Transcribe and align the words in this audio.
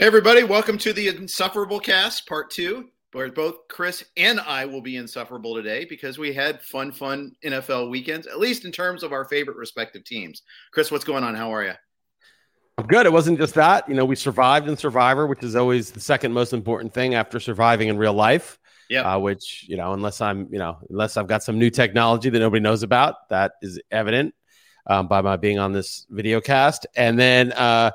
Everybody, 0.00 0.42
welcome 0.42 0.76
to 0.76 0.92
the 0.92 1.06
Insufferable 1.06 1.78
Cast, 1.78 2.26
part 2.28 2.50
two, 2.50 2.88
where 3.12 3.30
both 3.30 3.68
Chris 3.68 4.04
and 4.16 4.40
I 4.40 4.64
will 4.64 4.80
be 4.80 4.96
insufferable 4.96 5.54
today 5.54 5.84
because 5.84 6.18
we 6.18 6.32
had 6.32 6.60
fun, 6.62 6.90
fun 6.90 7.36
NFL 7.44 7.90
weekends, 7.90 8.26
at 8.26 8.40
least 8.40 8.64
in 8.64 8.72
terms 8.72 9.04
of 9.04 9.12
our 9.12 9.24
favorite 9.24 9.56
respective 9.56 10.02
teams. 10.02 10.42
Chris, 10.72 10.90
what's 10.90 11.04
going 11.04 11.22
on? 11.22 11.36
How 11.36 11.54
are 11.54 11.64
you? 11.64 11.74
I'm 12.76 12.86
good. 12.86 13.06
It 13.06 13.12
wasn't 13.12 13.38
just 13.38 13.54
that. 13.54 13.88
You 13.88 13.94
know, 13.94 14.04
we 14.04 14.16
survived 14.16 14.68
in 14.68 14.76
Survivor, 14.76 15.28
which 15.28 15.44
is 15.44 15.54
always 15.54 15.92
the 15.92 16.00
second 16.00 16.32
most 16.32 16.52
important 16.52 16.92
thing 16.92 17.14
after 17.14 17.38
surviving 17.38 17.88
in 17.88 17.96
real 17.96 18.14
life. 18.14 18.58
Yeah. 18.90 19.14
Uh, 19.14 19.18
which, 19.20 19.64
you 19.68 19.76
know, 19.76 19.92
unless 19.92 20.20
I'm, 20.20 20.48
you 20.50 20.58
know, 20.58 20.78
unless 20.90 21.16
I've 21.16 21.28
got 21.28 21.44
some 21.44 21.58
new 21.58 21.70
technology 21.70 22.30
that 22.30 22.38
nobody 22.38 22.60
knows 22.60 22.82
about, 22.82 23.28
that 23.28 23.52
is 23.62 23.80
evident 23.92 24.34
um, 24.88 25.06
by 25.06 25.22
my 25.22 25.36
being 25.36 25.60
on 25.60 25.72
this 25.72 26.04
video 26.10 26.40
cast. 26.40 26.84
And 26.96 27.18
then, 27.18 27.52
uh, 27.52 27.92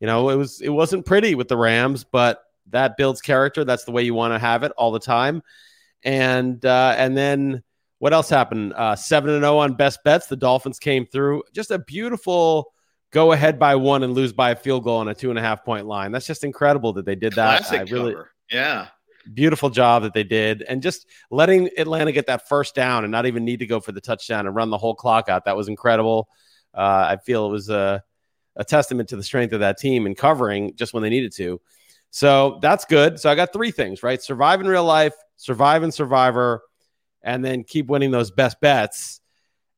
you 0.00 0.06
know, 0.06 0.30
it 0.30 0.36
was 0.36 0.60
it 0.60 0.70
wasn't 0.70 1.06
pretty 1.06 1.34
with 1.34 1.48
the 1.48 1.56
Rams, 1.56 2.04
but 2.04 2.42
that 2.70 2.96
builds 2.96 3.20
character. 3.20 3.64
That's 3.64 3.84
the 3.84 3.92
way 3.92 4.02
you 4.02 4.14
want 4.14 4.34
to 4.34 4.38
have 4.38 4.62
it 4.62 4.72
all 4.76 4.90
the 4.90 5.00
time. 5.00 5.42
And 6.02 6.64
uh, 6.64 6.94
and 6.96 7.16
then 7.16 7.62
what 7.98 8.14
else 8.14 8.30
happened? 8.30 8.72
Uh, 8.72 8.96
seven 8.96 9.30
and 9.30 9.42
zero 9.42 9.58
on 9.58 9.74
best 9.74 10.02
bets. 10.02 10.26
The 10.26 10.36
Dolphins 10.36 10.78
came 10.78 11.06
through. 11.06 11.42
Just 11.52 11.70
a 11.70 11.78
beautiful 11.78 12.72
go 13.12 13.32
ahead 13.32 13.58
by 13.58 13.74
one 13.74 14.02
and 14.02 14.14
lose 14.14 14.32
by 14.32 14.50
a 14.52 14.56
field 14.56 14.84
goal 14.84 14.98
on 14.98 15.08
a 15.08 15.14
two 15.14 15.30
and 15.30 15.38
a 15.38 15.42
half 15.42 15.64
point 15.64 15.86
line. 15.86 16.12
That's 16.12 16.26
just 16.26 16.44
incredible 16.44 16.94
that 16.94 17.04
they 17.04 17.14
did 17.14 17.34
that. 17.34 17.58
Classic 17.58 17.80
I 17.80 17.92
really, 17.92 18.12
cover. 18.12 18.30
yeah, 18.50 18.86
beautiful 19.34 19.68
job 19.68 20.04
that 20.04 20.14
they 20.14 20.24
did, 20.24 20.62
and 20.62 20.82
just 20.82 21.06
letting 21.30 21.68
Atlanta 21.76 22.12
get 22.12 22.26
that 22.28 22.48
first 22.48 22.74
down 22.74 23.04
and 23.04 23.10
not 23.10 23.26
even 23.26 23.44
need 23.44 23.58
to 23.58 23.66
go 23.66 23.80
for 23.80 23.92
the 23.92 24.00
touchdown 24.00 24.46
and 24.46 24.56
run 24.56 24.70
the 24.70 24.78
whole 24.78 24.94
clock 24.94 25.28
out. 25.28 25.44
That 25.44 25.56
was 25.56 25.68
incredible. 25.68 26.28
Uh, 26.72 27.06
I 27.10 27.16
feel 27.16 27.46
it 27.46 27.50
was 27.50 27.68
a 27.68 28.02
a 28.56 28.64
testament 28.64 29.08
to 29.10 29.16
the 29.16 29.22
strength 29.22 29.52
of 29.52 29.60
that 29.60 29.78
team 29.78 30.06
and 30.06 30.16
covering 30.16 30.74
just 30.76 30.92
when 30.92 31.02
they 31.02 31.10
needed 31.10 31.32
to. 31.32 31.60
So 32.10 32.58
that's 32.60 32.84
good. 32.84 33.20
So 33.20 33.30
I 33.30 33.34
got 33.34 33.52
three 33.52 33.70
things, 33.70 34.02
right? 34.02 34.20
Survive 34.20 34.60
in 34.60 34.66
real 34.66 34.84
life, 34.84 35.14
survive 35.36 35.82
in 35.82 35.92
survivor, 35.92 36.62
and 37.22 37.44
then 37.44 37.64
keep 37.64 37.86
winning 37.86 38.10
those 38.10 38.30
best 38.30 38.60
bets. 38.60 39.20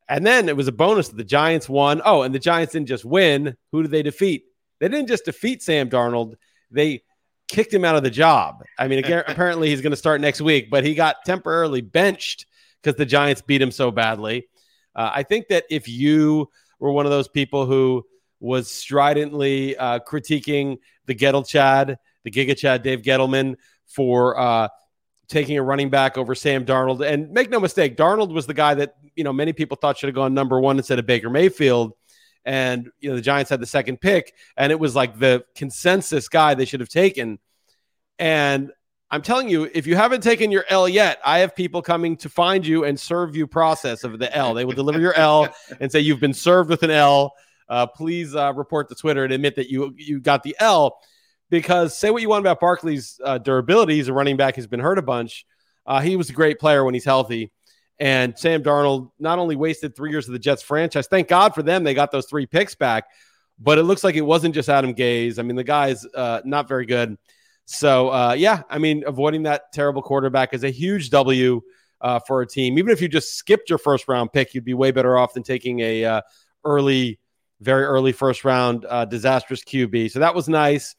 And 0.09 0.27
then 0.27 0.49
it 0.49 0.57
was 0.57 0.69
a 0.69 0.73
bonus 0.73 1.09
that 1.09 1.17
the 1.17 1.25
Giants 1.25 1.69
won. 1.69 2.03
Oh, 2.05 2.23
and 2.23 2.35
the 2.35 2.39
Giants 2.39 2.73
didn't 2.73 2.89
just 2.89 3.05
win. 3.05 3.57
Who 3.71 3.83
did 3.83 3.91
they 3.91 4.03
defeat? 4.03 4.45
They 4.81 4.89
didn't 4.89 5.09
just 5.09 5.25
defeat 5.25 5.63
Sam 5.63 5.89
Darnold. 5.89 6.35
They 6.71 7.03
kicked 7.49 7.73
him 7.73 7.85
out 7.85 7.97
of 7.97 8.03
the 8.03 8.11
job. 8.11 8.65
I 8.79 8.89
mean, 8.89 8.99
again, 8.99 9.25
apparently 9.29 9.69
he's 9.69 9.81
going 9.81 9.93
to 9.93 9.97
start 9.97 10.21
next 10.21 10.41
week, 10.41 10.71
but 10.71 10.85
he 10.85 10.95
got 10.95 11.25
temporarily 11.25 11.83
benched 11.83 12.47
because 12.83 12.97
the 12.97 13.07
Giants 13.07 13.43
beat 13.43 13.63
him 13.63 13.71
so 13.71 13.91
badly. 13.91 14.49
Uh, 14.95 15.11
I 15.15 15.23
think 15.23 15.49
that 15.49 15.65
if 15.71 15.89
you 15.89 16.51
were 16.79 16.93
one 16.93 17.07
of 17.07 17.13
those 17.13 17.29
people 17.29 17.67
who 17.67 18.05
was 18.43 18.69
stridently 18.69 19.77
uh, 19.77 20.01
critiquing 20.01 20.79
the 21.07 21.15
Gettle 21.15 21.47
Chad, 21.47 21.97
the 22.25 22.31
Giga 22.31 22.57
Chad, 22.57 22.83
Dave 22.83 23.03
Gettleman 23.03 23.55
for 23.87 24.39
uh, 24.39 24.69
taking 25.29 25.57
a 25.57 25.63
running 25.63 25.91
back 25.91 26.19
over 26.19 26.35
Sam 26.35 26.67
Darnold. 26.67 27.07
And 27.07 27.31
make 27.31 27.51
no 27.51 27.61
mistake, 27.61 27.97
Darnold 27.97 28.33
was 28.33 28.47
the 28.47 28.55
guy 28.55 28.75
that 28.75 28.97
you 29.15 29.23
know 29.23 29.33
many 29.33 29.53
people 29.53 29.77
thought 29.77 29.97
should 29.97 30.09
have 30.09 30.17
gone 30.17 30.35
number 30.35 30.61
one 30.61 30.77
instead 30.77 30.99
of 30.99 31.07
Baker 31.07 31.31
Mayfield. 31.31 31.93
And 32.45 32.91
you 32.99 33.11
know 33.11 33.15
the 33.17 33.23
Giants 33.23 33.49
had 33.49 33.61
the 33.61 33.67
second 33.67 34.01
pick, 34.01 34.35
and 34.57 34.73
it 34.73 34.81
was 34.81 34.97
like 34.97 35.21
the 35.21 35.45
consensus 35.55 36.29
guy 36.29 36.55
they 36.55 36.65
should 36.65 36.81
have 36.81 36.89
taken. 36.89 37.39
And 38.19 38.73
I'm 39.09 39.23
telling 39.23 39.49
you, 39.49 39.71
if 39.73 39.87
you 39.87 39.95
haven't 39.95 40.23
taken 40.23 40.51
your 40.51 40.65
L 40.69 40.89
yet, 40.89 41.21
I 41.25 41.41
have 41.41 41.55
people 41.55 41.81
coming 41.81 42.17
to 42.17 42.29
find 42.29 42.67
you 42.67 42.85
and 42.85 42.99
serve 42.99 43.37
you 43.37 43.47
process 43.47 44.03
of 44.03 44.19
the 44.19 44.35
L. 44.37 44.55
They 44.55 44.65
will 44.65 44.73
deliver 44.73 44.99
your 44.99 45.15
L 45.15 45.55
and 45.79 45.93
say 45.93 46.01
you've 46.01 46.19
been 46.19 46.35
served 46.35 46.71
with 46.71 46.83
an 46.83 46.91
L 46.91 47.35
uh, 47.73 47.87
please 47.87 48.37
uh, 48.37 48.53
report 48.53 48.91
to 48.91 48.95
Twitter 48.95 49.25
and 49.25 49.33
admit 49.33 49.57
that 49.57 49.71
you 49.71 49.95
you 49.97 50.21
got 50.21 50.43
the 50.43 50.55
L. 50.61 51.01
Because 51.49 51.97
say 51.97 52.11
what 52.11 52.21
you 52.21 52.29
want 52.29 52.43
about 52.43 52.61
Barkley's 52.61 53.19
uh, 53.25 53.39
durability, 53.39 53.97
he's 53.97 54.09
a 54.09 54.13
running 54.13 54.37
back 54.37 54.57
who's 54.57 54.67
been 54.67 54.81
hurt 54.81 54.99
a 54.99 55.03
bunch. 55.03 55.47
Uh, 55.87 56.01
he 56.01 56.17
was 56.17 56.29
a 56.29 56.35
great 56.35 56.59
player 56.59 56.85
when 56.85 56.95
he's 56.95 57.05
healthy. 57.05 57.51
And 57.99 58.39
Sam 58.39 58.63
Darnold 58.63 59.11
not 59.19 59.39
only 59.39 59.57
wasted 59.57 59.97
three 59.97 60.11
years 60.11 60.29
of 60.29 60.33
the 60.33 60.39
Jets 60.39 60.63
franchise, 60.63 61.07
thank 61.09 61.29
God 61.29 61.55
for 61.55 61.63
them, 61.63 61.83
they 61.83 61.95
got 61.95 62.11
those 62.11 62.27
three 62.27 62.47
picks 62.47 62.75
back. 62.75 63.05
But 63.59 63.79
it 63.79 63.85
looks 63.85 64.05
like 64.05 64.17
it 64.17 64.23
wasn't 64.23 64.55
just 64.55 64.69
Adam 64.69 64.95
Gase. 64.95 65.39
I 65.39 65.43
mean, 65.43 65.57
the 65.57 65.65
guy's 65.65 66.05
uh, 66.15 66.41
not 66.45 66.69
very 66.69 66.87
good. 66.87 67.17
So, 67.65 68.09
uh, 68.11 68.35
yeah, 68.37 68.63
I 68.69 68.79
mean, 68.79 69.05
avoiding 69.07 69.45
that 69.45 69.73
terrible 69.73 70.03
quarterback 70.03 70.53
is 70.53 70.65
a 70.65 70.71
huge 70.71 71.11
W 71.11 71.63
for 72.27 72.43
a 72.43 72.47
team. 72.47 72.79
Even 72.79 72.93
if 72.93 73.01
you 73.01 73.09
just 73.09 73.35
skipped 73.37 73.71
your 73.71 73.79
first 73.79 74.09
round 74.09 74.33
pick, 74.33 74.55
you'd 74.55 74.65
be 74.65 74.75
way 74.75 74.91
better 74.91 75.17
off 75.17 75.33
than 75.35 75.43
taking 75.43 75.81
a 75.81 76.23
early 76.65 77.19
very 77.63 77.85
early 77.85 78.13
first 78.13 78.45
round 78.45 78.85
uh, 78.89 79.05
disastrous 79.05 79.63
QB. 79.63 80.11
So 80.11 80.21
that 80.21 80.35
was 80.35 80.49
nice. 80.49 80.95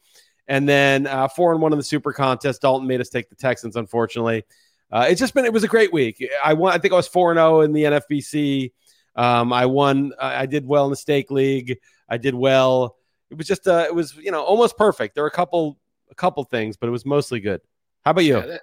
And 0.48 0.68
then 0.68 1.08
uh, 1.08 1.28
four 1.28 1.54
and 1.54 1.62
one 1.62 1.72
in 1.72 1.78
the 1.78 1.84
super 1.84 2.12
contest. 2.14 2.62
Dalton 2.62 2.88
made 2.88 3.02
us 3.02 3.10
take 3.10 3.30
the 3.30 3.36
Texans, 3.36 3.76
unfortunately. 3.76 4.44
Uh, 4.92 5.08
it's 5.10 5.20
just 5.20 5.34
been, 5.34 5.46
it 5.46 5.54
was 5.54 5.64
a 5.64 5.68
great 5.68 5.92
week. 5.92 6.24
I 6.44 6.54
won, 6.54 6.74
I 6.74 6.78
think 6.78 6.94
I 6.94 6.98
was 6.98 7.08
4 7.08 7.32
and 7.32 7.38
0 7.40 7.62
in 7.62 7.74
the 7.74 7.84
NFBC. 7.84 8.72
Um, 9.16 9.52
I 9.52 9.66
won, 9.66 10.14
I 10.20 10.46
did 10.46 10.66
well 10.66 10.86
in 10.86 10.92
the 10.92 10.96
stake 10.96 11.32
league. 11.32 11.78
I 12.08 12.18
did 12.18 12.36
well. 12.36 12.98
It 13.32 13.38
was 13.38 13.48
just, 13.48 13.68
uh, 13.68 13.86
it 13.88 13.96
was, 13.96 14.16
you 14.16 14.32
know, 14.32 14.44
almost 14.44 14.78
perfect. 14.78 15.16
There 15.16 15.24
were 15.24 15.30
a 15.30 15.32
couple, 15.32 15.80
a 16.12 16.16
couple 16.16 16.44
things, 16.44 16.78
but 16.78 16.88
it 16.88 16.92
was 16.92 17.06
mostly 17.06 17.40
good. 17.40 17.62
How 18.04 18.12
about 18.12 18.26
you? 18.26 18.38
Yeah, 18.38 18.46
that, 18.46 18.62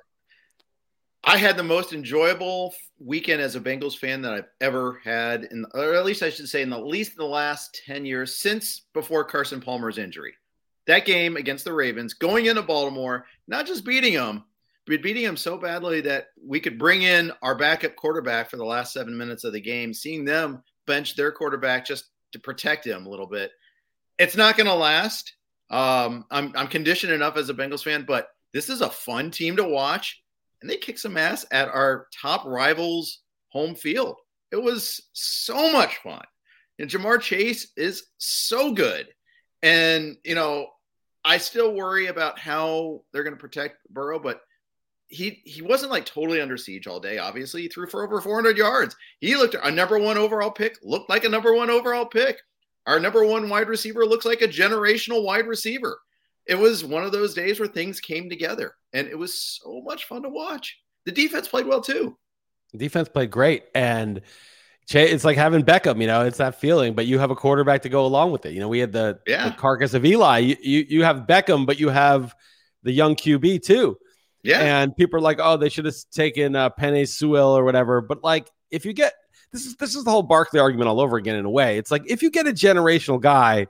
I 1.22 1.37
had 1.37 1.57
the 1.57 1.63
most 1.63 1.93
enjoyable 1.93 2.75
weekend 2.99 3.43
as 3.43 3.55
a 3.55 3.61
Bengals 3.61 3.97
fan 3.97 4.22
that 4.22 4.33
I've 4.33 4.49
ever 4.61 5.01
had, 5.05 5.45
in, 5.45 5.67
or 5.75 5.95
at 5.95 6.05
least 6.05 6.22
I 6.22 6.31
should 6.31 6.49
say, 6.49 6.63
in 6.63 6.71
the 6.71 6.81
least 6.81 7.13
in 7.13 7.19
the 7.19 7.27
last 7.27 7.83
ten 7.87 8.07
years 8.07 8.37
since 8.37 8.83
before 8.95 9.25
Carson 9.25 9.61
Palmer's 9.61 9.99
injury. 9.99 10.34
That 10.87 11.05
game 11.05 11.37
against 11.37 11.65
the 11.65 11.72
Ravens, 11.75 12.15
going 12.15 12.47
into 12.47 12.63
Baltimore, 12.63 13.27
not 13.47 13.67
just 13.67 13.84
beating 13.84 14.15
them, 14.15 14.45
but 14.87 15.03
beating 15.03 15.25
them 15.25 15.37
so 15.37 15.59
badly 15.59 16.01
that 16.01 16.28
we 16.43 16.59
could 16.59 16.78
bring 16.78 17.03
in 17.03 17.33
our 17.43 17.55
backup 17.55 17.97
quarterback 17.97 18.51
for 18.51 18.57
the 18.57 18.65
last 18.65 18.93
seven 18.93 19.16
minutes 19.16 19.45
of 19.45 19.53
the 19.53 19.61
game, 19.61 19.93
seeing 19.93 20.25
them 20.25 20.63
bench 20.87 21.16
their 21.16 21.31
quarterback 21.31 21.87
just 21.87 22.07
to 22.33 22.39
protect 22.39 22.87
him 22.87 23.07
a 23.07 23.09
little 23.09 23.27
bit. 23.27 23.53
It's 24.19 24.37
not 24.37 24.57
going 24.57 24.66
to 24.66 24.75
last. 24.75 25.34
Um, 25.69 26.25
I'm, 26.31 26.53
I'm 26.57 26.66
conditioned 26.66 27.13
enough 27.13 27.37
as 27.37 27.51
a 27.51 27.55
Bengals 27.55 27.84
fan, 27.84 28.05
but 28.07 28.31
this 28.53 28.69
is 28.69 28.81
a 28.81 28.91
fun 28.91 29.31
team 29.31 29.57
to 29.57 29.65
watch 29.65 30.23
and 30.60 30.71
they 30.71 30.77
kicked 30.77 31.01
some 31.01 31.16
ass 31.16 31.47
at 31.51 31.68
our 31.68 32.07
top 32.15 32.45
rivals' 32.45 33.21
home 33.48 33.74
field. 33.74 34.16
It 34.53 34.62
was 34.62 35.09
so 35.12 35.72
much 35.72 35.97
fun. 35.98 36.22
And 36.78 36.91
Ja'Marr 36.91 37.21
Chase 37.21 37.72
is 37.77 38.04
so 38.18 38.72
good. 38.72 39.07
And, 39.62 40.16
you 40.24 40.34
know, 40.34 40.68
I 41.24 41.39
still 41.39 41.74
worry 41.74 42.07
about 42.07 42.39
how 42.39 43.03
they're 43.12 43.22
going 43.22 43.36
to 43.36 43.41
protect 43.41 43.77
Burrow, 43.91 44.18
but 44.18 44.41
he 45.09 45.42
he 45.45 45.60
wasn't 45.60 45.91
like 45.91 46.07
totally 46.07 46.41
under 46.41 46.57
siege 46.57 46.86
all 46.86 47.01
day. 47.01 47.18
Obviously, 47.18 47.63
he 47.63 47.68
threw 47.68 47.86
for 47.86 48.04
over 48.04 48.21
400 48.21 48.56
yards. 48.56 48.97
He 49.21 49.36
looked 49.36 49.56
a 49.60 49.71
number 49.71 49.98
one 49.98 50.16
overall 50.16 50.51
pick, 50.53 50.78
looked 50.83 51.10
like 51.10 51.24
a 51.24 51.28
number 51.28 51.53
one 51.53 51.68
overall 51.68 52.06
pick. 52.06 52.41
Our 52.86 53.01
number 53.01 53.24
one 53.24 53.48
wide 53.48 53.68
receiver 53.68 54.06
looks 54.06 54.24
like 54.24 54.41
a 54.41 54.48
generational 54.48 55.24
wide 55.24 55.47
receiver. 55.47 55.98
It 56.51 56.59
was 56.59 56.85
one 56.85 57.05
of 57.05 57.13
those 57.13 57.33
days 57.33 57.61
where 57.61 57.69
things 57.69 58.01
came 58.01 58.29
together, 58.29 58.75
and 58.93 59.07
it 59.07 59.17
was 59.17 59.39
so 59.39 59.81
much 59.83 60.07
fun 60.07 60.25
to 60.25 60.29
watch. 60.29 60.77
The 61.07 61.13
defense 61.13 61.47
played 61.47 61.65
well 61.65 61.81
too. 61.81 62.19
Defense 62.77 63.09
played 63.09 63.31
great, 63.31 63.65
and 63.73 64.21
it's 64.93 65.25
like 65.25 65.37
having 65.37 65.63
Beckham. 65.63 66.01
You 66.01 66.09
know, 66.09 66.23
it's 66.23 66.39
that 66.39 66.61
feeling, 66.61 66.95
but 66.95 67.07
you 67.07 67.21
have 67.21 67.31
a 67.31 67.37
quarterback 67.37 67.83
to 67.83 67.89
go 67.89 68.05
along 68.05 68.33
with 68.33 68.47
it. 68.47 68.53
You 68.53 68.59
know, 68.59 68.69
we 68.69 68.81
had 68.81 68.91
the, 68.91 69.21
yeah. 69.29 69.49
the 69.49 69.55
carcass 69.55 69.95
of 69.95 70.05
Eli. 70.05 70.39
You, 70.39 70.57
you 70.61 70.87
you 70.89 71.05
have 71.05 71.29
Beckham, 71.29 71.67
but 71.67 71.79
you 71.79 71.89
have 71.89 72.35
the 72.83 72.91
young 72.91 73.15
QB 73.15 73.63
too. 73.63 73.97
Yeah. 74.43 74.61
And 74.61 74.97
people 74.97 75.19
are 75.19 75.23
like, 75.23 75.39
oh, 75.41 75.57
they 75.57 75.69
should 75.69 75.85
have 75.85 75.95
taken 76.11 76.57
uh, 76.57 76.71
Penei 76.71 77.07
Sewell 77.07 77.57
or 77.57 77.63
whatever. 77.63 78.01
But 78.01 78.25
like, 78.25 78.51
if 78.73 78.85
you 78.85 78.93
get 78.93 79.13
this 79.53 79.67
is 79.67 79.77
this 79.77 79.95
is 79.95 80.03
the 80.03 80.11
whole 80.11 80.25
Barkley 80.25 80.61
argument 80.61 80.89
all 80.89 81.01
over 81.01 81.17
again 81.17 81.37
in 81.37 81.45
a 81.45 81.51
way. 81.51 81.79
It's 81.79 81.93
like 81.93 82.03
if 82.07 82.23
you 82.23 82.31
get 82.31 82.49
a 82.49 82.53
generational 82.53 83.21
guy, 83.21 83.69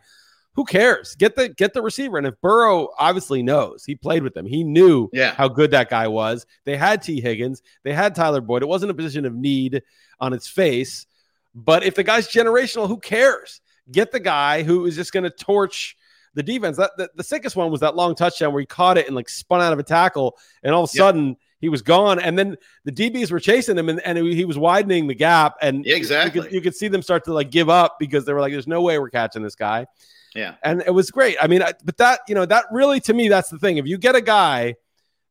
who 0.55 0.65
cares? 0.65 1.15
Get 1.15 1.37
the 1.37 1.49
get 1.49 1.75
the 1.75 1.83
receiver. 1.83 2.19
And 2.19 2.27
if 2.27 2.41
Burrow 2.41 2.89
obviously 2.99 3.43
knows, 3.43 3.85
he 3.85 3.95
played 3.95 4.23
with 4.23 4.35
them. 4.35 4.47
He 4.47 4.65
knew 4.65 5.09
yeah. 5.13 5.33
how 5.35 5.49
good 5.49 5.71
that 5.71 5.89
guy 5.89 6.09
was. 6.09 6.47
They 6.65 6.77
had 6.77 7.03
Tee 7.03 7.21
Higgins, 7.21 7.63
they 7.85 7.93
had 7.93 8.15
Tyler 8.15 8.41
Boyd. 8.41 8.63
It 8.63 8.69
wasn't 8.69 8.91
a 8.91 8.95
position 8.95 9.25
of 9.25 9.35
need 9.35 9.83
on 10.19 10.33
its 10.33 10.49
face. 10.49 11.07
But 11.55 11.83
if 11.83 11.95
the 11.95 12.05
guy's 12.05 12.29
generational, 12.29 12.89
who 12.89 12.99
cares? 12.99 13.61
Get 13.91 14.13
the 14.13 14.21
guy 14.21 14.63
who 14.63 14.87
is 14.87 14.95
just 14.95 15.13
going 15.13 15.25
to 15.25 15.31
torch 15.31 15.97
the 16.35 16.43
defense. 16.43 16.77
That 16.77 16.93
the, 16.97 17.11
the, 17.17 17.25
sickest 17.25 17.57
one 17.57 17.73
was 17.73 17.81
that 17.81 17.97
long 17.97 18.15
touchdown 18.15 18.53
where 18.53 18.61
he 18.61 18.67
caught 18.67 18.99
it 18.99 19.07
and 19.07 19.17
like 19.17 19.29
spun 19.29 19.61
out 19.61 19.73
of 19.73 19.79
a 19.79 19.83
tackle, 19.83 20.37
and 20.63 20.75
all 20.75 20.85
of 20.85 20.91
a 20.91 20.93
sudden 20.93 21.37
he 21.61 21.69
was 21.69 21.83
gone. 21.83 22.19
And 22.19 22.39
then 22.39 22.57
the 22.85 22.93
DBs 22.93 23.31
were 23.31 23.41
chasing 23.41 23.77
him, 23.77 23.89
and, 23.89 24.01
and 24.01 24.19
he 24.19 24.45
was 24.45 24.59
widening 24.59 25.07
the 25.07 25.15
gap. 25.15 25.57
And 25.61 25.85
yeah, 25.85 25.97
exactly, 25.97 26.39
you 26.39 26.43
could, 26.43 26.53
you 26.55 26.61
could 26.61 26.75
see 26.75 26.89
them 26.89 27.03
start 27.03 27.25
to 27.25 27.33
like 27.33 27.51
give 27.51 27.69
up 27.69 27.97
because 27.99 28.25
they 28.25 28.33
were 28.33 28.41
like, 28.41 28.53
"There's 28.53 28.67
no 28.67 28.83
way 28.83 28.99
we're 28.99 29.11
catching 29.11 29.43
this 29.43 29.55
guy." 29.55 29.87
Yeah, 30.35 30.55
and 30.63 30.83
it 30.87 30.93
was 30.93 31.11
great. 31.11 31.37
I 31.41 31.47
mean, 31.47 31.63
I, 31.63 31.75
but 31.85 31.97
that 31.99 32.21
you 32.29 32.35
know 32.35 32.47
that 32.47 32.67
really 32.71 33.01
to 33.01 33.15
me 33.15 33.29
that's 33.29 33.51
the 33.51 33.59
thing. 33.59 33.77
If 33.77 33.87
you 33.87 33.99
get 33.99 34.15
a 34.15 34.21
guy 34.21 34.77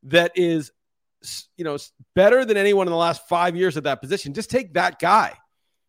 that 0.03 0.31
is 0.35 0.71
you 1.57 1.65
know 1.65 1.77
better 2.15 2.45
than 2.45 2.57
anyone 2.57 2.87
in 2.87 2.91
the 2.91 2.97
last 2.97 3.27
five 3.27 3.55
years 3.55 3.77
at 3.77 3.83
that 3.83 4.01
position, 4.01 4.33
just 4.33 4.49
take 4.49 4.73
that 4.73 4.99
guy. 4.99 5.33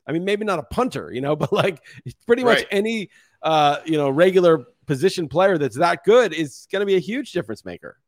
I 0.06 0.12
mean, 0.12 0.24
maybe 0.24 0.44
not 0.44 0.58
a 0.58 0.64
punter, 0.64 1.12
you 1.12 1.20
know, 1.20 1.36
but 1.36 1.52
like 1.52 1.82
pretty 2.26 2.44
much 2.44 2.58
right. 2.58 2.66
any 2.70 3.10
uh, 3.42 3.78
you 3.84 3.96
know 3.96 4.10
regular 4.10 4.64
position 4.86 5.28
player 5.28 5.58
that's 5.58 5.76
that 5.76 6.04
good 6.04 6.32
is 6.32 6.66
going 6.72 6.80
to 6.80 6.86
be 6.86 6.96
a 6.96 7.00
huge 7.00 7.32
difference 7.32 7.64
maker. 7.64 7.99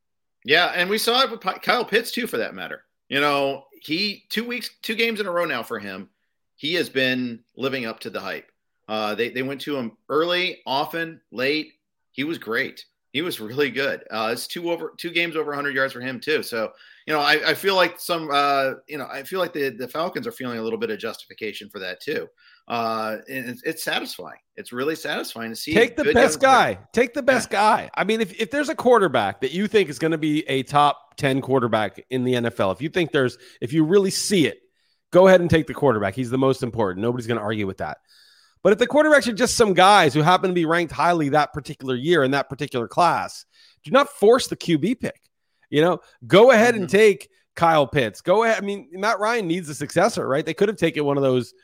Yeah, 0.44 0.72
and 0.74 0.90
we 0.90 0.98
saw 0.98 1.22
it 1.22 1.30
with 1.30 1.40
Kyle 1.40 1.84
Pitts 1.84 2.10
too, 2.10 2.26
for 2.26 2.38
that 2.38 2.54
matter. 2.54 2.84
You 3.08 3.20
know, 3.20 3.64
he 3.80 4.24
two 4.28 4.44
weeks, 4.44 4.70
two 4.82 4.94
games 4.94 5.20
in 5.20 5.26
a 5.26 5.30
row 5.30 5.44
now 5.44 5.62
for 5.62 5.78
him. 5.78 6.08
He 6.56 6.74
has 6.74 6.88
been 6.88 7.40
living 7.56 7.86
up 7.86 8.00
to 8.00 8.10
the 8.10 8.20
hype. 8.20 8.50
Uh, 8.88 9.14
they 9.14 9.30
they 9.30 9.42
went 9.42 9.60
to 9.62 9.76
him 9.76 9.96
early, 10.08 10.60
often, 10.66 11.20
late. 11.30 11.74
He 12.12 12.24
was 12.24 12.38
great. 12.38 12.84
He 13.12 13.22
was 13.22 13.40
really 13.40 13.70
good. 13.70 14.04
Uh, 14.10 14.30
it's 14.32 14.46
two 14.46 14.70
over 14.70 14.94
two 14.96 15.10
games 15.10 15.36
over 15.36 15.50
100 15.50 15.74
yards 15.74 15.92
for 15.92 16.00
him 16.00 16.18
too. 16.18 16.42
So 16.42 16.72
you 17.06 17.12
know, 17.12 17.20
I, 17.20 17.50
I 17.50 17.54
feel 17.54 17.74
like 17.74 17.98
some, 17.98 18.28
uh, 18.32 18.74
you 18.86 18.96
know, 18.96 19.06
I 19.10 19.22
feel 19.24 19.40
like 19.40 19.52
the 19.52 19.70
the 19.70 19.88
Falcons 19.88 20.26
are 20.26 20.32
feeling 20.32 20.58
a 20.58 20.62
little 20.62 20.78
bit 20.78 20.90
of 20.90 20.98
justification 20.98 21.68
for 21.68 21.78
that 21.80 22.00
too. 22.00 22.28
Uh, 22.68 23.18
it's, 23.26 23.62
it's 23.64 23.84
satisfying. 23.84 24.38
It's 24.56 24.72
really 24.72 24.94
satisfying 24.94 25.50
to 25.50 25.56
see. 25.56 25.74
Take 25.74 25.96
the 25.96 26.12
best 26.12 26.40
guy. 26.40 26.78
Take 26.92 27.14
the 27.14 27.22
best 27.22 27.48
yeah. 27.50 27.58
guy. 27.58 27.90
I 27.94 28.04
mean, 28.04 28.20
if, 28.20 28.38
if 28.40 28.50
there's 28.50 28.68
a 28.68 28.74
quarterback 28.74 29.40
that 29.40 29.52
you 29.52 29.66
think 29.66 29.88
is 29.88 29.98
going 29.98 30.12
to 30.12 30.18
be 30.18 30.48
a 30.48 30.62
top 30.62 31.16
10 31.16 31.40
quarterback 31.40 32.04
in 32.10 32.24
the 32.24 32.34
NFL, 32.34 32.72
if 32.72 32.80
you 32.80 32.88
think 32.88 33.12
there's, 33.12 33.38
if 33.60 33.72
you 33.72 33.84
really 33.84 34.10
see 34.10 34.46
it, 34.46 34.58
go 35.10 35.26
ahead 35.26 35.40
and 35.40 35.50
take 35.50 35.66
the 35.66 35.74
quarterback. 35.74 36.14
He's 36.14 36.30
the 36.30 36.38
most 36.38 36.62
important. 36.62 37.02
Nobody's 37.02 37.26
going 37.26 37.38
to 37.38 37.44
argue 37.44 37.66
with 37.66 37.78
that. 37.78 37.98
But 38.62 38.72
if 38.72 38.78
the 38.78 38.86
quarterbacks 38.86 39.26
are 39.26 39.32
just 39.32 39.56
some 39.56 39.74
guys 39.74 40.14
who 40.14 40.22
happen 40.22 40.48
to 40.48 40.54
be 40.54 40.66
ranked 40.66 40.92
highly 40.92 41.30
that 41.30 41.52
particular 41.52 41.96
year 41.96 42.22
in 42.22 42.30
that 42.30 42.48
particular 42.48 42.86
class, 42.86 43.44
do 43.82 43.90
not 43.90 44.08
force 44.08 44.46
the 44.46 44.56
QB 44.56 45.00
pick. 45.00 45.20
You 45.68 45.80
know, 45.80 46.00
go 46.26 46.50
ahead 46.50 46.74
mm-hmm. 46.74 46.82
and 46.82 46.90
take 46.90 47.28
Kyle 47.56 47.86
Pitts. 47.86 48.20
Go 48.20 48.44
ahead. 48.44 48.58
I 48.58 48.60
mean, 48.64 48.88
Matt 48.92 49.18
Ryan 49.18 49.48
needs 49.48 49.68
a 49.68 49.74
successor, 49.74 50.28
right? 50.28 50.44
They 50.44 50.54
could 50.54 50.68
have 50.68 50.78
taken 50.78 51.04
one 51.04 51.16
of 51.16 51.22
those 51.22 51.54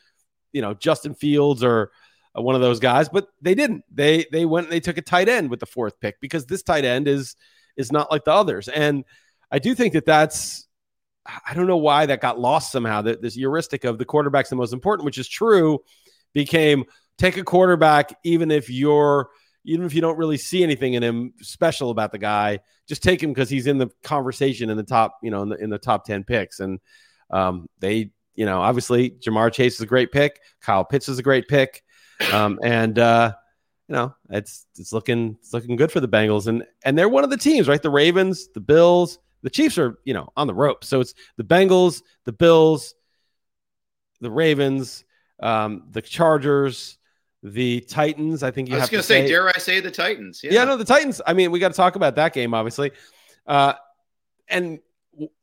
you 0.52 0.62
know 0.62 0.74
Justin 0.74 1.14
Fields 1.14 1.62
or 1.62 1.90
uh, 2.36 2.42
one 2.42 2.54
of 2.54 2.60
those 2.60 2.80
guys, 2.80 3.08
but 3.08 3.28
they 3.40 3.54
didn't. 3.54 3.84
They 3.92 4.26
they 4.32 4.44
went 4.44 4.66
and 4.66 4.72
they 4.72 4.80
took 4.80 4.98
a 4.98 5.02
tight 5.02 5.28
end 5.28 5.50
with 5.50 5.60
the 5.60 5.66
fourth 5.66 6.00
pick 6.00 6.20
because 6.20 6.46
this 6.46 6.62
tight 6.62 6.84
end 6.84 7.08
is 7.08 7.36
is 7.76 7.92
not 7.92 8.10
like 8.10 8.24
the 8.24 8.32
others. 8.32 8.68
And 8.68 9.04
I 9.50 9.58
do 9.58 9.74
think 9.74 9.94
that 9.94 10.06
that's 10.06 10.66
I 11.46 11.54
don't 11.54 11.66
know 11.66 11.76
why 11.76 12.06
that 12.06 12.20
got 12.20 12.38
lost 12.38 12.72
somehow. 12.72 13.02
That 13.02 13.22
this 13.22 13.34
heuristic 13.34 13.84
of 13.84 13.98
the 13.98 14.04
quarterback's 14.04 14.50
the 14.50 14.56
most 14.56 14.72
important, 14.72 15.04
which 15.04 15.18
is 15.18 15.28
true, 15.28 15.80
became 16.32 16.84
take 17.18 17.36
a 17.36 17.44
quarterback 17.44 18.16
even 18.24 18.50
if 18.50 18.70
you're 18.70 19.28
even 19.64 19.84
if 19.84 19.92
you 19.92 20.00
don't 20.00 20.16
really 20.16 20.38
see 20.38 20.62
anything 20.62 20.94
in 20.94 21.02
him 21.02 21.34
special 21.42 21.90
about 21.90 22.12
the 22.12 22.18
guy, 22.18 22.60
just 22.86 23.02
take 23.02 23.22
him 23.22 23.32
because 23.32 23.50
he's 23.50 23.66
in 23.66 23.76
the 23.76 23.90
conversation 24.02 24.70
in 24.70 24.76
the 24.76 24.82
top, 24.82 25.18
you 25.22 25.30
know, 25.30 25.42
in 25.42 25.48
the 25.50 25.56
in 25.56 25.70
the 25.70 25.78
top 25.78 26.04
ten 26.04 26.24
picks. 26.24 26.60
And 26.60 26.80
um, 27.30 27.68
they 27.78 28.10
you 28.38 28.46
know, 28.46 28.60
obviously 28.60 29.10
Ja'Marr 29.10 29.52
Chase 29.52 29.74
is 29.74 29.80
a 29.80 29.86
great 29.86 30.12
pick. 30.12 30.40
Kyle 30.60 30.84
Pitts 30.84 31.08
is 31.08 31.18
a 31.18 31.24
great 31.24 31.48
pick. 31.48 31.82
Um, 32.32 32.60
and 32.62 32.96
uh, 32.96 33.32
you 33.88 33.96
know, 33.96 34.14
it's 34.30 34.64
it's 34.76 34.92
looking 34.92 35.36
it's 35.40 35.52
looking 35.52 35.74
good 35.74 35.90
for 35.90 35.98
the 35.98 36.06
Bengals. 36.06 36.46
And 36.46 36.64
and 36.84 36.96
they're 36.96 37.08
one 37.08 37.24
of 37.24 37.30
the 37.30 37.36
teams, 37.36 37.66
right? 37.66 37.82
The 37.82 37.90
Ravens, 37.90 38.46
the 38.54 38.60
Bills, 38.60 39.18
the 39.42 39.50
Chiefs 39.50 39.76
are, 39.76 39.98
you 40.04 40.14
know, 40.14 40.32
on 40.36 40.46
the 40.46 40.54
rope. 40.54 40.84
So 40.84 41.00
it's 41.00 41.14
the 41.36 41.42
Bengals, 41.42 42.02
the 42.26 42.32
Bills, 42.32 42.94
the 44.20 44.30
Ravens, 44.30 45.04
um, 45.40 45.88
the 45.90 46.00
Chargers, 46.00 46.96
the 47.42 47.80
Titans. 47.80 48.44
I 48.44 48.52
think 48.52 48.68
you 48.68 48.76
I 48.76 48.80
was 48.80 48.88
going 48.88 49.00
to 49.00 49.06
say, 49.06 49.22
say, 49.22 49.28
dare 49.28 49.48
I 49.48 49.58
say 49.58 49.80
the 49.80 49.90
Titans? 49.90 50.42
Yeah, 50.44 50.52
yeah 50.52 50.64
no, 50.64 50.76
the 50.76 50.84
Titans. 50.84 51.20
I 51.26 51.32
mean, 51.32 51.50
we 51.50 51.58
got 51.58 51.72
to 51.72 51.76
talk 51.76 51.96
about 51.96 52.14
that 52.14 52.34
game, 52.34 52.54
obviously. 52.54 52.92
Uh, 53.48 53.72
and 54.48 54.78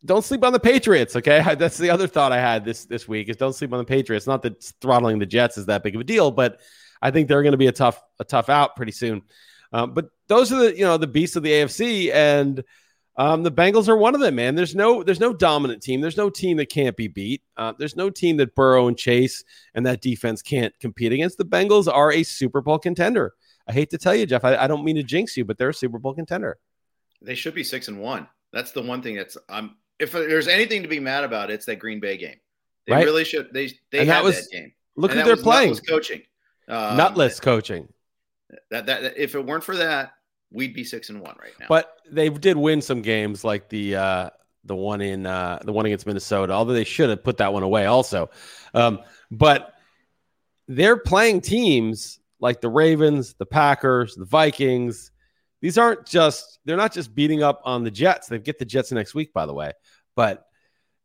don't 0.04 0.24
sleep 0.24 0.44
on 0.44 0.54
the 0.54 0.60
Patriots. 0.60 1.16
Okay, 1.16 1.56
that's 1.60 1.77
the 1.77 1.89
other 1.89 2.07
thought 2.07 2.31
I 2.31 2.39
had 2.39 2.66
this 2.66 2.86
this 2.86 3.07
week 3.07 3.30
is 3.30 3.38
don't 3.38 3.54
sleep 3.54 3.74
on 3.74 3.80
the 3.80 3.86
Patriots. 3.86 4.27
Not 4.27 4.42
that 4.44 4.63
throttling 4.81 5.19
the 5.19 5.25
Jets 5.25 5.57
is 5.57 5.66
that 5.68 5.83
big 5.83 5.95
of 5.95 6.01
a 6.01 6.06
deal, 6.06 6.31
but 6.31 6.60
I 7.01 7.12
think 7.12 7.27
they're 7.27 7.44
going 7.44 7.51
to 7.51 7.57
be 7.57 7.68
a 7.68 7.72
tough 7.72 8.01
a 8.19 8.24
tough 8.24 8.50
out 8.50 8.75
pretty 8.75 8.92
soon. 8.92 9.22
Um, 9.72 9.94
but 9.94 10.10
those 10.27 10.51
are 10.51 10.57
the 10.57 10.77
you 10.77 10.86
know 10.86 10.98
the 10.98 11.07
beasts 11.07 11.36
of 11.36 11.44
the 11.44 11.51
AFC, 11.51 12.13
and 12.13 12.63
um, 13.18 13.44
the 13.44 13.51
Bengals 13.51 13.88
are 13.88 13.98
one 13.98 14.16
of 14.16 14.22
them. 14.22 14.36
Man, 14.36 14.56
there's 14.56 14.75
no 14.75 15.04
there's 15.04 15.19
no 15.19 15.33
dominant 15.33 15.81
team. 15.81 16.01
There's 16.01 16.18
no 16.18 16.30
team 16.30 16.58
that 16.58 16.70
can't 16.70 16.96
be 16.96 17.08
beat. 17.08 17.41
Uh, 17.58 17.74
there's 17.77 17.96
no 17.96 18.10
team 18.10 18.38
that 18.38 18.55
Burrow 18.55 18.88
and 18.88 18.98
Chase 18.98 19.44
and 19.74 19.86
that 19.86 20.01
defense 20.01 20.41
can't 20.41 20.77
compete 20.79 21.12
against. 21.12 21.38
The 21.38 21.46
Bengals 21.46 21.91
are 21.91 22.12
a 22.12 22.24
Super 22.24 22.62
Bowl 22.62 22.79
contender. 22.79 23.34
I 23.67 23.74
hate 23.74 23.89
to 23.91 23.98
tell 23.98 24.15
you, 24.15 24.25
Jeff. 24.25 24.44
I, 24.44 24.55
I 24.55 24.67
don't 24.67 24.84
mean 24.84 24.96
to 24.98 25.03
jinx 25.03 25.36
you, 25.38 25.46
but 25.46 25.58
they're 25.58 25.70
a 25.70 25.74
Super 25.74 25.98
Bowl 25.98 26.13
contender. 26.13 26.58
They 27.22 27.36
should 27.36 27.55
be 27.55 27.63
six 27.63 27.88
and 27.88 28.00
one. 28.00 28.27
That's 28.56 28.72
the 28.72 28.82
one 28.82 29.02
thing 29.02 29.18
that's 29.18 29.38
I'm. 29.50 29.76
If 30.00 30.14
there's 30.14 30.48
anything 30.48 30.82
to 30.82 30.88
be 30.88 31.00
mad 31.00 31.26
about, 31.26 31.52
it's 31.52 31.66
that 31.66 31.76
Green 31.76 32.00
Bay 32.00 32.18
game. 32.18 32.38
They 32.88 32.94
right? 32.94 33.06
really 33.06 33.26
should. 33.26 33.54
They 33.54 33.68
they 33.92 34.00
and 34.00 34.10
had 34.10 34.18
that, 34.20 34.24
was, 34.24 34.48
that 34.48 34.56
game. 34.56 34.72
Look 34.96 35.12
and 35.12 35.20
who 35.20 35.26
they're 35.26 35.36
playing. 35.36 35.76
Coaching. 35.88 36.22
Um, 36.70 36.96
Nutless 36.96 37.42
coaching. 37.42 37.90
That, 38.72 38.86
that 38.86 39.02
that 39.02 39.18
if 39.18 39.36
it 39.36 39.46
weren't 39.46 39.64
for 39.64 39.76
that, 39.76 40.14
we'd 40.52 40.74
be 40.74 40.86
six 40.86 41.10
and 41.10 41.20
one 41.20 41.36
right 41.42 41.52
now. 41.60 41.66
But 41.68 42.00
they 42.10 42.30
did 42.30 42.56
win 42.56 42.82
some 42.82 43.02
games, 43.02 43.44
like 43.44 43.68
the 43.68 43.98
uh, 43.98 44.30
the 44.64 44.76
one 44.76 45.02
in 45.02 45.26
uh, 45.26 45.60
the 45.64 45.74
one 45.74 45.86
against 45.86 46.08
Minnesota. 46.08 46.54
Although 46.54 46.74
they 46.74 46.86
should 46.86 47.10
have 47.10 47.26
put 47.26 47.38
that 47.38 47.52
one 47.52 47.64
away, 47.64 47.88
also. 47.88 48.30
Um, 48.74 49.02
but 49.32 49.74
they're 50.70 50.98
playing 50.98 51.42
teams 51.42 52.20
like 52.40 52.62
the 52.62 52.70
Ravens, 52.70 53.34
the 53.34 53.46
Packers, 53.46 54.16
the 54.16 54.26
Vikings, 54.26 55.12
these 55.65 55.79
aren't 55.79 56.05
just 56.05 56.60
they're 56.63 56.77
not 56.77 56.93
just 56.93 57.15
beating 57.15 57.41
up 57.41 57.60
on 57.65 57.84
the 57.84 57.89
Jets. 57.89 58.27
They 58.27 58.38
get 58.38 58.60
the 58.60 58.65
Jets 58.65 58.91
next 58.91 59.15
week, 59.15 59.34
by 59.34 59.48
the 59.48 59.53
way. 59.53 59.72
But 60.15 60.45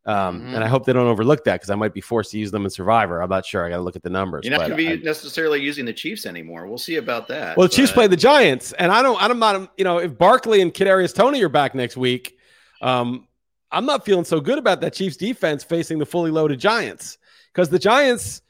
um, 0.05 0.41
mm-hmm. 0.41 0.53
and 0.53 0.63
I 0.63 0.67
hope 0.67 0.85
they 0.85 0.93
don't 0.93 1.07
overlook 1.07 1.45
that 1.45 1.53
because 1.53 1.71
I 1.71 1.75
might 1.75 1.95
be 1.95 2.01
forced 2.01 2.29
to 2.33 2.37
use 2.37 2.51
them 2.51 2.63
in 2.63 2.69
Survivor. 2.69 3.23
I'm 3.23 3.29
not 3.31 3.43
sure. 3.43 3.65
I 3.65 3.69
got 3.69 3.77
to 3.77 3.81
look 3.81 3.95
at 3.95 4.03
the 4.03 4.11
numbers. 4.11 4.45
You're 4.45 4.51
not 4.51 4.67
going 4.67 4.77
to 4.77 4.97
be 4.97 5.03
necessarily 5.03 5.59
using 5.59 5.85
the 5.85 5.93
Chiefs 5.93 6.27
anymore. 6.27 6.67
We'll 6.67 6.77
see 6.77 6.97
about 6.97 7.27
that. 7.29 7.57
Well, 7.57 7.67
the 7.67 7.73
Chiefs 7.73 7.91
play 7.91 8.05
the 8.05 8.15
Giants, 8.15 8.71
and 8.73 8.91
I 8.91 9.01
don't. 9.01 9.19
I'm 9.19 9.39
not. 9.39 9.71
You 9.79 9.83
know, 9.83 9.97
if 9.97 10.15
Barkley 10.15 10.61
and 10.61 10.71
Kadarius 10.71 11.15
Toney 11.15 11.41
are 11.41 11.49
back 11.49 11.73
next 11.73 11.97
week, 11.97 12.37
um, 12.83 13.27
I'm 13.71 13.87
not 13.87 14.05
feeling 14.05 14.25
so 14.25 14.39
good 14.39 14.59
about 14.59 14.81
that 14.81 14.93
Chiefs 14.93 15.17
defense 15.17 15.63
facing 15.63 15.97
the 15.97 16.05
fully 16.05 16.29
loaded 16.29 16.59
Giants 16.59 17.17
because 17.51 17.69
the 17.69 17.79
Giants. 17.79 18.43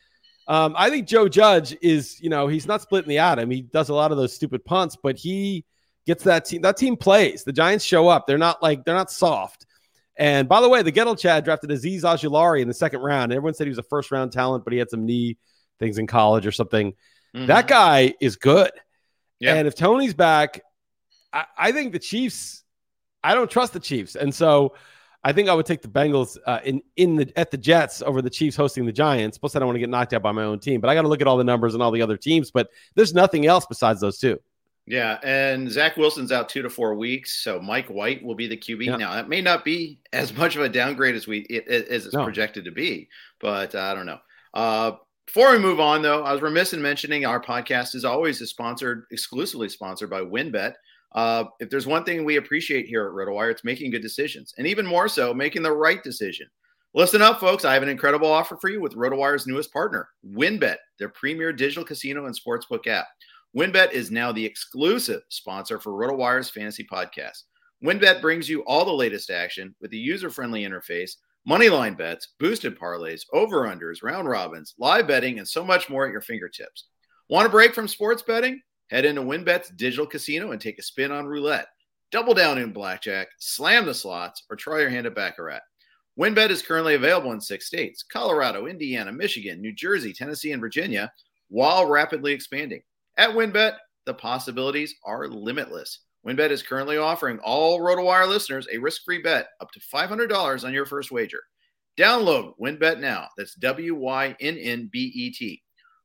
Um, 0.46 0.76
I 0.78 0.90
think 0.90 1.08
Joe 1.08 1.30
Judge 1.30 1.78
is, 1.82 2.20
you 2.20 2.30
know, 2.30 2.48
he's 2.48 2.66
not 2.66 2.82
splitting 2.82 3.08
the 3.08 3.20
atom. 3.20 3.50
He 3.50 3.62
does 3.62 3.88
a 3.88 3.94
lot 3.94 4.12
of 4.12 4.18
those 4.18 4.36
stupid 4.36 4.66
punts, 4.66 4.98
but 5.02 5.16
he 5.16 5.64
gets 6.06 6.24
that 6.24 6.46
team. 6.46 6.62
That 6.62 6.78
team 6.78 6.96
plays. 6.96 7.44
The 7.44 7.54
Giants 7.54 7.86
show 7.86 8.08
up. 8.08 8.28
They're 8.28 8.38
not 8.38 8.62
like 8.62 8.86
they're 8.86 8.96
not 8.96 9.12
soft. 9.12 9.66
And 10.18 10.48
by 10.48 10.62
the 10.62 10.70
way, 10.70 10.84
the 10.84 10.92
Ghetto 10.92 11.16
Chad 11.16 11.44
drafted 11.44 11.70
Azeez 11.70 12.02
Ojulari 12.02 12.62
in 12.62 12.68
the 12.68 12.74
second 12.74 13.02
round. 13.02 13.32
Everyone 13.32 13.54
said 13.54 13.66
he 13.66 13.70
was 13.70 13.78
a 13.78 13.84
first 13.84 14.12
round 14.12 14.32
talent, 14.32 14.64
but 14.64 14.74
he 14.74 14.80
had 14.80 14.90
some 14.90 15.06
knee 15.06 15.38
things 15.80 15.98
in 15.98 16.08
college 16.08 16.46
or 16.46 16.52
something. 16.52 16.94
Mm-hmm. 17.36 17.48
That 17.48 17.68
guy 17.68 18.14
is 18.20 18.36
good. 18.36 18.72
Yeah. 19.40 19.56
And 19.56 19.68
if 19.68 19.76
Toney's 19.76 20.14
back, 20.14 20.62
I, 21.34 21.46
I 21.58 21.72
think 21.72 21.94
the 21.94 22.00
Chiefs. 22.00 22.64
I 23.24 23.36
don't 23.36 23.50
trust 23.50 23.74
the 23.74 23.80
Chiefs, 23.80 24.16
and 24.16 24.34
so 24.34 24.74
I 25.24 25.32
think 25.34 25.48
I 25.48 25.54
would 25.54 25.68
take 25.68 25.84
the 25.84 25.88
Bengals 25.88 26.38
uh, 26.46 26.60
in 26.64 26.82
in 26.96 27.16
the 27.16 27.32
at 27.36 27.52
the 27.52 27.58
Jets 27.58 28.02
over 28.02 28.22
the 28.22 28.30
Chiefs 28.30 28.56
hosting 28.56 28.86
the 28.86 28.92
Giants. 28.92 29.38
Plus, 29.38 29.56
I 29.56 29.60
don't 29.60 29.68
want 29.68 29.76
to 29.76 29.80
get 29.80 29.90
knocked 29.90 30.14
out 30.14 30.24
by 30.24 30.32
my 30.32 30.44
own 30.44 30.60
team, 30.60 30.82
but 30.82 30.90
I 30.90 30.96
got 30.96 31.04
to 31.04 31.08
look 31.08 31.22
at 31.22 31.28
all 31.28 31.38
the 31.38 31.44
numbers 31.44 31.76
and 31.76 31.84
all 31.84 31.92
the 31.92 32.02
other 32.02 32.18
teams. 32.18 32.50
But 32.50 32.70
there's 32.96 33.14
nothing 33.14 33.46
else 33.46 33.66
besides 33.68 34.02
those 34.02 34.18
two. 34.18 34.40
Yeah, 34.88 35.20
and 35.24 35.70
Zach 35.70 35.96
Wilson's 35.96 36.32
out 36.32 36.50
two 36.50 36.62
to 36.64 36.70
four 36.70 36.96
weeks, 36.96 37.44
so 37.44 37.60
Mike 37.60 37.88
White 37.88 38.24
will 38.24 38.36
be 38.36 38.48
the 38.48 38.58
QB. 38.58 38.86
Yeah. 38.86 38.96
Now 38.98 39.14
that 39.14 39.30
may 39.30 39.42
not 39.42 39.64
be 39.64 40.00
as 40.14 40.36
much 40.36 40.56
of 40.56 40.64
a 40.64 40.70
downgrade 40.70 41.16
as 41.16 41.28
we 41.28 41.46
as 41.68 42.06
it's 42.06 42.14
no. 42.14 42.24
projected 42.24 42.66
to 42.66 42.72
be, 42.72 43.08
but 43.40 43.76
uh, 43.76 43.80
I 43.80 43.94
don't 43.94 44.06
know. 44.06 44.20
Uh, 44.54 44.92
before 45.28 45.52
we 45.52 45.60
move 45.60 45.80
on, 45.80 46.02
though, 46.02 46.24
I 46.24 46.34
was 46.34 46.42
remiss 46.42 46.74
in 46.74 46.82
mentioning 46.82 47.26
our 47.26 47.42
podcast 47.42 47.96
is 47.96 48.04
always 48.04 48.40
sponsored, 48.50 49.06
exclusively 49.12 49.70
sponsored 49.70 50.10
by 50.10 50.22
WynnBET. 50.22 50.74
Uh, 51.14 51.46
if 51.60 51.70
there's 51.70 51.88
one 51.88 52.04
thing 52.04 52.26
we 52.26 52.38
appreciate 52.38 52.86
here 52.86 53.06
at 53.06 53.14
RotoWire, 53.14 53.52
it's 53.52 53.64
making 53.64 53.92
good 53.92 54.02
decisions, 54.02 54.54
and 54.58 54.68
even 54.68 54.86
more 54.86 55.08
so, 55.08 55.34
making 55.34 55.62
the 55.62 55.72
right 55.72 56.04
decision. 56.04 56.48
Listen 56.94 57.22
up, 57.22 57.40
folks. 57.40 57.64
I 57.64 57.74
have 57.74 57.84
an 57.84 57.90
incredible 57.90 58.30
offer 58.30 58.58
for 58.58 58.70
you 58.70 58.82
with 58.82 58.96
RotoWire's 58.96 59.48
newest 59.48 59.72
partner, 59.72 60.10
WynnBET, 60.30 60.76
their 61.00 61.10
premier 61.10 61.54
digital 61.54 61.86
casino 61.86 62.26
and 62.26 62.38
sportsbook 62.38 62.88
app. 62.88 63.08
WynnBET 63.56 63.92
is 63.92 64.12
now 64.12 64.32
the 64.32 64.46
exclusive 64.46 65.24
sponsor 65.28 65.78
for 65.78 65.92
RotoWire's 65.92 66.50
fantasy 66.50 66.88
podcast. 66.90 67.44
WynnBET 67.84 68.22
brings 68.22 68.48
you 68.48 68.62
all 68.62 68.86
the 68.86 68.94
latest 68.94 69.30
action 69.30 69.76
with 69.82 69.92
a 69.92 69.98
user-friendly 69.98 70.64
interface, 70.64 71.18
moneyline 71.46 71.98
bets, 71.98 72.30
boosted 72.40 72.80
parlays, 72.80 73.24
over-unders, 73.34 74.04
round 74.04 74.30
robins, 74.30 74.74
live 74.78 75.06
betting, 75.06 75.38
and 75.38 75.46
so 75.46 75.66
much 75.66 75.90
more 75.90 76.06
at 76.06 76.14
your 76.14 76.22
fingertips. 76.22 76.86
Want 77.28 77.46
a 77.46 77.50
break 77.50 77.76
from 77.76 77.90
sports 77.90 78.22
betting? 78.22 78.62
Head 78.90 79.04
into 79.04 79.22
WynnBET's 79.22 79.72
digital 79.72 80.08
casino 80.08 80.52
and 80.52 80.62
take 80.62 80.80
a 80.80 80.84
spin 80.84 81.12
on 81.12 81.26
roulette. 81.26 81.68
Double 82.10 82.34
down 82.34 82.58
in 82.58 82.72
blackjack, 82.72 83.28
slam 83.40 83.86
the 83.86 83.94
slots, 83.94 84.44
or 84.50 84.56
try 84.56 84.80
your 84.80 84.90
hand 84.90 85.08
at 85.08 85.16
Baccarat. 85.16 85.60
WynnBET 86.18 86.52
is 86.52 86.62
currently 86.62 86.96
available 86.96 87.34
in 87.34 87.42
six 87.42 87.68
states 87.68 88.02
Colorado, 88.04 88.68
Indiana, 88.68 89.12
Michigan, 89.12 89.60
New 89.60 89.74
Jersey, 89.74 90.14
Tennessee, 90.14 90.54
and 90.54 90.62
Virginia, 90.62 91.12
while 91.50 91.86
rapidly 91.86 92.32
expanding. 92.32 92.82
At 93.22 93.30
WynnBET, 93.30 93.76
the 94.08 94.16
possibilities 94.16 94.96
are 95.04 95.28
limitless. 95.28 96.00
WynnBET 96.26 96.50
is 96.50 96.64
currently 96.64 96.98
offering 96.98 97.38
all 97.44 97.80
RotoWire 97.80 98.28
listeners 98.28 98.68
a 98.74 98.80
risk 98.80 99.04
free 99.06 99.22
bet 99.22 99.50
up 99.60 99.70
to 99.74 99.80
$500 99.80 100.64
on 100.66 100.74
your 100.74 100.88
first 100.88 101.12
wager. 101.12 101.44
Download 102.00 102.54
WynnBET 102.60 103.00
now. 103.00 103.28
That's 103.38 103.54
W 103.54 103.94
Y 103.94 104.36
N 104.40 104.58
N 104.58 104.90
B 104.92 105.12
E 105.14 105.30
T. 105.30 105.62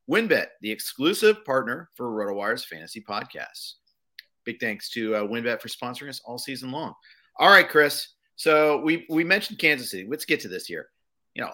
WynnBET, 0.07 0.45
the 0.61 0.69
exclusive 0.69 1.43
partner 1.43 1.89
for 1.95 2.05
RotoWire's 2.05 2.65
fantasy 2.65 3.01
podcasts. 3.01 3.73
Big 4.45 4.59
thanks 4.59 4.91
to 4.91 5.15
uh, 5.15 5.23
WynnBET 5.23 5.59
for 5.59 5.69
sponsoring 5.69 6.09
us 6.09 6.21
all 6.23 6.37
season 6.37 6.69
long. 6.69 6.93
All 7.39 7.49
right, 7.49 7.67
Chris. 7.67 8.09
So 8.35 8.79
we 8.81 9.07
we 9.09 9.23
mentioned 9.23 9.57
Kansas 9.57 9.89
City. 9.89 10.05
Let's 10.07 10.25
get 10.25 10.41
to 10.41 10.49
this 10.49 10.67
here. 10.67 10.89
You 11.33 11.45
know, 11.45 11.53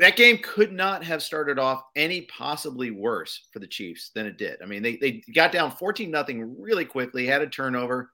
that 0.00 0.16
game 0.16 0.38
could 0.42 0.72
not 0.72 1.04
have 1.04 1.22
started 1.22 1.58
off 1.58 1.82
any 1.94 2.22
possibly 2.22 2.90
worse 2.90 3.48
for 3.52 3.58
the 3.58 3.66
Chiefs 3.66 4.10
than 4.14 4.26
it 4.26 4.38
did. 4.38 4.56
I 4.62 4.66
mean, 4.66 4.82
they 4.82 4.96
they 4.96 5.22
got 5.34 5.52
down 5.52 5.70
14 5.70 6.10
nothing 6.10 6.56
really 6.58 6.86
quickly, 6.86 7.26
had 7.26 7.42
a 7.42 7.46
turnover. 7.46 8.10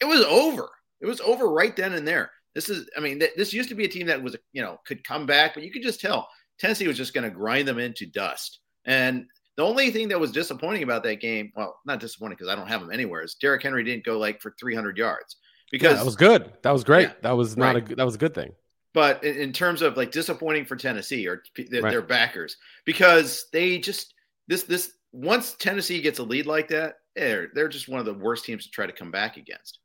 It 0.00 0.04
was 0.04 0.22
over. 0.22 0.68
It 1.00 1.06
was 1.06 1.20
over 1.20 1.48
right 1.48 1.74
then 1.74 1.94
and 1.94 2.06
there. 2.06 2.32
This 2.54 2.68
is, 2.68 2.90
I 2.96 3.00
mean, 3.00 3.20
th- 3.20 3.34
this 3.36 3.52
used 3.52 3.68
to 3.68 3.76
be 3.76 3.84
a 3.84 3.88
team 3.88 4.08
that 4.08 4.20
was, 4.20 4.36
you 4.52 4.62
know, 4.62 4.80
could 4.84 5.04
come 5.04 5.26
back, 5.26 5.54
but 5.54 5.62
you 5.62 5.70
could 5.70 5.82
just 5.82 6.00
tell 6.00 6.28
Tennessee 6.58 6.88
was 6.88 6.96
just 6.96 7.14
going 7.14 7.28
to 7.28 7.30
grind 7.30 7.68
them 7.68 7.78
into 7.78 8.04
dust. 8.04 8.58
And 8.84 9.26
the 9.56 9.64
only 9.64 9.92
thing 9.92 10.08
that 10.08 10.18
was 10.18 10.32
disappointing 10.32 10.82
about 10.82 11.04
that 11.04 11.20
game, 11.20 11.52
well, 11.54 11.78
not 11.84 12.00
disappointing 12.00 12.36
because 12.36 12.52
I 12.52 12.56
don't 12.56 12.66
have 12.66 12.80
them 12.80 12.90
anywhere, 12.90 13.22
is 13.22 13.36
Derrick 13.40 13.62
Henry 13.62 13.84
didn't 13.84 14.04
go 14.04 14.18
like 14.18 14.40
for 14.40 14.54
300 14.58 14.98
yards 14.98 15.36
because 15.70 15.92
yeah, 15.92 15.96
that 15.98 16.04
was 16.04 16.16
good. 16.16 16.52
That 16.62 16.72
was 16.72 16.82
great. 16.82 17.08
Yeah, 17.08 17.14
that 17.22 17.36
was 17.36 17.56
not 17.56 17.74
right. 17.74 17.92
a 17.92 17.96
that 17.96 18.04
was 18.04 18.16
a 18.16 18.18
good 18.18 18.34
thing. 18.34 18.52
But 18.98 19.22
in, 19.22 19.52
terms 19.52 19.80
of 19.80 19.96
like 19.96 20.10
disappointing 20.10 20.64
for 20.64 20.74
Tennessee 20.74 21.28
or 21.28 21.44
th- 21.54 21.68
right. 21.70 21.88
their 21.88 22.02
backers 22.02 22.56
because 22.84 23.46
they 23.52 23.78
just 23.78 24.12
this 24.48 24.64
this 24.64 24.90
once 25.12 25.52
Tennessee 25.52 26.00
gets 26.00 26.18
a 26.18 26.24
lead 26.24 26.46
like 26.46 26.66
that, 26.70 26.96
they're 27.14 27.48
they're 27.54 27.68
just 27.68 27.88
one 27.88 28.00
of 28.00 28.06
the 28.06 28.14
worst 28.14 28.44
teams 28.44 28.64
to 28.64 28.72
try 28.72 28.86
to 28.86 28.92
come 28.92 29.12
back 29.12 29.36
against. 29.36 29.78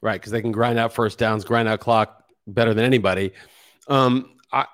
Right, 0.00 0.20
because 0.20 0.30
they 0.30 0.40
can 0.40 0.52
grind 0.52 0.78
out 0.78 0.92
first 0.92 1.18
downs, 1.18 1.44
grind 1.44 1.66
out 1.66 1.80
clock 1.80 2.22
better 2.46 2.74
than 2.74 2.84
anybody. 2.84 3.32
Um, 3.88 4.36
I 4.52 4.66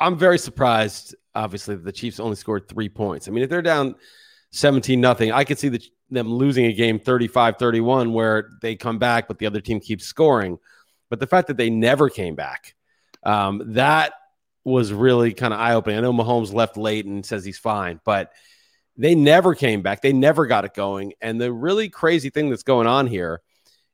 I'm 0.00 0.18
very 0.18 0.36
surprised 0.36 1.14
obviously 1.32 1.76
the 1.76 1.92
Chiefs 1.92 2.18
only 2.18 2.34
scored 2.34 2.68
three 2.68 2.88
points. 2.88 3.28
I 3.28 3.30
mean, 3.30 3.44
if 3.44 3.48
they're 3.48 3.62
down 3.62 3.94
17 4.50 5.00
nothing, 5.00 5.30
I 5.30 5.44
could 5.44 5.60
see 5.60 5.68
the, 5.68 5.80
them 6.10 6.34
losing 6.34 6.64
a 6.64 6.72
game 6.72 6.98
35 6.98 7.58
31 7.60 8.12
where 8.12 8.50
they 8.60 8.74
come 8.74 8.98
back, 8.98 9.28
but 9.28 9.38
the 9.38 9.46
other 9.46 9.60
team 9.60 9.78
keeps 9.78 10.04
scoring. 10.04 10.58
But 11.10 11.20
the 11.20 11.28
fact 11.28 11.46
that 11.46 11.58
they 11.58 11.70
never 11.70 12.08
came 12.08 12.34
back, 12.34 12.74
um, 13.22 13.74
that 13.74 14.12
was 14.64 14.92
really 14.92 15.32
kind 15.32 15.54
of 15.54 15.60
eye 15.60 15.74
opening. 15.74 15.98
I 15.98 16.02
know 16.02 16.12
Mahomes 16.12 16.52
left 16.52 16.76
late 16.76 17.06
and 17.06 17.24
says 17.24 17.44
he's 17.44 17.58
fine, 17.58 18.00
but 18.04 18.32
they 18.96 19.14
never 19.14 19.54
came 19.54 19.82
back. 19.82 20.02
They 20.02 20.12
never 20.12 20.46
got 20.46 20.64
it 20.64 20.74
going. 20.74 21.14
And 21.20 21.40
the 21.40 21.52
really 21.52 21.88
crazy 21.88 22.30
thing 22.30 22.50
that's 22.50 22.62
going 22.62 22.86
on 22.86 23.06
here 23.06 23.40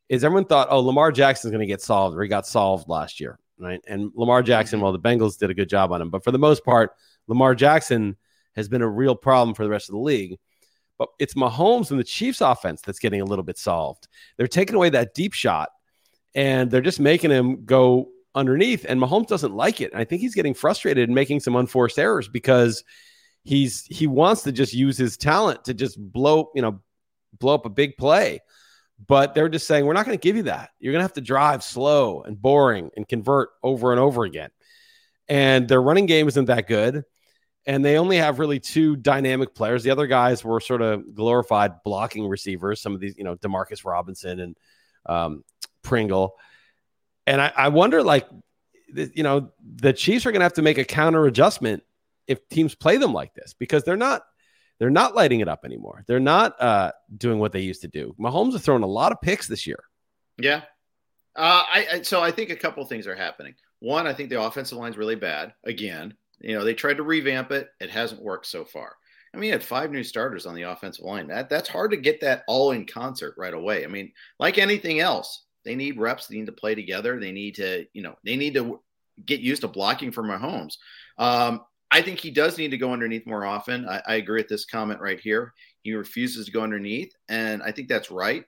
is 0.08 0.24
everyone 0.24 0.46
thought, 0.46 0.68
oh, 0.70 0.80
Lamar 0.80 1.12
Jackson's 1.12 1.52
going 1.52 1.60
to 1.60 1.66
get 1.66 1.80
solved, 1.80 2.16
or 2.16 2.22
he 2.22 2.28
got 2.28 2.46
solved 2.46 2.88
last 2.88 3.20
year, 3.20 3.38
right? 3.58 3.80
And 3.86 4.10
Lamar 4.14 4.42
Jackson, 4.42 4.78
mm-hmm. 4.78 4.84
well, 4.84 4.92
the 4.92 4.98
Bengals 4.98 5.38
did 5.38 5.50
a 5.50 5.54
good 5.54 5.68
job 5.68 5.92
on 5.92 6.02
him, 6.02 6.10
but 6.10 6.24
for 6.24 6.32
the 6.32 6.38
most 6.38 6.64
part, 6.64 6.92
Lamar 7.28 7.54
Jackson 7.54 8.16
has 8.54 8.68
been 8.68 8.82
a 8.82 8.88
real 8.88 9.14
problem 9.14 9.54
for 9.54 9.64
the 9.64 9.70
rest 9.70 9.88
of 9.88 9.94
the 9.94 10.00
league. 10.00 10.38
But 10.98 11.08
it's 11.18 11.34
Mahomes 11.34 11.90
and 11.90 12.00
the 12.00 12.04
Chiefs 12.04 12.40
offense 12.40 12.80
that's 12.80 12.98
getting 12.98 13.20
a 13.20 13.24
little 13.24 13.44
bit 13.44 13.58
solved. 13.58 14.08
They're 14.36 14.46
taking 14.46 14.76
away 14.76 14.88
that 14.90 15.12
deep 15.14 15.34
shot 15.34 15.68
and 16.34 16.70
they're 16.70 16.80
just 16.80 17.00
making 17.00 17.30
him 17.30 17.64
go 17.66 18.08
underneath. 18.36 18.86
And 18.88 19.00
Mahomes 19.00 19.26
doesn't 19.26 19.54
like 19.54 19.80
it. 19.80 19.92
And 19.92 20.00
I 20.00 20.04
think 20.04 20.20
he's 20.20 20.34
getting 20.34 20.54
frustrated 20.54 21.08
and 21.08 21.14
making 21.14 21.40
some 21.40 21.56
unforced 21.56 21.98
errors 21.98 22.28
because 22.28 22.84
he's 23.42 23.84
he 23.86 24.06
wants 24.06 24.42
to 24.42 24.52
just 24.52 24.72
use 24.72 24.96
his 24.96 25.16
talent 25.16 25.64
to 25.64 25.74
just 25.74 25.98
blow, 25.98 26.50
you 26.54 26.62
know, 26.62 26.80
blow 27.38 27.54
up 27.54 27.66
a 27.66 27.70
big 27.70 27.96
play. 27.96 28.40
But 29.04 29.34
they're 29.34 29.48
just 29.48 29.66
saying, 29.66 29.84
we're 29.84 29.92
not 29.92 30.06
going 30.06 30.16
to 30.16 30.22
give 30.22 30.36
you 30.36 30.44
that. 30.44 30.70
You're 30.78 30.92
going 30.92 31.00
to 31.00 31.04
have 31.04 31.12
to 31.14 31.20
drive 31.20 31.64
slow 31.64 32.22
and 32.22 32.40
boring 32.40 32.90
and 32.96 33.06
convert 33.06 33.50
over 33.62 33.90
and 33.90 34.00
over 34.00 34.24
again. 34.24 34.50
And 35.28 35.68
their 35.68 35.82
running 35.82 36.06
game 36.06 36.28
isn't 36.28 36.46
that 36.46 36.68
good 36.68 37.04
and 37.66 37.84
they 37.84 37.98
only 37.98 38.16
have 38.16 38.38
really 38.38 38.60
two 38.60 38.96
dynamic 38.96 39.54
players. 39.54 39.82
The 39.82 39.90
other 39.90 40.06
guys 40.06 40.44
were 40.44 40.60
sort 40.60 40.82
of 40.82 41.14
glorified 41.14 41.82
blocking 41.82 42.28
receivers. 42.28 42.80
Some 42.80 42.94
of 42.94 43.00
these, 43.00 43.16
you 43.18 43.24
know, 43.24 43.34
Demarcus 43.36 43.84
Robinson 43.84 44.38
and 44.38 44.56
um, 45.04 45.44
Pringle. 45.82 46.36
And 47.26 47.40
I, 47.40 47.52
I 47.56 47.68
wonder, 47.68 48.02
like, 48.02 48.28
you 48.94 49.22
know, 49.22 49.50
the 49.62 49.92
Chiefs 49.92 50.26
are 50.26 50.32
going 50.32 50.40
to 50.40 50.44
have 50.44 50.54
to 50.54 50.62
make 50.62 50.78
a 50.78 50.84
counter 50.84 51.26
adjustment 51.26 51.82
if 52.26 52.48
teams 52.48 52.74
play 52.74 52.96
them 52.96 53.12
like 53.12 53.34
this 53.34 53.54
because 53.58 53.84
they're 53.84 53.96
not 53.96 54.22
they're 54.78 54.90
not 54.90 55.14
lighting 55.14 55.40
it 55.40 55.48
up 55.48 55.64
anymore. 55.64 56.04
They're 56.06 56.20
not 56.20 56.60
uh, 56.60 56.92
doing 57.16 57.38
what 57.38 57.52
they 57.52 57.60
used 57.60 57.82
to 57.82 57.88
do. 57.88 58.14
Mahomes 58.20 58.52
has 58.52 58.62
thrown 58.62 58.82
a 58.82 58.86
lot 58.86 59.12
of 59.12 59.20
picks 59.20 59.46
this 59.46 59.66
year. 59.66 59.82
Yeah. 60.38 60.62
Uh, 61.34 61.64
I, 61.66 61.86
I 61.92 62.02
so 62.02 62.20
I 62.20 62.30
think 62.30 62.50
a 62.50 62.56
couple 62.56 62.84
things 62.84 63.06
are 63.06 63.16
happening. 63.16 63.54
One, 63.80 64.06
I 64.06 64.14
think 64.14 64.30
the 64.30 64.40
offensive 64.40 64.78
line's 64.78 64.96
really 64.96 65.14
bad 65.14 65.54
again. 65.64 66.14
You 66.40 66.56
know, 66.56 66.64
they 66.64 66.74
tried 66.74 66.98
to 66.98 67.02
revamp 67.02 67.50
it. 67.50 67.68
It 67.80 67.90
hasn't 67.90 68.22
worked 68.22 68.46
so 68.46 68.64
far. 68.64 68.94
I 69.34 69.38
mean, 69.38 69.48
you 69.48 69.52
had 69.52 69.62
five 69.62 69.90
new 69.90 70.02
starters 70.02 70.46
on 70.46 70.54
the 70.54 70.62
offensive 70.62 71.04
line. 71.04 71.26
That 71.28 71.48
that's 71.50 71.68
hard 71.68 71.90
to 71.90 71.96
get 71.96 72.20
that 72.22 72.44
all 72.46 72.72
in 72.72 72.86
concert 72.86 73.34
right 73.36 73.52
away. 73.52 73.84
I 73.84 73.88
mean, 73.88 74.12
like 74.38 74.56
anything 74.58 75.00
else, 75.00 75.44
they 75.66 75.74
need 75.74 75.98
reps. 75.98 76.26
They 76.26 76.36
need 76.36 76.46
to 76.46 76.52
play 76.52 76.74
together. 76.74 77.20
They 77.20 77.32
need 77.32 77.56
to, 77.56 77.84
you 77.92 78.02
know, 78.02 78.14
they 78.24 78.36
need 78.36 78.54
to 78.54 78.80
get 79.24 79.40
used 79.40 79.60
to 79.62 79.68
blocking 79.68 80.12
for 80.12 80.22
Mahomes. 80.22 80.76
Um, 81.18 81.60
I 81.90 82.00
think 82.00 82.18
he 82.18 82.30
does 82.30 82.56
need 82.56 82.70
to 82.70 82.78
go 82.78 82.92
underneath 82.92 83.26
more 83.26 83.44
often. 83.44 83.88
I, 83.88 84.02
I 84.06 84.14
agree 84.14 84.40
with 84.40 84.48
this 84.48 84.64
comment 84.64 85.00
right 85.00 85.20
here. 85.20 85.52
He 85.82 85.92
refuses 85.92 86.46
to 86.46 86.52
go 86.52 86.62
underneath, 86.62 87.12
and 87.28 87.62
I 87.62 87.70
think 87.72 87.88
that's 87.88 88.10
right. 88.10 88.44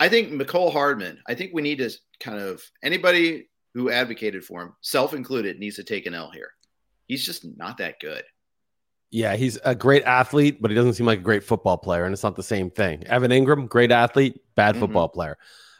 I 0.00 0.08
think 0.08 0.30
Mecole 0.30 0.72
Hardman. 0.72 1.18
I 1.28 1.34
think 1.34 1.52
we 1.52 1.62
need 1.62 1.78
to 1.78 1.90
kind 2.18 2.38
of 2.38 2.62
anybody 2.82 3.48
who 3.74 3.90
advocated 3.90 4.44
for 4.44 4.62
him, 4.62 4.72
self 4.80 5.14
included, 5.14 5.58
needs 5.58 5.76
to 5.76 5.84
take 5.84 6.06
an 6.06 6.14
L 6.14 6.30
here 6.30 6.50
he's 7.06 7.24
just 7.24 7.44
not 7.56 7.78
that 7.78 8.00
good. 8.00 8.22
Yeah, 9.10 9.36
he's 9.36 9.58
a 9.64 9.74
great 9.74 10.02
athlete, 10.04 10.60
but 10.60 10.70
he 10.70 10.74
doesn't 10.74 10.94
seem 10.94 11.06
like 11.06 11.20
a 11.20 11.22
great 11.22 11.44
football 11.44 11.78
player, 11.78 12.04
and 12.04 12.12
it's 12.12 12.24
not 12.24 12.34
the 12.34 12.42
same 12.42 12.70
thing. 12.70 13.06
Evan 13.06 13.30
Engram, 13.30 13.68
great 13.68 13.92
athlete, 13.92 14.40
bad 14.56 14.72
mm-hmm. 14.72 14.80
football 14.80 15.08
mm-hmm. 15.08 15.14
player. 15.14 15.38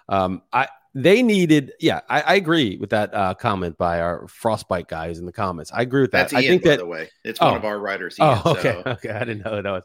Um, 0.08 0.42
I 0.52 0.68
they 0.94 1.22
needed, 1.22 1.72
yeah, 1.80 2.00
I, 2.08 2.20
I 2.20 2.34
agree 2.36 2.76
with 2.76 2.90
that 2.90 3.12
uh, 3.12 3.34
comment 3.34 3.76
by 3.76 4.00
our 4.00 4.28
frostbite 4.28 4.86
guys 4.86 5.18
in 5.18 5.26
the 5.26 5.32
comments. 5.32 5.72
I 5.74 5.82
agree 5.82 6.02
with 6.02 6.12
that. 6.12 6.30
That's 6.30 6.34
Ian, 6.34 6.44
I 6.44 6.46
think 6.46 6.62
by 6.62 6.70
that, 6.70 6.78
the 6.78 6.86
way, 6.86 7.10
it's 7.24 7.40
one 7.40 7.54
oh, 7.54 7.56
of 7.56 7.64
our 7.64 7.78
writers. 7.78 8.16
Ian, 8.18 8.38
oh, 8.44 8.52
okay, 8.52 8.80
so. 8.84 8.90
okay, 8.92 9.10
I 9.10 9.20
didn't 9.20 9.44
know 9.44 9.60
that 9.60 9.70
was. 9.70 9.82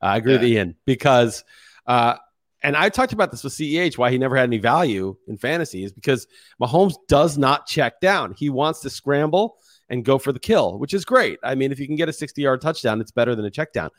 Uh, 0.00 0.06
I 0.06 0.16
agree 0.18 0.34
yeah. 0.34 0.38
with 0.38 0.48
Ian 0.48 0.76
because, 0.86 1.42
uh, 1.86 2.14
and 2.62 2.76
I 2.76 2.90
talked 2.90 3.12
about 3.12 3.32
this 3.32 3.42
with 3.42 3.52
CEH 3.54 3.98
why 3.98 4.12
he 4.12 4.18
never 4.18 4.36
had 4.36 4.44
any 4.44 4.58
value 4.58 5.16
in 5.26 5.36
fantasy 5.36 5.82
is 5.82 5.92
because 5.92 6.28
Mahomes 6.60 6.94
does 7.08 7.36
not 7.36 7.66
check 7.66 8.00
down. 8.00 8.32
He 8.38 8.48
wants 8.48 8.80
to 8.80 8.90
scramble 8.90 9.56
and 9.88 10.04
go 10.04 10.16
for 10.16 10.30
the 10.30 10.38
kill, 10.38 10.78
which 10.78 10.94
is 10.94 11.04
great. 11.04 11.40
I 11.42 11.56
mean, 11.56 11.72
if 11.72 11.80
you 11.80 11.88
can 11.88 11.96
get 11.96 12.08
a 12.08 12.12
60 12.12 12.40
yard 12.40 12.60
touchdown, 12.60 13.00
it's 13.00 13.10
better 13.10 13.34
than 13.34 13.44
a 13.44 13.50
check 13.50 13.72
down. 13.72 13.90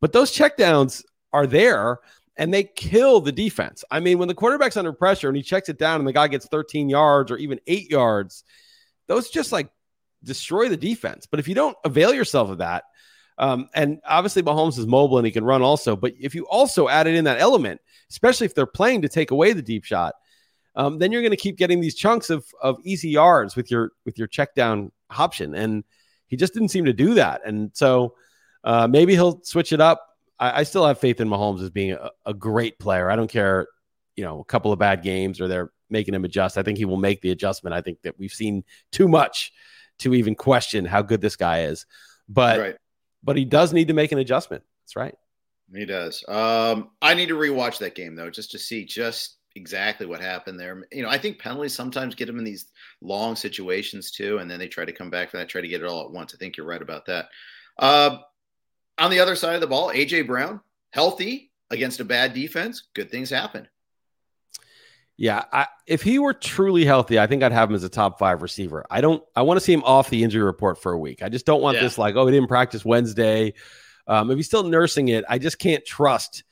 But 0.00 0.12
those 0.12 0.32
checkdowns 0.32 1.04
are 1.32 1.46
there 1.46 2.00
and 2.36 2.52
they 2.52 2.64
kill 2.64 3.20
the 3.20 3.32
defense. 3.32 3.84
I 3.90 4.00
mean, 4.00 4.18
when 4.18 4.28
the 4.28 4.34
quarterback's 4.34 4.76
under 4.76 4.92
pressure 4.92 5.28
and 5.28 5.36
he 5.36 5.42
checks 5.42 5.68
it 5.68 5.78
down 5.78 6.00
and 6.00 6.08
the 6.08 6.12
guy 6.12 6.28
gets 6.28 6.46
13 6.46 6.88
yards 6.88 7.30
or 7.30 7.36
even 7.36 7.60
eight 7.66 7.90
yards, 7.90 8.44
those 9.06 9.30
just 9.30 9.52
like 9.52 9.70
destroy 10.24 10.68
the 10.68 10.76
defense. 10.76 11.26
But 11.26 11.40
if 11.40 11.48
you 11.48 11.54
don't 11.54 11.76
avail 11.84 12.14
yourself 12.14 12.50
of 12.50 12.58
that, 12.58 12.84
um, 13.38 13.68
and 13.74 14.00
obviously 14.06 14.42
Mahomes 14.42 14.78
is 14.78 14.86
mobile 14.86 15.18
and 15.18 15.26
he 15.26 15.32
can 15.32 15.44
run 15.44 15.62
also, 15.62 15.96
but 15.96 16.12
if 16.18 16.34
you 16.34 16.46
also 16.46 16.88
added 16.88 17.14
in 17.14 17.24
that 17.24 17.40
element, 17.40 17.80
especially 18.10 18.44
if 18.46 18.54
they're 18.54 18.66
playing 18.66 19.02
to 19.02 19.08
take 19.08 19.30
away 19.30 19.52
the 19.52 19.62
deep 19.62 19.84
shot, 19.84 20.14
um, 20.74 20.98
then 20.98 21.12
you're 21.12 21.22
going 21.22 21.32
to 21.32 21.36
keep 21.36 21.56
getting 21.58 21.80
these 21.80 21.94
chunks 21.94 22.30
of 22.30 22.46
of 22.62 22.78
easy 22.82 23.10
yards 23.10 23.56
with 23.56 23.70
your 23.70 23.92
with 24.04 24.18
your 24.18 24.26
check 24.26 24.54
down 24.54 24.90
option, 25.10 25.54
and 25.54 25.84
he 26.28 26.36
just 26.36 26.54
didn't 26.54 26.70
seem 26.70 26.86
to 26.86 26.92
do 26.92 27.14
that. 27.14 27.42
And 27.44 27.70
so 27.74 28.14
uh, 28.64 28.86
maybe 28.88 29.12
he'll 29.12 29.42
switch 29.42 29.72
it 29.72 29.80
up. 29.80 30.06
I, 30.42 30.58
I, 30.58 30.62
still 30.64 30.84
have 30.84 30.98
faith 30.98 31.20
in 31.20 31.28
Mahomes 31.28 31.62
as 31.62 31.70
being 31.70 31.92
a, 31.92 32.10
a 32.26 32.34
great 32.34 32.78
player. 32.80 33.08
I 33.08 33.14
don't 33.14 33.30
care, 33.30 33.68
you 34.16 34.24
know, 34.24 34.40
a 34.40 34.44
couple 34.44 34.72
of 34.72 34.78
bad 34.78 35.02
games 35.02 35.40
or 35.40 35.46
they're 35.46 35.70
making 35.88 36.14
him 36.14 36.24
adjust. 36.24 36.58
I 36.58 36.64
think 36.64 36.78
he 36.78 36.84
will 36.84 36.96
make 36.96 37.20
the 37.20 37.30
adjustment. 37.30 37.74
I 37.74 37.80
think 37.80 38.02
that 38.02 38.18
we've 38.18 38.32
seen 38.32 38.64
too 38.90 39.06
much 39.06 39.52
to 40.00 40.14
even 40.14 40.34
question 40.34 40.84
how 40.84 41.02
good 41.02 41.20
this 41.20 41.36
guy 41.36 41.64
is. 41.64 41.86
But 42.28 42.58
right. 42.58 42.76
but 43.22 43.36
he 43.36 43.44
does 43.44 43.72
need 43.72 43.88
to 43.88 43.94
make 43.94 44.10
an 44.10 44.18
adjustment. 44.18 44.64
That's 44.82 44.96
right. 44.96 45.14
He 45.72 45.86
does. 45.86 46.24
Um, 46.26 46.90
I 47.00 47.14
need 47.14 47.28
to 47.28 47.38
rewatch 47.38 47.78
that 47.78 47.94
game 47.94 48.16
though, 48.16 48.30
just 48.30 48.50
to 48.50 48.58
see 48.58 48.84
just 48.84 49.36
exactly 49.54 50.06
what 50.06 50.20
happened 50.20 50.58
there. 50.58 50.82
You 50.90 51.02
know, 51.02 51.08
I 51.08 51.18
think 51.18 51.38
penalties 51.38 51.74
sometimes 51.74 52.16
get 52.16 52.26
them 52.26 52.38
in 52.38 52.44
these 52.44 52.66
long 53.00 53.36
situations 53.36 54.10
too, 54.10 54.38
and 54.38 54.50
then 54.50 54.58
they 54.58 54.68
try 54.68 54.84
to 54.84 54.92
come 54.92 55.10
back 55.10 55.32
and 55.32 55.40
that, 55.40 55.48
try 55.48 55.60
to 55.60 55.68
get 55.68 55.82
it 55.82 55.88
all 55.88 56.04
at 56.04 56.10
once. 56.10 56.34
I 56.34 56.38
think 56.38 56.56
you're 56.56 56.66
right 56.66 56.82
about 56.82 57.06
that. 57.06 57.28
Uh, 57.78 58.18
on 58.98 59.10
the 59.10 59.20
other 59.20 59.36
side 59.36 59.54
of 59.54 59.60
the 59.60 59.66
ball, 59.66 59.90
AJ 59.90 60.26
Brown, 60.26 60.60
healthy 60.90 61.50
against 61.70 62.00
a 62.00 62.04
bad 62.04 62.34
defense, 62.34 62.84
good 62.94 63.10
things 63.10 63.30
happen. 63.30 63.68
Yeah, 65.16 65.44
I, 65.52 65.66
if 65.86 66.02
he 66.02 66.18
were 66.18 66.34
truly 66.34 66.84
healthy, 66.84 67.18
I 67.18 67.26
think 67.26 67.42
I'd 67.42 67.52
have 67.52 67.68
him 67.68 67.76
as 67.76 67.84
a 67.84 67.88
top 67.88 68.18
five 68.18 68.42
receiver. 68.42 68.84
I 68.90 69.00
don't. 69.00 69.22
I 69.36 69.42
want 69.42 69.58
to 69.58 69.64
see 69.64 69.72
him 69.72 69.84
off 69.84 70.10
the 70.10 70.24
injury 70.24 70.42
report 70.42 70.80
for 70.80 70.92
a 70.92 70.98
week. 70.98 71.22
I 71.22 71.28
just 71.28 71.46
don't 71.46 71.62
want 71.62 71.76
yeah. 71.76 71.82
this 71.82 71.98
like, 71.98 72.16
oh, 72.16 72.26
he 72.26 72.32
didn't 72.32 72.48
practice 72.48 72.84
Wednesday. 72.84 73.54
Um, 74.06 74.30
if 74.30 74.36
he's 74.36 74.46
still 74.46 74.64
nursing 74.64 75.08
it, 75.08 75.24
I 75.28 75.38
just 75.38 75.58
can't 75.58 75.84
trust 75.84 76.44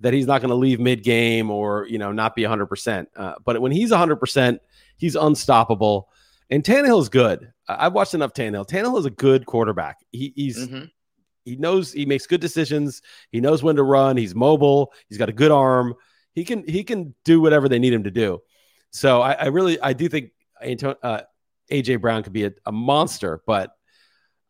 that 0.00 0.12
he's 0.12 0.26
not 0.26 0.40
going 0.40 0.50
to 0.50 0.56
leave 0.56 0.78
mid 0.78 1.02
game 1.02 1.50
or 1.50 1.86
you 1.88 1.98
know 1.98 2.12
not 2.12 2.36
be 2.36 2.42
100. 2.42 2.62
Uh, 2.62 2.66
percent 2.66 3.08
But 3.44 3.60
when 3.60 3.72
he's 3.72 3.90
100, 3.90 4.16
percent 4.16 4.60
he's 4.96 5.16
unstoppable. 5.16 6.08
And 6.50 6.62
Tannehill's 6.62 7.08
good. 7.08 7.50
I've 7.66 7.94
watched 7.94 8.12
enough 8.12 8.34
Tannehill. 8.34 8.68
Tannehill 8.68 8.98
is 8.98 9.06
a 9.06 9.10
good 9.10 9.46
quarterback. 9.46 10.04
He, 10.10 10.34
he's 10.36 10.58
mm-hmm. 10.58 10.84
He 11.44 11.56
knows 11.56 11.92
he 11.92 12.06
makes 12.06 12.26
good 12.26 12.40
decisions. 12.40 13.02
He 13.30 13.40
knows 13.40 13.62
when 13.62 13.76
to 13.76 13.82
run. 13.82 14.16
He's 14.16 14.34
mobile. 14.34 14.92
He's 15.08 15.18
got 15.18 15.28
a 15.28 15.32
good 15.32 15.50
arm. 15.50 15.94
He 16.34 16.44
can 16.44 16.66
he 16.66 16.84
can 16.84 17.14
do 17.24 17.40
whatever 17.40 17.68
they 17.68 17.78
need 17.78 17.92
him 17.92 18.04
to 18.04 18.10
do. 18.10 18.40
So 18.90 19.20
I, 19.20 19.32
I 19.32 19.46
really 19.46 19.80
I 19.80 19.92
do 19.92 20.08
think 20.08 20.30
uh, 20.62 21.22
AJ 21.70 22.00
Brown 22.00 22.22
could 22.22 22.32
be 22.32 22.44
a, 22.44 22.52
a 22.66 22.72
monster, 22.72 23.42
but 23.46 23.72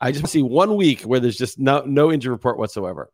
I 0.01 0.13
just 0.13 0.29
see 0.29 0.43
one 0.43 0.77
week 0.77 1.03
where 1.03 1.21
there's 1.21 1.37
just 1.37 1.59
no 1.59 1.85
no 1.87 2.13
injury 2.13 2.33
report 2.33 2.59
whatsoever. 2.59 3.11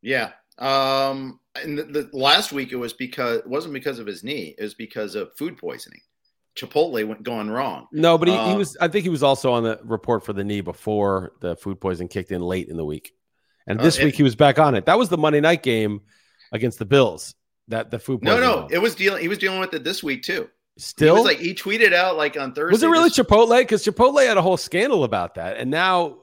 Yeah, 0.00 0.32
um, 0.58 1.40
and 1.60 1.78
the, 1.78 1.84
the, 1.84 2.10
last 2.12 2.52
week 2.52 2.72
it 2.72 2.76
was 2.76 2.92
because 2.92 3.38
it 3.38 3.46
wasn't 3.46 3.74
because 3.74 3.98
of 3.98 4.06
his 4.06 4.22
knee; 4.22 4.54
it 4.56 4.62
was 4.62 4.74
because 4.74 5.14
of 5.14 5.36
food 5.36 5.58
poisoning. 5.58 6.00
Chipotle 6.56 7.06
went 7.06 7.22
going 7.22 7.50
wrong. 7.50 7.88
No, 7.90 8.16
but 8.16 8.28
he, 8.28 8.34
um, 8.34 8.50
he 8.50 8.56
was. 8.56 8.76
I 8.80 8.88
think 8.88 9.02
he 9.02 9.08
was 9.08 9.22
also 9.22 9.52
on 9.52 9.64
the 9.64 9.80
report 9.82 10.24
for 10.24 10.32
the 10.32 10.44
knee 10.44 10.60
before 10.60 11.32
the 11.40 11.56
food 11.56 11.80
poison 11.80 12.08
kicked 12.08 12.30
in 12.30 12.40
late 12.40 12.68
in 12.68 12.76
the 12.76 12.84
week, 12.84 13.12
and 13.66 13.80
this 13.80 13.98
uh, 14.00 14.04
week 14.04 14.14
he 14.14 14.22
was 14.22 14.36
back 14.36 14.58
on 14.58 14.74
it. 14.74 14.86
That 14.86 14.98
was 14.98 15.08
the 15.08 15.18
Monday 15.18 15.40
night 15.40 15.62
game 15.62 16.02
against 16.52 16.78
the 16.78 16.84
Bills. 16.84 17.34
That 17.68 17.90
the 17.90 17.98
food. 17.98 18.22
No, 18.22 18.38
no, 18.38 18.68
it 18.70 18.78
was 18.78 18.94
dealing. 18.94 19.22
He 19.22 19.28
was 19.28 19.38
dealing 19.38 19.58
with 19.58 19.74
it 19.74 19.82
this 19.82 20.02
week 20.02 20.22
too. 20.22 20.48
Still, 20.76 21.14
he 21.14 21.20
was 21.20 21.26
like 21.26 21.38
he 21.38 21.54
tweeted 21.54 21.92
out 21.92 22.16
like 22.16 22.38
on 22.38 22.52
Thursday. 22.52 22.72
Was 22.72 22.82
it 22.82 22.88
really 22.88 23.10
Chipotle? 23.10 23.58
Because 23.58 23.84
Chipotle 23.84 24.26
had 24.26 24.36
a 24.36 24.42
whole 24.42 24.56
scandal 24.56 25.04
about 25.04 25.34
that, 25.36 25.56
and 25.56 25.70
now 25.70 26.18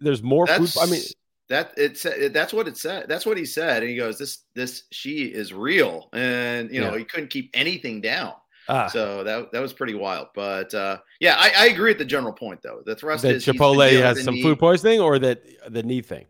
there's 0.00 0.22
more 0.22 0.46
food. 0.46 0.70
I 0.80 0.86
mean, 0.86 1.02
that 1.48 1.74
it's 1.76 2.04
that's 2.32 2.52
what 2.52 2.66
it 2.66 2.76
said. 2.76 3.08
That's 3.08 3.26
what 3.26 3.36
he 3.36 3.44
said. 3.44 3.82
And 3.82 3.90
he 3.90 3.96
goes, 3.96 4.18
"This 4.18 4.38
this 4.54 4.84
she 4.90 5.26
is 5.26 5.52
real," 5.52 6.08
and 6.12 6.70
you 6.72 6.80
know 6.80 6.92
yeah. 6.92 6.98
he 6.98 7.04
couldn't 7.04 7.30
keep 7.30 7.50
anything 7.54 8.00
down. 8.00 8.32
Ah. 8.68 8.88
So 8.88 9.22
that 9.24 9.52
that 9.52 9.60
was 9.60 9.72
pretty 9.72 9.94
wild. 9.94 10.28
But 10.34 10.74
uh, 10.74 10.98
yeah, 11.20 11.36
I, 11.38 11.52
I, 11.56 11.66
agree 11.66 11.90
with 11.90 11.98
the 11.98 12.04
general 12.04 12.32
point 12.32 12.60
though. 12.62 12.82
The 12.84 12.96
thrust 12.96 13.22
that 13.22 13.36
is 13.36 13.44
Chipotle 13.44 14.00
has 14.02 14.22
some 14.24 14.34
knee, 14.34 14.42
food 14.42 14.58
poisoning, 14.58 15.00
or 15.00 15.18
that 15.18 15.42
the 15.68 15.82
knee 15.82 16.02
thing. 16.02 16.26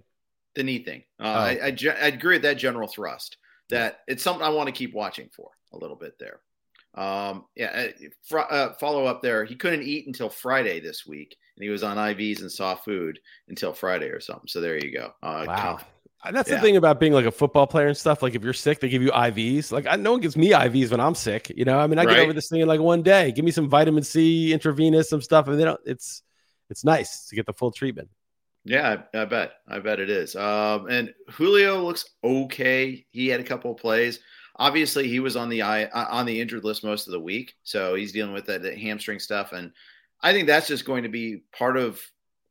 The 0.55 0.63
knee 0.63 0.83
thing. 0.83 1.03
Uh, 1.21 1.25
oh. 1.25 1.29
I, 1.29 1.51
I, 1.51 1.77
I 2.03 2.07
agree 2.09 2.37
with 2.37 2.43
that 2.43 2.59
general 2.59 2.89
thrust. 2.89 3.39
That 3.71 4.01
it's 4.07 4.23
something 4.23 4.45
I 4.45 4.51
want 4.51 4.69
to 4.69 4.73
keep 4.73 4.95
watching 4.95 5.29
for 5.35 5.51
a 5.73 5.79
little 5.79 5.97
bit 5.97 6.19
there. 6.19 6.41
Um, 6.95 7.45
yeah, 7.55 7.89
fr- 8.23 8.39
uh, 8.41 8.73
follow 8.75 9.05
up 9.05 9.23
there. 9.23 9.45
He 9.45 9.55
couldn't 9.55 9.83
eat 9.83 10.07
until 10.07 10.31
Friday 10.31 10.81
this 10.81 11.07
week, 11.07 11.37
and 11.57 11.65
he 11.65 11.69
was 11.69 11.83
on 11.83 11.97
IVs 11.97 12.41
and 12.41 12.51
soft 12.51 12.85
food 12.85 13.19
until 13.49 13.73
Friday 13.73 14.09
or 14.09 14.21
something. 14.21 14.49
So 14.49 14.61
there 14.61 14.79
you 14.79 14.93
go. 14.93 15.13
Uh, 15.23 15.45
wow. 15.47 15.79
That's 16.33 16.49
yeah. 16.49 16.57
the 16.57 16.61
thing 16.61 16.77
about 16.77 17.01
being 17.01 17.13
like 17.13 17.25
a 17.25 17.31
football 17.31 17.67
player 17.67 17.89
and 17.89 17.97
stuff. 17.97 18.23
Like 18.23 18.35
if 18.35 18.43
you're 18.43 18.53
sick, 18.53 18.81
they 18.81 18.89
give 18.89 19.03
you 19.03 19.11
IVs. 19.11 19.73
Like 19.73 19.87
I, 19.87 19.97
no 19.97 20.13
one 20.13 20.21
gives 20.21 20.37
me 20.37 20.51
IVs 20.51 20.91
when 20.91 21.01
I'm 21.01 21.15
sick. 21.15 21.53
You 21.55 21.65
know, 21.65 21.79
I 21.79 21.87
mean, 21.87 21.99
I 21.99 22.05
right. 22.05 22.17
get 22.17 22.23
over 22.23 22.33
this 22.33 22.49
thing 22.49 22.61
in 22.61 22.69
like 22.69 22.81
one 22.81 23.03
day. 23.03 23.33
Give 23.33 23.45
me 23.45 23.51
some 23.51 23.69
vitamin 23.69 24.03
C, 24.03 24.53
intravenous, 24.53 25.09
some 25.09 25.23
stuff, 25.23 25.49
and 25.49 25.59
they 25.59 25.65
don't. 25.65 25.81
It's 25.85 26.23
it's 26.71 26.85
nice 26.85 27.27
to 27.29 27.37
get 27.37 27.47
the 27.47 27.53
full 27.53 27.71
treatment. 27.71 28.09
Yeah, 28.65 29.03
I, 29.15 29.23
I 29.23 29.25
bet. 29.25 29.53
I 29.69 29.79
bet 29.79 30.01
it 30.01 30.11
is. 30.11 30.35
Um, 30.35 30.89
and 30.89 31.15
Julio 31.31 31.85
looks 31.85 32.05
okay. 32.25 33.07
He 33.11 33.29
had 33.29 33.41
a 33.41 33.45
couple 33.45 33.71
of 33.71 33.77
plays. 33.77 34.21
Obviously, 34.57 35.07
he 35.07 35.21
was 35.21 35.37
on 35.37 35.49
the 35.49 35.63
eye 35.63 35.85
uh, 35.85 36.07
on 36.11 36.27
the 36.27 36.41
injured 36.41 36.65
list 36.65 36.83
most 36.83 37.07
of 37.07 37.13
the 37.13 37.21
week, 37.21 37.55
so 37.63 37.95
he's 37.95 38.13
dealing 38.13 38.33
with 38.33 38.47
that, 38.47 38.65
hamstring 38.79 39.21
stuff, 39.21 39.53
and 39.53 39.71
I 40.23 40.33
think 40.33 40.47
that's 40.47 40.67
just 40.67 40.85
going 40.85 41.03
to 41.03 41.09
be 41.09 41.43
part 41.53 41.77
of 41.77 42.01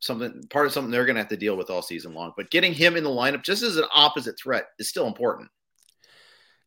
something 0.05 0.43
part 0.49 0.65
of 0.65 0.73
something 0.73 0.91
they're 0.91 1.05
going 1.05 1.15
to 1.15 1.21
have 1.21 1.29
to 1.29 1.37
deal 1.37 1.57
with 1.57 1.69
all 1.69 1.81
season 1.81 2.13
long. 2.13 2.33
But 2.37 2.51
getting 2.51 2.73
him 2.73 2.95
in 2.95 3.03
the 3.03 3.09
lineup 3.09 3.43
just 3.43 3.63
as 3.63 3.77
an 3.77 3.85
opposite 3.93 4.35
threat 4.41 4.65
is 4.79 4.89
still 4.89 5.07
important. 5.07 5.49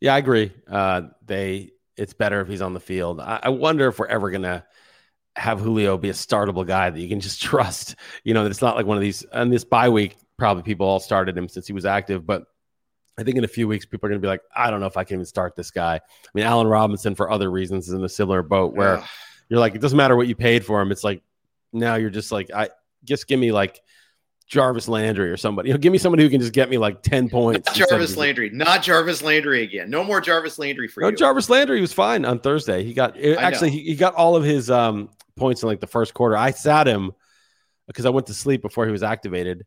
Yeah, 0.01 0.14
I 0.14 0.18
agree. 0.18 0.53
Uh, 0.68 1.03
they 1.24 1.70
it's 1.96 2.12
better 2.12 2.40
if 2.40 2.48
he's 2.48 2.62
on 2.62 2.74
the 2.74 2.81
field. 2.81 3.20
I, 3.20 3.40
I 3.44 3.48
wonder 3.48 3.88
if 3.88 3.98
we're 3.98 4.07
ever 4.07 4.31
going 4.31 4.42
to 4.42 4.64
have 5.35 5.61
Julio 5.61 5.98
be 5.98 6.11
a 6.11 6.14
startable 6.14 6.66
guy 6.66 6.90
that 6.90 7.01
you 7.01 7.09
can 7.09 7.20
just 7.20 7.40
trust. 7.42 7.96
You 8.24 8.35
know, 8.35 8.44
that 8.44 8.51
it's 8.51 8.62
not 8.62 8.77
like 8.77 8.87
one 8.87 8.96
of 8.96 9.03
these. 9.03 9.24
And 9.33 9.53
this 9.53 9.64
bye 9.64 9.88
week, 9.88 10.16
probably 10.37 10.62
people 10.62 10.87
all 10.87 11.01
started 11.01 11.37
him 11.37 11.48
since 11.48 11.66
he 11.66 11.72
was 11.72 11.85
active, 11.85 12.27
but 12.27 12.44
I 13.18 13.24
think 13.24 13.37
in 13.37 13.42
a 13.42 13.48
few 13.48 13.66
weeks, 13.66 13.85
people 13.85 14.07
are 14.07 14.11
going 14.11 14.20
to 14.20 14.24
be 14.24 14.31
like, 14.31 14.42
I 14.55 14.70
don't 14.70 14.79
know 14.79 14.87
if 14.87 14.96
I 14.96 15.03
can 15.03 15.14
even 15.14 15.27
start 15.27 15.57
this 15.57 15.72
guy. 15.72 15.96
I 15.96 16.29
mean, 16.35 16.44
Allen 16.44 16.68
Robinson, 16.68 17.16
for 17.16 17.29
other 17.29 17.51
reasons, 17.51 17.88
is 17.88 17.94
in 17.94 18.05
a 18.05 18.09
similar 18.09 18.44
boat 18.44 18.74
where 18.74 19.03
you're 19.48 19.59
like, 19.59 19.74
it 19.74 19.81
doesn't 19.81 19.96
matter 19.96 20.14
what 20.14 20.29
you 20.29 20.37
paid 20.37 20.64
for 20.64 20.81
him. 20.81 20.92
It's 20.92 21.03
like 21.03 21.20
now 21.72 21.96
you're 21.96 22.11
just 22.11 22.31
like, 22.31 22.51
I 22.55 22.68
just 23.08 23.26
give 23.26 23.40
me 23.40 23.52
like 23.52 23.80
Jarvis 24.48 24.88
Landry 24.88 25.30
or 25.30 25.36
somebody. 25.36 25.68
You 25.68 25.74
know, 25.74 25.78
give 25.78 25.92
me 25.92 25.98
somebody 25.98 26.22
who 26.22 26.30
can 26.30 26.40
just 26.40 26.52
get 26.52 26.70
me 26.70 26.78
like 26.78 27.02
10 27.02 27.28
points. 27.28 27.66
Not 27.66 27.88
Jarvis 27.88 28.16
Landry. 28.16 28.50
Not 28.50 28.82
Jarvis 28.82 29.22
Landry 29.22 29.62
again. 29.62 29.90
No 29.90 30.02
more 30.02 30.20
Jarvis 30.20 30.58
Landry 30.58 30.88
for 30.88 31.02
no, 31.02 31.08
you. 31.08 31.16
Jarvis 31.16 31.50
Landry 31.50 31.80
was 31.80 31.92
fine 31.92 32.24
on 32.24 32.40
Thursday. 32.40 32.82
He 32.82 32.94
got 32.94 33.18
actually 33.22 33.70
he, 33.70 33.82
he, 33.82 33.94
got 33.94 34.14
all 34.14 34.36
of 34.36 34.44
his 34.44 34.70
um, 34.70 35.10
points 35.36 35.62
in 35.62 35.68
like 35.68 35.80
the 35.80 35.86
first 35.86 36.14
quarter. 36.14 36.36
I 36.36 36.52
sat 36.52 36.86
him 36.86 37.12
because 37.86 38.06
I 38.06 38.10
went 38.10 38.26
to 38.28 38.34
sleep 38.34 38.62
before 38.62 38.86
he 38.86 38.92
was 38.92 39.02
activated. 39.02 39.66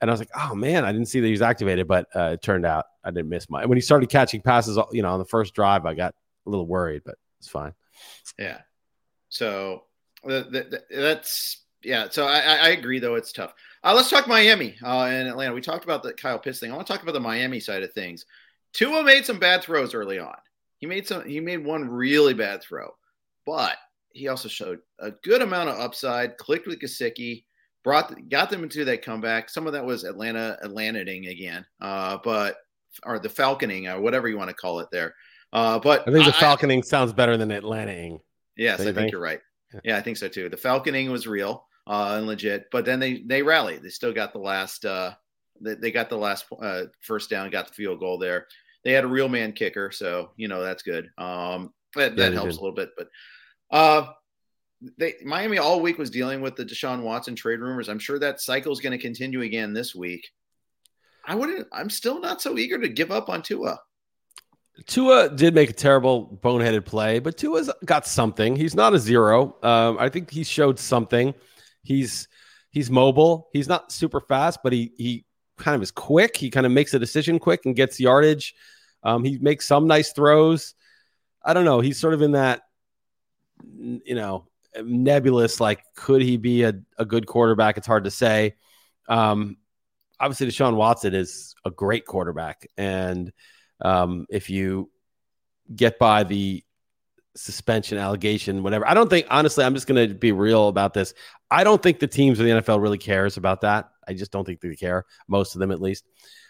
And 0.00 0.10
I 0.10 0.12
was 0.12 0.20
like, 0.20 0.30
oh 0.36 0.54
man, 0.54 0.84
I 0.84 0.92
didn't 0.92 1.08
see 1.08 1.20
that 1.20 1.26
he 1.26 1.32
was 1.32 1.42
activated, 1.42 1.86
but 1.86 2.06
uh, 2.14 2.32
it 2.34 2.42
turned 2.42 2.66
out 2.66 2.86
I 3.04 3.10
didn't 3.10 3.28
miss 3.28 3.48
my. 3.50 3.66
When 3.66 3.76
he 3.76 3.82
started 3.82 4.08
catching 4.08 4.40
passes, 4.40 4.78
you 4.92 5.02
know, 5.02 5.12
on 5.12 5.18
the 5.18 5.24
first 5.24 5.54
drive, 5.54 5.86
I 5.86 5.94
got 5.94 6.14
a 6.46 6.50
little 6.50 6.66
worried, 6.66 7.02
but 7.04 7.16
it's 7.38 7.48
fine. 7.48 7.72
Yeah. 8.38 8.58
So 9.28 9.84
that's 10.24 11.63
yeah. 11.84 12.08
So 12.10 12.26
I, 12.26 12.38
I 12.38 12.68
agree, 12.70 12.98
though 12.98 13.14
it's 13.14 13.32
tough. 13.32 13.54
Uh, 13.82 13.94
let's 13.94 14.10
talk 14.10 14.26
Miami 14.26 14.76
uh, 14.82 15.04
and 15.04 15.28
Atlanta. 15.28 15.54
We 15.54 15.60
talked 15.60 15.84
about 15.84 16.02
the 16.02 16.12
Kyle 16.14 16.38
Pitts 16.38 16.58
thing. 16.58 16.72
I 16.72 16.74
want 16.74 16.86
to 16.86 16.92
talk 16.92 17.02
about 17.02 17.12
the 17.12 17.20
Miami 17.20 17.60
side 17.60 17.82
of 17.82 17.92
things. 17.92 18.24
Tua 18.72 19.02
made 19.04 19.24
some 19.26 19.38
bad 19.38 19.62
throws 19.62 19.94
early 19.94 20.18
on. 20.18 20.36
He 20.78 20.86
made 20.86 21.06
some. 21.06 21.26
He 21.26 21.40
made 21.40 21.64
one 21.64 21.88
really 21.88 22.34
bad 22.34 22.62
throw, 22.62 22.94
but 23.46 23.76
he 24.12 24.28
also 24.28 24.48
showed 24.48 24.80
a 24.98 25.10
good 25.22 25.42
amount 25.42 25.68
of 25.68 25.78
upside. 25.78 26.36
Clicked 26.38 26.66
with 26.66 26.80
Gesicki 26.80 27.44
brought 27.84 28.28
got 28.28 28.50
them 28.50 28.62
into 28.62 28.84
that 28.84 29.02
comeback. 29.02 29.50
Some 29.50 29.66
of 29.66 29.74
that 29.74 29.84
was 29.84 30.04
Atlanta 30.04 30.58
Atlanting 30.62 31.26
again, 31.26 31.64
uh, 31.80 32.18
but 32.24 32.56
or 33.04 33.18
the 33.18 33.28
Falconing 33.28 33.92
or 33.92 34.00
whatever 34.00 34.28
you 34.28 34.36
want 34.36 34.50
to 34.50 34.56
call 34.56 34.80
it 34.80 34.88
there. 34.90 35.14
Uh, 35.52 35.78
but 35.78 36.00
I 36.08 36.12
think 36.12 36.24
the 36.24 36.32
Falconing 36.32 36.78
I, 36.78 36.80
sounds 36.80 37.12
better 37.12 37.36
than 37.36 37.50
Atlanting. 37.50 38.20
Yes, 38.56 38.80
I 38.80 38.84
think, 38.84 38.96
think 38.96 39.12
you're 39.12 39.20
right. 39.20 39.40
Yeah. 39.84 39.96
I 39.96 40.00
think 40.00 40.16
so 40.16 40.28
too. 40.28 40.48
The 40.48 40.56
Falconing 40.56 41.10
was 41.10 41.26
real 41.26 41.66
uh, 41.86 42.14
and 42.16 42.26
legit, 42.26 42.66
but 42.70 42.84
then 42.84 43.00
they 43.00 43.22
they 43.26 43.42
rallied. 43.42 43.82
They 43.82 43.90
still 43.90 44.12
got 44.12 44.32
the 44.32 44.38
last. 44.38 44.84
Uh, 44.84 45.14
they, 45.60 45.74
they 45.74 45.90
got 45.90 46.08
the 46.08 46.16
last 46.16 46.46
uh, 46.60 46.84
first 47.00 47.30
down, 47.30 47.50
got 47.50 47.68
the 47.68 47.74
field 47.74 48.00
goal 48.00 48.18
there. 48.18 48.46
They 48.82 48.92
had 48.92 49.04
a 49.04 49.08
real 49.08 49.28
man 49.28 49.52
kicker, 49.52 49.90
so 49.90 50.30
you 50.36 50.48
know 50.48 50.62
that's 50.62 50.82
good. 50.82 51.10
Um, 51.18 51.72
that, 51.94 52.16
that 52.16 52.32
helps 52.32 52.54
did. 52.54 52.60
a 52.60 52.62
little 52.62 52.74
bit, 52.74 52.90
but 52.96 53.08
uh, 53.70 54.06
they 54.98 55.14
Miami 55.24 55.58
all 55.58 55.80
week 55.80 55.98
was 55.98 56.10
dealing 56.10 56.40
with 56.40 56.56
the 56.56 56.64
Deshaun 56.64 57.02
Watson 57.02 57.36
trade 57.36 57.60
rumors. 57.60 57.88
I'm 57.88 57.98
sure 57.98 58.18
that 58.18 58.40
cycle 58.40 58.72
is 58.72 58.80
going 58.80 58.92
to 58.92 58.98
continue 58.98 59.42
again 59.42 59.72
this 59.72 59.94
week. 59.94 60.30
I 61.26 61.34
wouldn't. 61.34 61.68
I'm 61.72 61.90
still 61.90 62.20
not 62.20 62.42
so 62.42 62.58
eager 62.58 62.78
to 62.78 62.88
give 62.88 63.10
up 63.10 63.28
on 63.28 63.42
Tua. 63.42 63.78
Tua 64.86 65.30
did 65.30 65.54
make 65.54 65.70
a 65.70 65.72
terrible 65.74 66.38
boneheaded 66.42 66.84
play, 66.84 67.20
but 67.20 67.36
Tua's 67.36 67.70
got 67.84 68.06
something. 68.06 68.56
He's 68.56 68.74
not 68.74 68.92
a 68.92 68.98
zero. 68.98 69.56
Um, 69.62 69.96
I 69.98 70.08
think 70.08 70.30
he 70.30 70.42
showed 70.42 70.78
something. 70.78 71.32
He's 71.84 72.28
he's 72.70 72.90
mobile. 72.90 73.48
He's 73.52 73.68
not 73.68 73.92
super 73.92 74.20
fast, 74.20 74.60
but 74.64 74.72
he 74.72 74.92
he 74.96 75.24
kind 75.56 75.76
of 75.76 75.82
is 75.82 75.90
quick. 75.90 76.36
He 76.36 76.50
kind 76.50 76.66
of 76.66 76.72
makes 76.72 76.92
a 76.94 76.98
decision 76.98 77.38
quick 77.38 77.64
and 77.64 77.76
gets 77.76 78.00
yardage. 78.00 78.54
Um, 79.02 79.22
he 79.22 79.38
makes 79.38 79.66
some 79.66 79.86
nice 79.86 80.12
throws. 80.12 80.74
I 81.44 81.52
don't 81.54 81.64
know. 81.64 81.80
He's 81.80 82.00
sort 82.00 82.14
of 82.14 82.22
in 82.22 82.32
that, 82.32 82.62
you 83.62 84.14
know, 84.14 84.48
nebulous. 84.82 85.60
Like, 85.60 85.84
could 85.94 86.22
he 86.22 86.36
be 86.36 86.62
a, 86.62 86.74
a 86.98 87.04
good 87.04 87.26
quarterback? 87.26 87.76
It's 87.76 87.86
hard 87.86 88.04
to 88.04 88.10
say. 88.10 88.54
Um, 89.08 89.58
obviously, 90.18 90.46
Deshaun 90.46 90.76
Watson 90.76 91.14
is 91.14 91.54
a 91.64 91.70
great 91.70 92.06
quarterback, 92.06 92.66
and 92.76 93.32
um, 93.80 94.26
if 94.30 94.48
you 94.48 94.90
get 95.74 95.98
by 95.98 96.24
the 96.24 96.64
suspension 97.36 97.98
allegation, 97.98 98.62
whatever, 98.62 98.86
I 98.88 98.94
don't 98.94 99.10
think. 99.10 99.26
Honestly, 99.30 99.64
I'm 99.64 99.74
just 99.74 99.86
going 99.86 100.08
to 100.08 100.14
be 100.14 100.32
real 100.32 100.68
about 100.68 100.94
this. 100.94 101.14
I 101.50 101.64
don't 101.64 101.82
think 101.82 101.98
the 101.98 102.06
teams 102.06 102.40
in 102.40 102.46
the 102.46 102.62
NFL 102.62 102.80
really 102.80 102.98
cares 102.98 103.36
about 103.36 103.62
that. 103.62 103.90
I 104.06 104.14
just 104.14 104.32
don't 104.32 104.44
think 104.44 104.60
they 104.60 104.74
care. 104.74 105.04
Most 105.28 105.54
of 105.54 105.60
them, 105.60 105.70
at 105.70 105.80
least. 105.80 106.04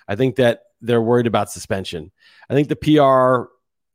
I 0.07 0.17
think 0.17 0.37
that 0.37 0.61
they're 0.81 1.03
worried 1.03 1.27
about 1.27 1.51
suspension. 1.51 2.13
I 2.49 2.55
think 2.55 2.69
the 2.69 2.77
PR, 2.77 3.51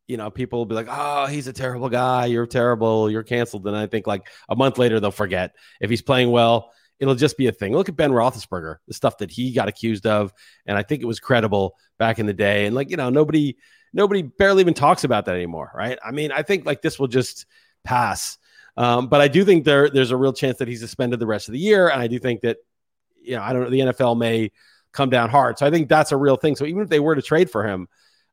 you 0.08 0.18
know, 0.18 0.32
people 0.32 0.60
will 0.60 0.66
be 0.66 0.76
like, 0.76 0.88
"Oh, 0.90 1.28
he's 1.28 1.48
a 1.48 1.54
terrible 1.54 1.90
guy. 1.90 2.26
You're 2.26 2.48
terrible. 2.48 3.12
You're 3.12 3.24
canceled." 3.24 3.68
And 3.68 3.78
I 3.78 3.86
think 3.86 4.08
like 4.08 4.28
a 4.50 4.56
month 4.56 4.78
later 4.78 5.00
they'll 5.00 5.12
forget 5.12 5.56
if 5.80 5.90
he's 5.90 6.02
playing 6.02 6.32
well. 6.32 6.72
It'll 7.00 7.16
just 7.16 7.38
be 7.38 7.48
a 7.48 7.54
thing. 7.54 7.72
Look 7.72 7.88
at 7.88 7.96
Ben 7.96 8.12
Roethlisberger, 8.12 8.78
the 8.86 8.94
stuff 8.94 9.20
that 9.20 9.32
he 9.32 9.54
got 9.54 9.70
accused 9.70 10.06
of, 10.06 10.34
and 10.66 10.78
I 10.78 10.84
think 10.84 11.02
it 11.02 11.06
was 11.06 11.22
credible 11.22 11.78
back 11.98 12.20
in 12.20 12.26
the 12.26 12.34
day. 12.34 12.66
And 12.66 12.76
like 12.76 12.90
you 12.90 12.98
know, 12.98 13.10
nobody, 13.10 13.56
nobody 13.94 14.22
barely 14.22 14.62
even 14.62 14.74
talks 14.74 15.04
about 15.04 15.26
that 15.26 15.36
anymore, 15.36 15.72
right? 15.74 15.98
I 16.04 16.12
mean, 16.12 16.32
I 16.32 16.44
think 16.44 16.66
like 16.66 16.82
this 16.82 17.00
will 17.00 17.08
just 17.08 17.46
pass. 17.84 18.38
Um, 18.78 19.08
but 19.08 19.22
I 19.22 19.28
do 19.28 19.44
think 19.44 19.66
there 19.66 19.90
there's 19.90 20.12
a 20.12 20.18
real 20.18 20.34
chance 20.34 20.58
that 20.60 20.68
he's 20.68 20.80
suspended 20.80 21.20
the 21.20 21.28
rest 21.28 21.48
of 21.50 21.54
the 21.54 21.60
year, 21.60 21.90
and 21.90 22.02
I 22.02 22.08
do 22.08 22.20
think 22.20 22.42
that 22.42 22.58
you 23.22 23.36
know 23.36 23.42
I 23.42 23.54
don't 23.54 23.64
know 23.64 23.70
the 23.70 23.80
NFL 23.80 24.18
may 24.18 24.52
come 24.92 25.10
down 25.10 25.30
hard. 25.30 25.58
So 25.58 25.66
I 25.66 25.72
think 25.72 25.90
that's 25.90 26.12
a 26.12 26.18
real 26.18 26.36
thing. 26.36 26.56
So 26.56 26.66
even 26.66 26.82
if 26.82 26.90
they 26.90 27.00
were 27.00 27.16
to 27.16 27.22
trade 27.22 27.52
for 27.52 27.66
him, 27.66 27.88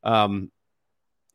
um, 0.04 0.50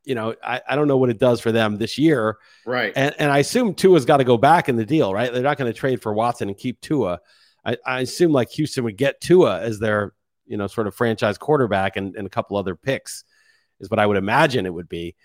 you 0.03 0.15
know, 0.15 0.35
I, 0.43 0.61
I 0.67 0.75
don't 0.75 0.87
know 0.87 0.97
what 0.97 1.09
it 1.09 1.19
does 1.19 1.41
for 1.41 1.51
them 1.51 1.77
this 1.77 1.97
year. 1.97 2.37
Right. 2.65 2.93
And 2.95 3.13
and 3.19 3.31
I 3.31 3.39
assume 3.39 3.73
Tua's 3.75 4.05
got 4.05 4.17
to 4.17 4.23
go 4.23 4.37
back 4.37 4.69
in 4.69 4.75
the 4.75 4.85
deal, 4.85 5.13
right? 5.13 5.31
They're 5.31 5.43
not 5.43 5.57
going 5.57 5.71
to 5.71 5.77
trade 5.77 6.01
for 6.01 6.13
Watson 6.13 6.47
and 6.47 6.57
keep 6.57 6.81
Tua. 6.81 7.19
I, 7.63 7.77
I 7.85 7.99
assume 8.01 8.31
like 8.31 8.49
Houston 8.51 8.83
would 8.85 8.97
get 8.97 9.21
Tua 9.21 9.61
as 9.61 9.77
their, 9.77 10.13
you 10.47 10.57
know, 10.57 10.67
sort 10.67 10.87
of 10.87 10.95
franchise 10.95 11.37
quarterback 11.37 11.95
and, 11.97 12.15
and 12.15 12.25
a 12.25 12.29
couple 12.29 12.57
other 12.57 12.75
picks 12.75 13.23
is 13.81 13.89
what 13.89 13.99
I 13.99 14.05
would 14.05 14.17
imagine 14.17 14.65
it 14.65 14.73
would 14.73 14.87
be. 14.87 15.15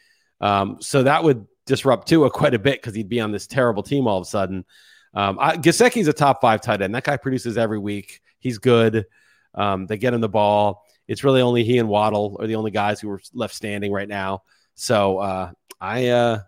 Um, 0.40 0.78
so 0.80 1.04
that 1.04 1.22
would 1.22 1.46
disrupt 1.66 2.08
Tua 2.08 2.30
quite 2.32 2.54
a 2.54 2.58
bit 2.58 2.80
because 2.80 2.94
he'd 2.94 3.08
be 3.08 3.20
on 3.20 3.30
this 3.30 3.46
terrible 3.46 3.82
team 3.82 4.08
all 4.08 4.18
of 4.18 4.22
a 4.22 4.30
sudden. 4.30 4.64
Um, 5.14 5.38
I, 5.40 5.56
Gesicki's 5.56 6.08
a 6.08 6.12
top 6.12 6.40
five 6.40 6.60
tight 6.60 6.82
end. 6.82 6.94
That 6.94 7.04
guy 7.04 7.16
produces 7.16 7.56
every 7.56 7.78
week. 7.78 8.20
He's 8.38 8.58
good. 8.58 9.06
Um, 9.54 9.86
they 9.86 9.96
get 9.96 10.12
him 10.12 10.20
the 10.20 10.28
ball. 10.28 10.84
It's 11.08 11.24
really 11.24 11.40
only 11.40 11.64
he 11.64 11.78
and 11.78 11.88
Waddle 11.88 12.36
are 12.40 12.46
the 12.46 12.56
only 12.56 12.70
guys 12.70 13.00
who 13.00 13.10
are 13.10 13.20
left 13.32 13.54
standing 13.54 13.92
right 13.92 14.08
now. 14.08 14.42
So 14.74 15.18
uh, 15.18 15.52
I, 15.80 16.08
uh, 16.08 16.40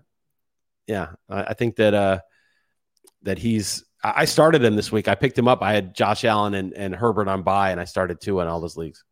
yeah, 0.86 1.12
I, 1.30 1.44
I 1.44 1.54
think 1.54 1.76
that 1.76 1.94
uh, 1.94 2.20
that 3.22 3.38
he's. 3.38 3.84
I 4.02 4.26
started 4.26 4.62
him 4.62 4.76
this 4.76 4.92
week. 4.92 5.08
I 5.08 5.16
picked 5.16 5.36
him 5.36 5.48
up. 5.48 5.60
I 5.60 5.72
had 5.72 5.92
Josh 5.92 6.24
Allen 6.24 6.54
and, 6.54 6.72
and 6.72 6.94
Herbert 6.94 7.26
on 7.26 7.42
bye, 7.42 7.72
and 7.72 7.80
I 7.80 7.84
started 7.84 8.20
two 8.20 8.38
in 8.38 8.46
all 8.46 8.60
those 8.60 8.76
leagues. 8.76 9.02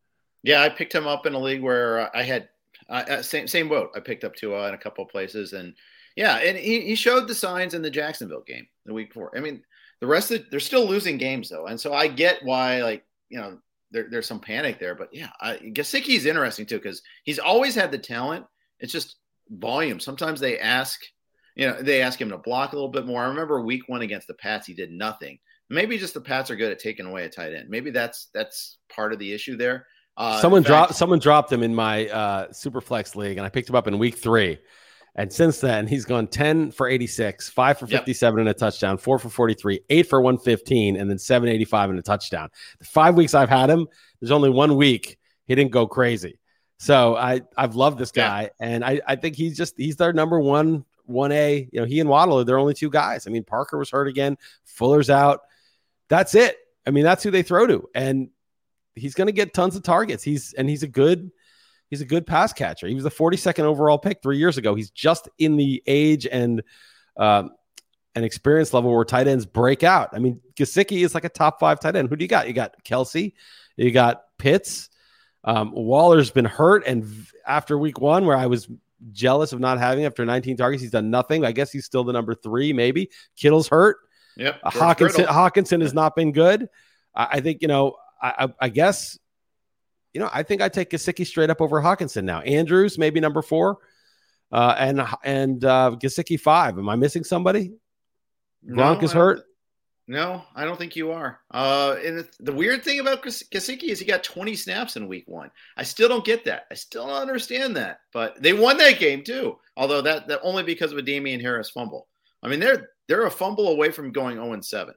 Yeah, 0.44 0.62
I 0.62 0.68
picked 0.68 0.94
him 0.94 1.08
up 1.08 1.26
in 1.26 1.34
a 1.34 1.40
league 1.40 1.60
where 1.60 2.16
I 2.16 2.22
had 2.22 2.48
uh, 2.88 3.22
same 3.22 3.46
same 3.48 3.68
boat. 3.68 3.90
I 3.94 4.00
picked 4.00 4.24
up 4.24 4.34
Tua 4.34 4.68
in 4.68 4.74
a 4.74 4.78
couple 4.78 5.04
of 5.04 5.10
places, 5.10 5.52
and 5.52 5.74
yeah, 6.16 6.36
and 6.36 6.56
he, 6.56 6.80
he 6.80 6.94
showed 6.94 7.28
the 7.28 7.34
signs 7.34 7.74
in 7.74 7.82
the 7.82 7.90
Jacksonville 7.90 8.44
game 8.46 8.66
the 8.84 8.94
week 8.94 9.08
before. 9.08 9.36
I 9.36 9.40
mean, 9.40 9.62
the 10.00 10.06
rest 10.06 10.30
of 10.30 10.44
they're 10.50 10.60
still 10.60 10.86
losing 10.86 11.18
games 11.18 11.48
though, 11.48 11.66
and 11.66 11.80
so 11.80 11.92
I 11.92 12.08
get 12.08 12.44
why 12.44 12.82
like 12.82 13.04
you 13.28 13.38
know 13.38 13.58
there, 13.90 14.06
there's 14.10 14.26
some 14.26 14.40
panic 14.40 14.78
there. 14.78 14.94
But 14.94 15.08
yeah, 15.12 15.30
I, 15.40 15.56
Gesicki's 15.56 16.26
interesting 16.26 16.66
too 16.66 16.78
because 16.78 17.02
he's 17.24 17.38
always 17.38 17.74
had 17.74 17.90
the 17.90 17.98
talent. 17.98 18.46
It's 18.78 18.92
just 18.92 19.16
volume. 19.48 20.00
Sometimes 20.00 20.40
they 20.40 20.58
ask, 20.58 21.00
you 21.54 21.66
know, 21.66 21.80
they 21.80 22.02
ask 22.02 22.20
him 22.20 22.30
to 22.30 22.38
block 22.38 22.72
a 22.72 22.76
little 22.76 22.90
bit 22.90 23.06
more. 23.06 23.22
I 23.22 23.28
remember 23.28 23.60
week 23.60 23.88
one 23.88 24.02
against 24.02 24.26
the 24.26 24.34
Pats, 24.34 24.66
he 24.66 24.74
did 24.74 24.90
nothing. 24.90 25.38
Maybe 25.68 25.98
just 25.98 26.14
the 26.14 26.20
Pats 26.20 26.50
are 26.50 26.56
good 26.56 26.72
at 26.72 26.78
taking 26.78 27.06
away 27.06 27.24
a 27.24 27.28
tight 27.28 27.52
end. 27.52 27.68
Maybe 27.68 27.90
that's 27.90 28.28
that's 28.32 28.78
part 28.88 29.12
of 29.12 29.18
the 29.18 29.32
issue 29.32 29.56
there. 29.56 29.86
Uh, 30.16 30.40
someone 30.40 30.62
dropped 30.62 30.94
someone 30.94 31.18
dropped 31.18 31.52
him 31.52 31.62
in 31.62 31.74
my 31.74 32.08
uh, 32.08 32.52
super 32.52 32.80
flex 32.80 33.14
league, 33.16 33.36
and 33.36 33.46
I 33.46 33.48
picked 33.48 33.68
him 33.68 33.74
up 33.74 33.86
in 33.86 33.98
week 33.98 34.16
three. 34.16 34.58
And 35.18 35.32
since 35.32 35.60
then, 35.60 35.86
he's 35.86 36.04
gone 36.04 36.26
10 36.26 36.72
for 36.72 36.86
86, 36.86 37.48
5 37.48 37.78
for 37.78 37.86
57 37.86 38.36
yep. 38.36 38.40
and 38.40 38.48
a 38.50 38.52
touchdown, 38.54 38.98
4 38.98 39.18
for 39.18 39.30
43, 39.30 39.80
8 39.88 40.08
for 40.08 40.20
115, 40.20 40.96
and 40.96 41.08
then 41.08 41.18
785 41.18 41.90
and 41.90 41.98
a 41.98 42.02
touchdown. 42.02 42.50
The 42.78 42.84
five 42.84 43.14
weeks 43.14 43.32
I've 43.32 43.48
had 43.48 43.70
him, 43.70 43.88
there's 44.20 44.30
only 44.30 44.50
one 44.50 44.76
week 44.76 45.18
he 45.46 45.54
didn't 45.54 45.70
go 45.70 45.86
crazy. 45.86 46.38
So 46.78 47.16
I 47.16 47.40
I've 47.56 47.74
loved 47.74 47.98
this 47.98 48.12
guy, 48.12 48.42
yeah. 48.42 48.66
and 48.66 48.84
I 48.84 49.00
I 49.06 49.16
think 49.16 49.36
he's 49.36 49.56
just 49.56 49.74
he's 49.78 49.96
their 49.96 50.12
number 50.12 50.38
one 50.38 50.84
one 51.06 51.32
A. 51.32 51.68
You 51.72 51.80
know, 51.80 51.86
he 51.86 52.00
and 52.00 52.08
Waddle 52.10 52.40
are 52.40 52.44
their 52.44 52.58
only 52.58 52.74
two 52.74 52.90
guys. 52.90 53.26
I 53.26 53.30
mean, 53.30 53.44
Parker 53.44 53.78
was 53.78 53.90
hurt 53.90 54.08
again, 54.08 54.36
Fuller's 54.64 55.08
out. 55.08 55.40
That's 56.08 56.34
it. 56.34 56.58
I 56.86 56.90
mean, 56.90 57.04
that's 57.04 57.22
who 57.22 57.30
they 57.30 57.42
throw 57.42 57.66
to, 57.66 57.88
and 57.94 58.28
he's 58.96 59.14
going 59.14 59.26
to 59.26 59.32
get 59.32 59.54
tons 59.54 59.76
of 59.76 59.82
targets. 59.82 60.24
He's 60.24 60.52
and 60.54 60.68
he's 60.68 60.82
a 60.82 60.88
good 60.88 61.30
he's 61.88 62.00
a 62.00 62.04
good 62.04 62.26
pass 62.26 62.52
catcher. 62.52 62.86
He 62.88 62.94
was 62.94 63.04
the 63.04 63.10
42nd 63.10 63.60
overall 63.60 63.98
pick 63.98 64.22
three 64.22 64.38
years 64.38 64.58
ago. 64.58 64.74
He's 64.74 64.90
just 64.90 65.28
in 65.38 65.56
the 65.56 65.82
age 65.86 66.26
and 66.26 66.62
um, 67.16 67.50
an 68.14 68.24
experience 68.24 68.72
level 68.72 68.92
where 68.92 69.04
tight 69.04 69.28
ends 69.28 69.46
break 69.46 69.82
out. 69.82 70.10
I 70.12 70.18
mean, 70.18 70.40
Gesicki 70.54 71.04
is 71.04 71.14
like 71.14 71.24
a 71.24 71.28
top 71.28 71.60
five 71.60 71.80
tight 71.80 71.96
end. 71.96 72.08
Who 72.08 72.16
do 72.16 72.24
you 72.24 72.28
got? 72.28 72.48
You 72.48 72.54
got 72.54 72.82
Kelce, 72.84 73.32
you 73.76 73.90
got 73.90 74.22
Pitts. 74.38 74.88
Um, 75.44 75.72
Waller's 75.72 76.30
been 76.30 76.44
hurt, 76.44 76.84
and 76.86 77.06
after 77.46 77.78
week 77.78 78.00
one, 78.00 78.26
where 78.26 78.36
I 78.36 78.46
was 78.46 78.68
jealous 79.12 79.52
of 79.52 79.60
not 79.60 79.78
having 79.78 80.04
after 80.04 80.24
19 80.24 80.56
targets, 80.56 80.82
he's 80.82 80.90
done 80.90 81.08
nothing. 81.08 81.44
I 81.44 81.52
guess 81.52 81.70
he's 81.70 81.84
still 81.84 82.02
the 82.02 82.12
number 82.12 82.34
three, 82.34 82.72
maybe. 82.72 83.10
Kittle's 83.36 83.68
hurt. 83.68 83.98
Yep. 84.36 84.58
Uh, 84.64 84.70
Hockenson, 84.70 85.26
Hockenson 85.26 85.82
has 85.82 85.94
not 85.94 86.16
been 86.16 86.32
good. 86.32 86.68
I, 87.14 87.28
I 87.32 87.40
think 87.40 87.62
you 87.62 87.68
know. 87.68 87.96
I, 88.20 88.48
I, 88.60 88.68
guess 88.68 89.18
you 90.14 90.20
know. 90.20 90.30
I 90.32 90.42
think 90.42 90.62
I 90.62 90.68
take 90.68 90.90
Gesicki 90.90 91.26
straight 91.26 91.50
up 91.50 91.60
over 91.60 91.80
Hockenson 91.80 92.24
now. 92.24 92.40
Andrews 92.40 92.98
maybe 92.98 93.20
number 93.20 93.42
four, 93.42 93.78
uh, 94.52 94.74
and 94.78 95.02
and 95.22 95.64
uh, 95.64 95.96
Gesicki 96.02 96.40
five. 96.40 96.78
Am 96.78 96.88
I 96.88 96.96
missing 96.96 97.24
somebody? 97.24 97.72
Gronk 98.68 98.98
no, 98.98 99.04
is 99.04 99.12
hurt. 99.12 99.42
No, 100.08 100.44
I 100.54 100.64
don't 100.64 100.78
think 100.78 100.94
you 100.94 101.10
are. 101.10 101.40
Uh, 101.50 101.96
and 102.04 102.28
the 102.38 102.52
weird 102.52 102.84
thing 102.84 103.00
about 103.00 103.24
Gesicki 103.24 103.84
is 103.84 103.98
he 103.98 104.04
got 104.04 104.22
20 104.22 104.54
snaps 104.54 104.96
in 104.96 105.08
week 105.08 105.24
one. 105.26 105.50
I 105.76 105.82
still 105.82 106.08
don't 106.08 106.24
get 106.24 106.44
that. 106.44 106.66
I 106.70 106.74
still 106.74 107.08
don't 107.08 107.20
understand 107.20 107.76
that. 107.76 108.00
But 108.12 108.40
they 108.40 108.52
won 108.52 108.76
that 108.78 109.00
game 109.00 109.24
too. 109.24 109.58
Although 109.76 110.02
that, 110.02 110.28
that 110.28 110.40
only 110.44 110.62
because 110.62 110.92
of 110.92 110.98
a 110.98 111.02
Damien 111.02 111.40
Harris 111.40 111.70
fumble. 111.70 112.06
I 112.42 112.48
mean, 112.48 112.60
they're 112.60 112.90
they're 113.08 113.26
a 113.26 113.30
fumble 113.30 113.68
away 113.68 113.90
from 113.90 114.12
going 114.12 114.36
0 114.36 114.52
and 114.52 114.64
7 114.64 114.94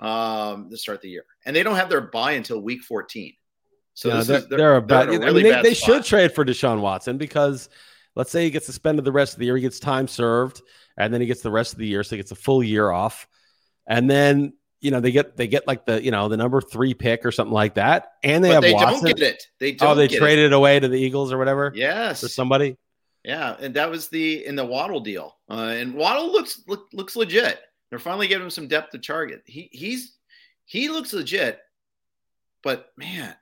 um, 0.00 0.70
to 0.70 0.76
start 0.76 1.00
the 1.02 1.08
year, 1.08 1.24
and 1.46 1.54
they 1.54 1.62
don't 1.62 1.76
have 1.76 1.88
their 1.88 2.00
bye 2.00 2.32
until 2.32 2.60
week 2.60 2.82
14. 2.82 3.32
So 3.94 4.08
yeah, 4.08 4.22
they're, 4.22 4.36
is, 4.38 4.48
they're, 4.48 4.58
they're, 4.58 4.76
a 4.76 4.82
bad. 4.82 5.08
Really 5.08 5.26
I 5.26 5.32
mean, 5.32 5.42
they, 5.42 5.62
they 5.62 5.74
should 5.74 6.04
trade 6.04 6.32
for 6.32 6.44
Deshaun 6.44 6.80
Watson 6.80 7.18
because 7.18 7.68
let's 8.16 8.30
say 8.30 8.44
he 8.44 8.50
gets 8.50 8.66
suspended 8.66 9.04
the 9.04 9.12
rest 9.12 9.34
of 9.34 9.38
the 9.38 9.46
year, 9.46 9.56
he 9.56 9.62
gets 9.62 9.78
time 9.78 10.08
served, 10.08 10.62
and 10.96 11.14
then 11.14 11.20
he 11.20 11.26
gets 11.26 11.42
the 11.42 11.50
rest 11.50 11.72
of 11.72 11.78
the 11.78 11.86
year, 11.86 12.02
so 12.02 12.10
he 12.10 12.16
gets 12.16 12.32
a 12.32 12.36
full 12.36 12.62
year 12.62 12.90
off 12.90 13.28
and 13.90 14.08
then 14.08 14.54
you 14.80 14.90
know 14.90 15.00
they 15.00 15.12
get 15.12 15.36
they 15.36 15.46
get 15.46 15.66
like 15.66 15.84
the 15.84 16.02
you 16.02 16.10
know 16.10 16.28
the 16.28 16.38
number 16.38 16.62
three 16.62 16.94
pick 16.94 17.26
or 17.26 17.32
something 17.32 17.52
like 17.52 17.74
that, 17.74 18.12
and 18.22 18.42
they 18.42 18.48
but 18.48 18.54
have 18.54 18.62
they 18.62 18.72
Watson. 18.72 19.04
don't 19.04 19.16
get 19.16 19.34
it. 19.34 19.46
They 19.58 19.72
don't 19.72 19.90
oh 19.90 19.94
they 19.94 20.08
traded 20.08 20.46
it. 20.46 20.52
away 20.54 20.80
to 20.80 20.88
the 20.88 20.98
Eagles 20.98 21.32
or 21.32 21.38
whatever. 21.38 21.72
Yes, 21.74 22.22
for 22.22 22.28
somebody. 22.28 22.78
Yeah, 23.22 23.54
and 23.60 23.74
that 23.74 23.90
was 23.90 24.08
the 24.08 24.46
in 24.46 24.56
the 24.56 24.64
Waddle 24.64 25.00
deal, 25.00 25.36
uh, 25.50 25.74
and 25.76 25.92
Waddle 25.92 26.32
looks 26.32 26.62
look, 26.66 26.86
looks 26.94 27.16
legit. 27.16 27.60
They're 27.90 27.98
finally 27.98 28.28
giving 28.28 28.44
him 28.44 28.50
some 28.50 28.68
depth 28.68 28.92
to 28.92 28.98
target. 28.98 29.42
He 29.44 29.68
he's 29.72 30.16
he 30.64 30.88
looks 30.88 31.12
legit, 31.12 31.58
but 32.62 32.92
man, 32.96 33.34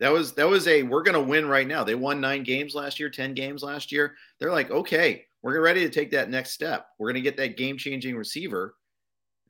that 0.00 0.12
was 0.12 0.32
that 0.34 0.48
was 0.48 0.66
a 0.66 0.82
we're 0.82 1.04
gonna 1.04 1.22
win 1.22 1.46
right 1.46 1.66
now. 1.66 1.84
They 1.84 1.94
won 1.94 2.20
nine 2.20 2.42
games 2.42 2.74
last 2.74 2.98
year, 3.00 3.10
ten 3.10 3.34
games 3.34 3.62
last 3.62 3.92
year. 3.92 4.16
They're 4.38 4.52
like, 4.52 4.70
okay, 4.70 5.24
we're 5.42 5.60
ready 5.60 5.80
to 5.80 5.90
take 5.90 6.10
that 6.10 6.30
next 6.30 6.50
step. 6.52 6.86
We're 6.98 7.10
gonna 7.10 7.20
get 7.20 7.36
that 7.36 7.56
game 7.56 7.78
changing 7.78 8.16
receiver 8.16 8.74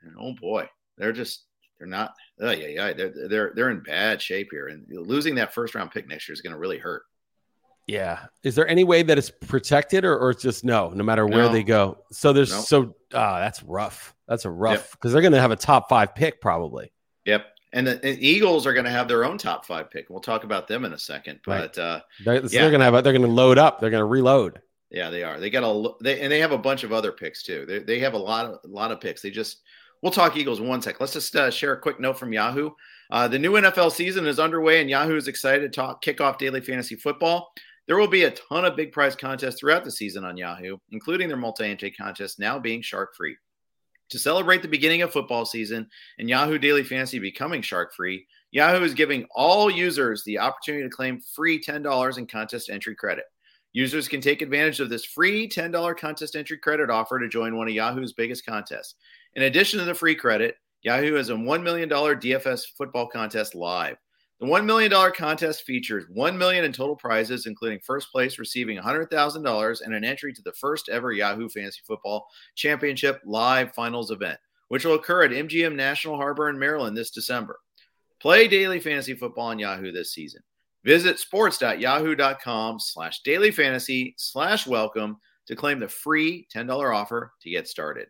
and 0.05 0.15
oh 0.19 0.35
boy, 0.35 0.69
they're 0.99 1.12
just 1.12 1.45
they're 1.79 1.88
not. 1.88 2.15
Oh 2.41 2.51
yeah, 2.51 2.69
yeah, 2.69 2.93
they're 2.93 3.29
they're 3.29 3.53
they're 3.55 3.71
in 3.71 3.81
bad 3.81 4.21
shape 4.21 4.49
here, 4.51 4.69
and 4.69 4.85
losing 4.88 5.35
that 5.37 5.55
first 5.55 5.75
round 5.75 5.91
pick 5.91 6.09
next 6.09 6.29
year 6.29 6.35
is 6.35 6.41
going 6.41 6.53
to 6.53 6.59
really 6.59 6.79
hurt. 6.79 7.03
Yeah. 7.88 8.27
Is 8.45 8.55
there 8.55 8.69
any 8.69 8.85
way 8.85 9.03
that 9.03 9.19
it's 9.19 9.31
protected, 9.31 10.05
or, 10.05 10.17
or 10.17 10.31
it's 10.31 10.43
just 10.43 10.65
no, 10.65 10.91
no 10.91 11.03
matter 11.03 11.27
where 11.27 11.45
no. 11.45 11.53
they 11.53 11.65
go? 11.65 11.99
So 12.12 12.33
there's 12.33 12.53
no. 12.53 12.61
so 12.61 12.97
ah, 13.12 13.41
that's 13.41 13.62
rough. 13.62 14.15
That's 14.33 14.47
a 14.47 14.51
rough 14.51 14.92
because 14.92 15.11
yep. 15.11 15.12
they're 15.12 15.21
going 15.21 15.35
to 15.35 15.40
have 15.42 15.51
a 15.51 15.57
top 15.57 15.90
five 15.90 16.14
pick 16.14 16.40
probably. 16.40 16.90
Yep. 17.27 17.45
And 17.75 17.87
the, 17.87 17.97
the 17.97 18.27
Eagles 18.27 18.66
are 18.66 18.73
going 18.73 18.87
to 18.87 18.90
have 18.90 19.07
their 19.07 19.27
own 19.27 19.37
top 19.37 19.66
five 19.66 19.90
pick. 19.90 20.09
We'll 20.09 20.21
talk 20.21 20.45
about 20.45 20.66
them 20.68 20.87
in 20.87 20.95
a 20.95 20.99
second. 20.99 21.40
But 21.45 21.77
right. 21.77 21.79
uh, 21.79 22.01
they're, 22.25 22.40
so 22.40 22.49
yeah. 22.51 22.62
they're 22.62 22.71
going 22.71 22.81
to 22.81 22.87
have 22.87 23.05
they're 23.05 23.12
going 23.12 23.27
to 23.27 23.29
load 23.29 23.59
up. 23.59 23.79
They're 23.79 23.90
going 23.90 24.01
to 24.01 24.07
reload. 24.07 24.62
Yeah, 24.90 25.11
they 25.11 25.23
are. 25.23 25.38
They 25.38 25.51
got 25.51 25.64
a 25.64 25.92
they 26.01 26.23
and 26.23 26.33
they 26.33 26.40
have 26.40 26.53
a 26.53 26.57
bunch 26.57 26.83
of 26.83 26.95
other 26.95 27.12
picks 27.12 27.42
too. 27.42 27.66
They, 27.68 27.81
they 27.81 27.99
have 27.99 28.14
a 28.14 28.18
lot 28.18 28.47
of 28.47 28.53
a 28.64 28.68
lot 28.68 28.90
of 28.90 29.03
picks. 29.03 29.21
They 29.21 29.31
just 29.31 29.61
we'll 30.01 30.12
talk 30.12 30.35
Eagles 30.35 30.61
in 30.61 30.66
one 30.66 30.81
sec. 30.81 30.99
Let's 30.99 31.12
just 31.12 31.37
uh, 31.37 31.51
share 31.51 31.75
a 31.75 31.79
quick 31.79 32.01
note 32.01 32.18
from 32.18 32.33
Yahoo. 32.33 32.71
Uh, 33.11 33.29
the 33.29 33.38
new 33.38 33.53
NFL 33.53 33.92
season 33.92 34.27
is 34.27 34.40
underway, 34.40 34.81
and 34.81 34.88
Yahoo 34.88 35.16
is 35.16 35.29
excited 35.29 35.61
to 35.61 35.68
talk 35.68 36.01
kick 36.01 36.23
off 36.23 36.38
daily 36.38 36.62
fantasy 36.62 36.95
football. 36.95 37.53
There 37.87 37.99
will 37.99 38.09
be 38.09 38.25
a 38.25 38.31
ton 38.31 38.64
of 38.64 38.77
big 38.77 38.92
prize 38.92 39.14
contests 39.14 39.61
throughout 39.61 39.85
the 39.85 39.90
season 39.90 40.25
on 40.25 40.38
Yahoo, 40.38 40.79
including 40.92 41.29
their 41.29 41.37
multi-entry 41.37 41.90
contest 41.90 42.38
now 42.38 42.59
being 42.59 42.81
shark 42.81 43.14
free. 43.14 43.37
To 44.11 44.19
celebrate 44.19 44.62
the 44.62 44.69
beginning 44.69 45.03
of 45.03 45.12
football 45.12 45.45
season 45.45 45.88
and 46.19 46.29
Yahoo 46.29 46.59
Daily 46.59 46.83
Fantasy 46.83 47.19
becoming 47.19 47.62
shark 47.62 47.95
free, 47.95 48.27
Yahoo 48.51 48.85
is 48.85 48.93
giving 48.93 49.27
all 49.35 49.71
users 49.71 50.23
the 50.25 50.38
opportunity 50.38 50.85
to 50.85 50.91
claim 50.91 51.21
free 51.35 51.61
$10 51.61 52.19
in 52.19 52.27
contest 52.27 52.69
entry 52.69 52.95
credit. 52.95 53.25
Users 53.73 54.09
can 54.09 54.21
take 54.21 54.43
advantage 54.43 54.81
of 54.81 54.91
this 54.91 55.07
free 55.07 55.49
$10 55.49 55.97
contest 55.97 56.37
entry 56.37 56.59
credit 56.59 56.91
offer 56.91 57.19
to 57.19 57.29
join 57.29 57.57
one 57.57 57.69
of 57.69 57.75
Yahoo's 57.75 58.12
biggest 58.12 58.45
contests. 58.45 58.97
In 59.35 59.45
addition 59.45 59.79
to 59.79 59.87
the 59.87 59.95
free 59.95 60.15
credit, 60.15 60.57
Yahoo 60.83 61.15
has 61.15 61.31
a 61.31 61.35
$1 61.35 61.62
million 61.62 61.88
DFS 61.88 62.65
football 62.77 63.07
contest 63.07 63.55
live. 63.55 63.97
The 64.42 64.48
$1 64.48 64.64
million 64.64 64.90
contest 65.12 65.62
features 65.62 66.05
1 66.09 66.37
million 66.37 66.64
in 66.64 66.72
total 66.72 66.96
prizes, 66.96 67.46
including 67.46 67.78
first 67.78 68.11
place 68.11 68.40
receiving 68.40 68.76
$100,000 68.76 69.81
and 69.85 69.94
an 69.94 70.02
entry 70.02 70.33
to 70.33 70.42
the 70.42 70.52
first 70.55 70.88
ever 70.88 71.12
Yahoo 71.12 71.48
Fantasy 71.48 71.78
Football 71.87 72.26
Championship 72.57 73.20
live 73.24 73.72
finals 73.72 74.11
event, 74.11 74.40
which 74.66 74.85
will 74.85 74.94
occur 74.94 75.22
at 75.22 75.31
MGM 75.31 75.76
National 75.76 76.16
Harbor 76.16 76.48
in 76.48 76.59
Maryland 76.59 76.96
this 76.96 77.12
December. 77.12 77.61
Play 78.20 78.48
daily 78.48 78.81
fantasy 78.81 79.14
football 79.14 79.46
on 79.46 79.61
Yahoo 79.61 79.92
this 79.92 80.12
season. 80.12 80.42
Visit 80.83 81.20
sports.yahoo.com 81.20 82.81
slash 82.81 83.22
daily 83.22 83.52
fantasy 83.52 84.16
slash 84.18 84.66
welcome 84.66 85.18
to 85.46 85.55
claim 85.55 85.78
the 85.78 85.87
free 85.87 86.48
$10 86.52 86.92
offer 86.92 87.33
to 87.42 87.48
get 87.50 87.68
started. 87.68 88.09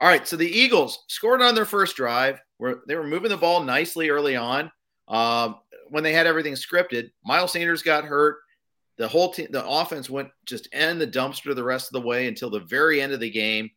All 0.00 0.08
right, 0.08 0.26
so 0.26 0.36
the 0.36 0.48
Eagles 0.50 1.04
scored 1.08 1.42
on 1.42 1.54
their 1.54 1.66
first 1.66 1.94
drive. 1.94 2.40
Where 2.56 2.76
they 2.88 2.94
were 2.94 3.06
moving 3.06 3.28
the 3.28 3.36
ball 3.36 3.62
nicely 3.62 4.08
early 4.08 4.34
on. 4.34 4.70
Um, 5.10 5.56
when 5.90 6.04
they 6.04 6.12
had 6.12 6.26
everything 6.26 6.54
scripted, 6.54 7.10
Miles 7.24 7.52
Sanders 7.52 7.82
got 7.82 8.04
hurt. 8.04 8.38
The 8.96 9.08
whole 9.08 9.32
team, 9.32 9.48
the 9.50 9.66
offense 9.66 10.08
went 10.08 10.28
just 10.46 10.68
end 10.72 11.00
the 11.00 11.06
dumpster 11.06 11.54
the 11.54 11.64
rest 11.64 11.88
of 11.88 12.00
the 12.00 12.06
way 12.06 12.28
until 12.28 12.48
the 12.48 12.60
very 12.60 13.02
end 13.02 13.12
of 13.12 13.20
the 13.20 13.30
game. 13.30 13.70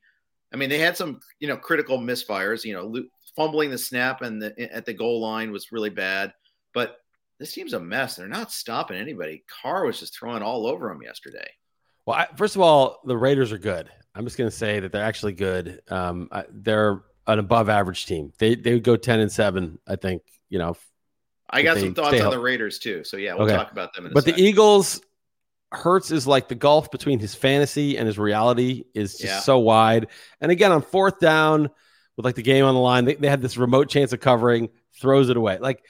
I 0.54 0.58
mean, 0.58 0.70
they 0.70 0.78
had 0.78 0.96
some, 0.96 1.20
you 1.40 1.48
know, 1.48 1.58
critical 1.58 1.98
misfires. 1.98 2.64
You 2.64 2.74
know, 2.74 3.04
fumbling 3.36 3.72
the 3.72 3.78
snap 3.78 4.22
and 4.22 4.42
the 4.42 4.74
at 4.74 4.86
the 4.86 4.94
goal 4.94 5.22
line 5.22 5.52
was 5.52 5.72
really 5.72 5.90
bad. 5.90 6.34
But 6.74 6.98
this 7.40 7.54
team's 7.54 7.74
a 7.74 7.80
mess. 7.80 8.16
They're 8.16 8.28
not 8.28 8.52
stopping 8.52 8.98
anybody. 8.98 9.44
Carr 9.48 9.86
was 9.86 10.00
just 10.00 10.18
throwing 10.18 10.44
all 10.44 10.68
over 10.68 10.88
them 10.88 11.02
yesterday. 11.02 11.50
Well, 12.06 12.18
I, 12.18 12.28
first 12.36 12.56
of 12.56 12.62
all, 12.62 13.00
the 13.06 13.18
Raiders 13.18 13.52
are 13.52 13.58
good. 13.58 13.90
I'm 14.14 14.26
just 14.26 14.38
going 14.38 14.50
to 14.50 14.56
say 14.56 14.80
that 14.80 14.92
they're 14.92 15.04
actually 15.04 15.34
good. 15.34 15.82
Um, 15.90 16.28
I, 16.32 16.46
they're 16.52 17.04
an 17.26 17.40
above 17.40 17.70
average 17.70 18.06
team. 18.06 18.34
They 18.38 18.56
they 18.56 18.74
would 18.74 18.84
go 18.84 18.98
ten 18.98 19.20
and 19.20 19.32
seven. 19.32 19.80
I 19.88 19.96
think 19.96 20.22
you 20.50 20.60
know 20.60 20.76
I 21.54 21.62
got 21.62 21.78
some 21.78 21.94
thoughts 21.94 22.20
on 22.20 22.32
the 22.32 22.40
Raiders 22.40 22.80
too. 22.80 23.04
So 23.04 23.18
yeah, 23.18 23.34
we'll 23.34 23.44
okay. 23.44 23.56
talk 23.56 23.72
about 23.72 23.94
them. 23.94 24.10
but 24.14 24.26
the 24.26 24.36
Eagles, 24.36 25.02
Hurts 25.72 26.12
is 26.12 26.28
like 26.28 26.48
the 26.48 26.56
gulf 26.56 26.92
between 26.92 27.20
his 27.20 27.34
fantasy 27.34 27.98
and 27.98 28.06
his 28.06 28.20
reality 28.20 28.86
is 28.94 29.14
just 29.14 29.24
yeah. 29.24 29.40
so 29.40 29.60
wide. 29.60 30.08
And 30.40 30.52
again, 30.52 30.72
on 30.72 30.82
fourth 30.82 31.20
down 31.20 31.70
with 32.16 32.26
like 32.26 32.36
the 32.36 32.44
game 32.44 32.66
on 32.66 32.76
the 32.76 32.80
line, 32.80 33.06
they, 33.06 33.16
they 33.16 33.28
had 33.28 33.42
this 33.42 33.58
remote 33.58 33.90
chance 33.90 34.14
of 34.14 34.20
covering, 34.20 34.70
throws 35.00 35.30
it 35.30 35.38
away. 35.38 35.58
Like, 35.60 35.84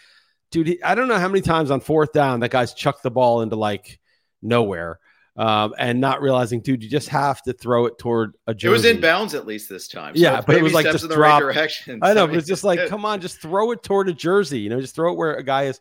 dude, 0.52 0.68
he, 0.68 0.84
I 0.84 0.96
don't 0.96 1.10
know 1.10 1.20
how 1.20 1.28
many 1.28 1.42
times 1.42 1.70
on 1.70 1.82
fourth 1.82 2.14
down 2.14 2.40
that 2.42 2.52
guy's 2.52 2.74
chucked 2.74 3.04
the 3.04 3.12
ball 3.12 3.42
into 3.42 3.58
like 3.58 4.00
nowhere 4.42 5.00
um, 5.36 5.74
and 5.78 6.00
not 6.00 6.22
realizing, 6.22 6.62
dude, 6.62 6.84
you 6.84 6.90
just 6.90 7.10
have 7.10 7.42
to 7.44 7.54
throw 7.54 7.88
it 7.88 7.98
toward 7.98 8.36
a 8.46 8.54
jersey. 8.54 8.70
It 8.70 8.72
was 8.72 8.86
in 8.86 9.02
bounds 9.02 9.34
at 9.34 9.48
least 9.48 9.68
this 9.68 9.88
time. 9.88 10.16
So 10.16 10.22
yeah, 10.22 10.42
but 10.42 10.56
it 10.56 10.62
was 10.62 10.74
like 10.74 10.86
just 10.86 11.06
in 11.06 11.10
drop. 11.10 11.42
Right 11.42 11.54
direction. 11.54 12.00
I 12.04 12.14
know, 12.14 12.28
but 12.28 12.36
it's 12.36 12.48
just 12.56 12.64
like, 12.64 12.88
come 12.88 13.04
on, 13.06 13.20
just 13.20 13.42
throw 13.42 13.72
it 13.72 13.82
toward 13.82 14.10
a 14.10 14.14
jersey. 14.14 14.60
You 14.60 14.70
know, 14.70 14.80
just 14.80 14.96
throw 14.96 15.12
it 15.12 15.18
where 15.18 15.34
a 15.34 15.44
guy 15.44 15.64
is. 15.64 15.80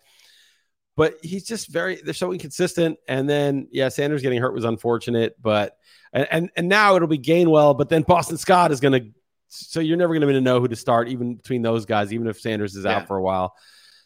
But 0.96 1.16
he's 1.22 1.44
just 1.44 1.68
very 1.68 1.96
they're 1.96 2.14
so 2.14 2.32
inconsistent. 2.32 2.98
And 3.08 3.28
then 3.28 3.68
yeah, 3.70 3.88
Sanders 3.88 4.22
getting 4.22 4.40
hurt 4.40 4.54
was 4.54 4.64
unfortunate, 4.64 5.36
but 5.40 5.76
and 6.12 6.26
and, 6.30 6.50
and 6.56 6.68
now 6.68 6.96
it'll 6.96 7.08
be 7.08 7.18
Gainwell, 7.18 7.76
but 7.76 7.88
then 7.88 8.02
Boston 8.02 8.36
Scott 8.36 8.72
is 8.72 8.80
gonna 8.80 9.00
so 9.48 9.80
you're 9.80 9.98
never 9.98 10.14
gonna 10.14 10.26
be 10.26 10.32
gonna 10.32 10.40
know 10.40 10.60
who 10.60 10.68
to 10.68 10.76
start, 10.76 11.08
even 11.08 11.34
between 11.34 11.60
those 11.60 11.84
guys, 11.84 12.12
even 12.12 12.26
if 12.26 12.40
Sanders 12.40 12.74
is 12.74 12.84
yeah. 12.84 12.96
out 12.96 13.06
for 13.06 13.18
a 13.18 13.22
while. 13.22 13.54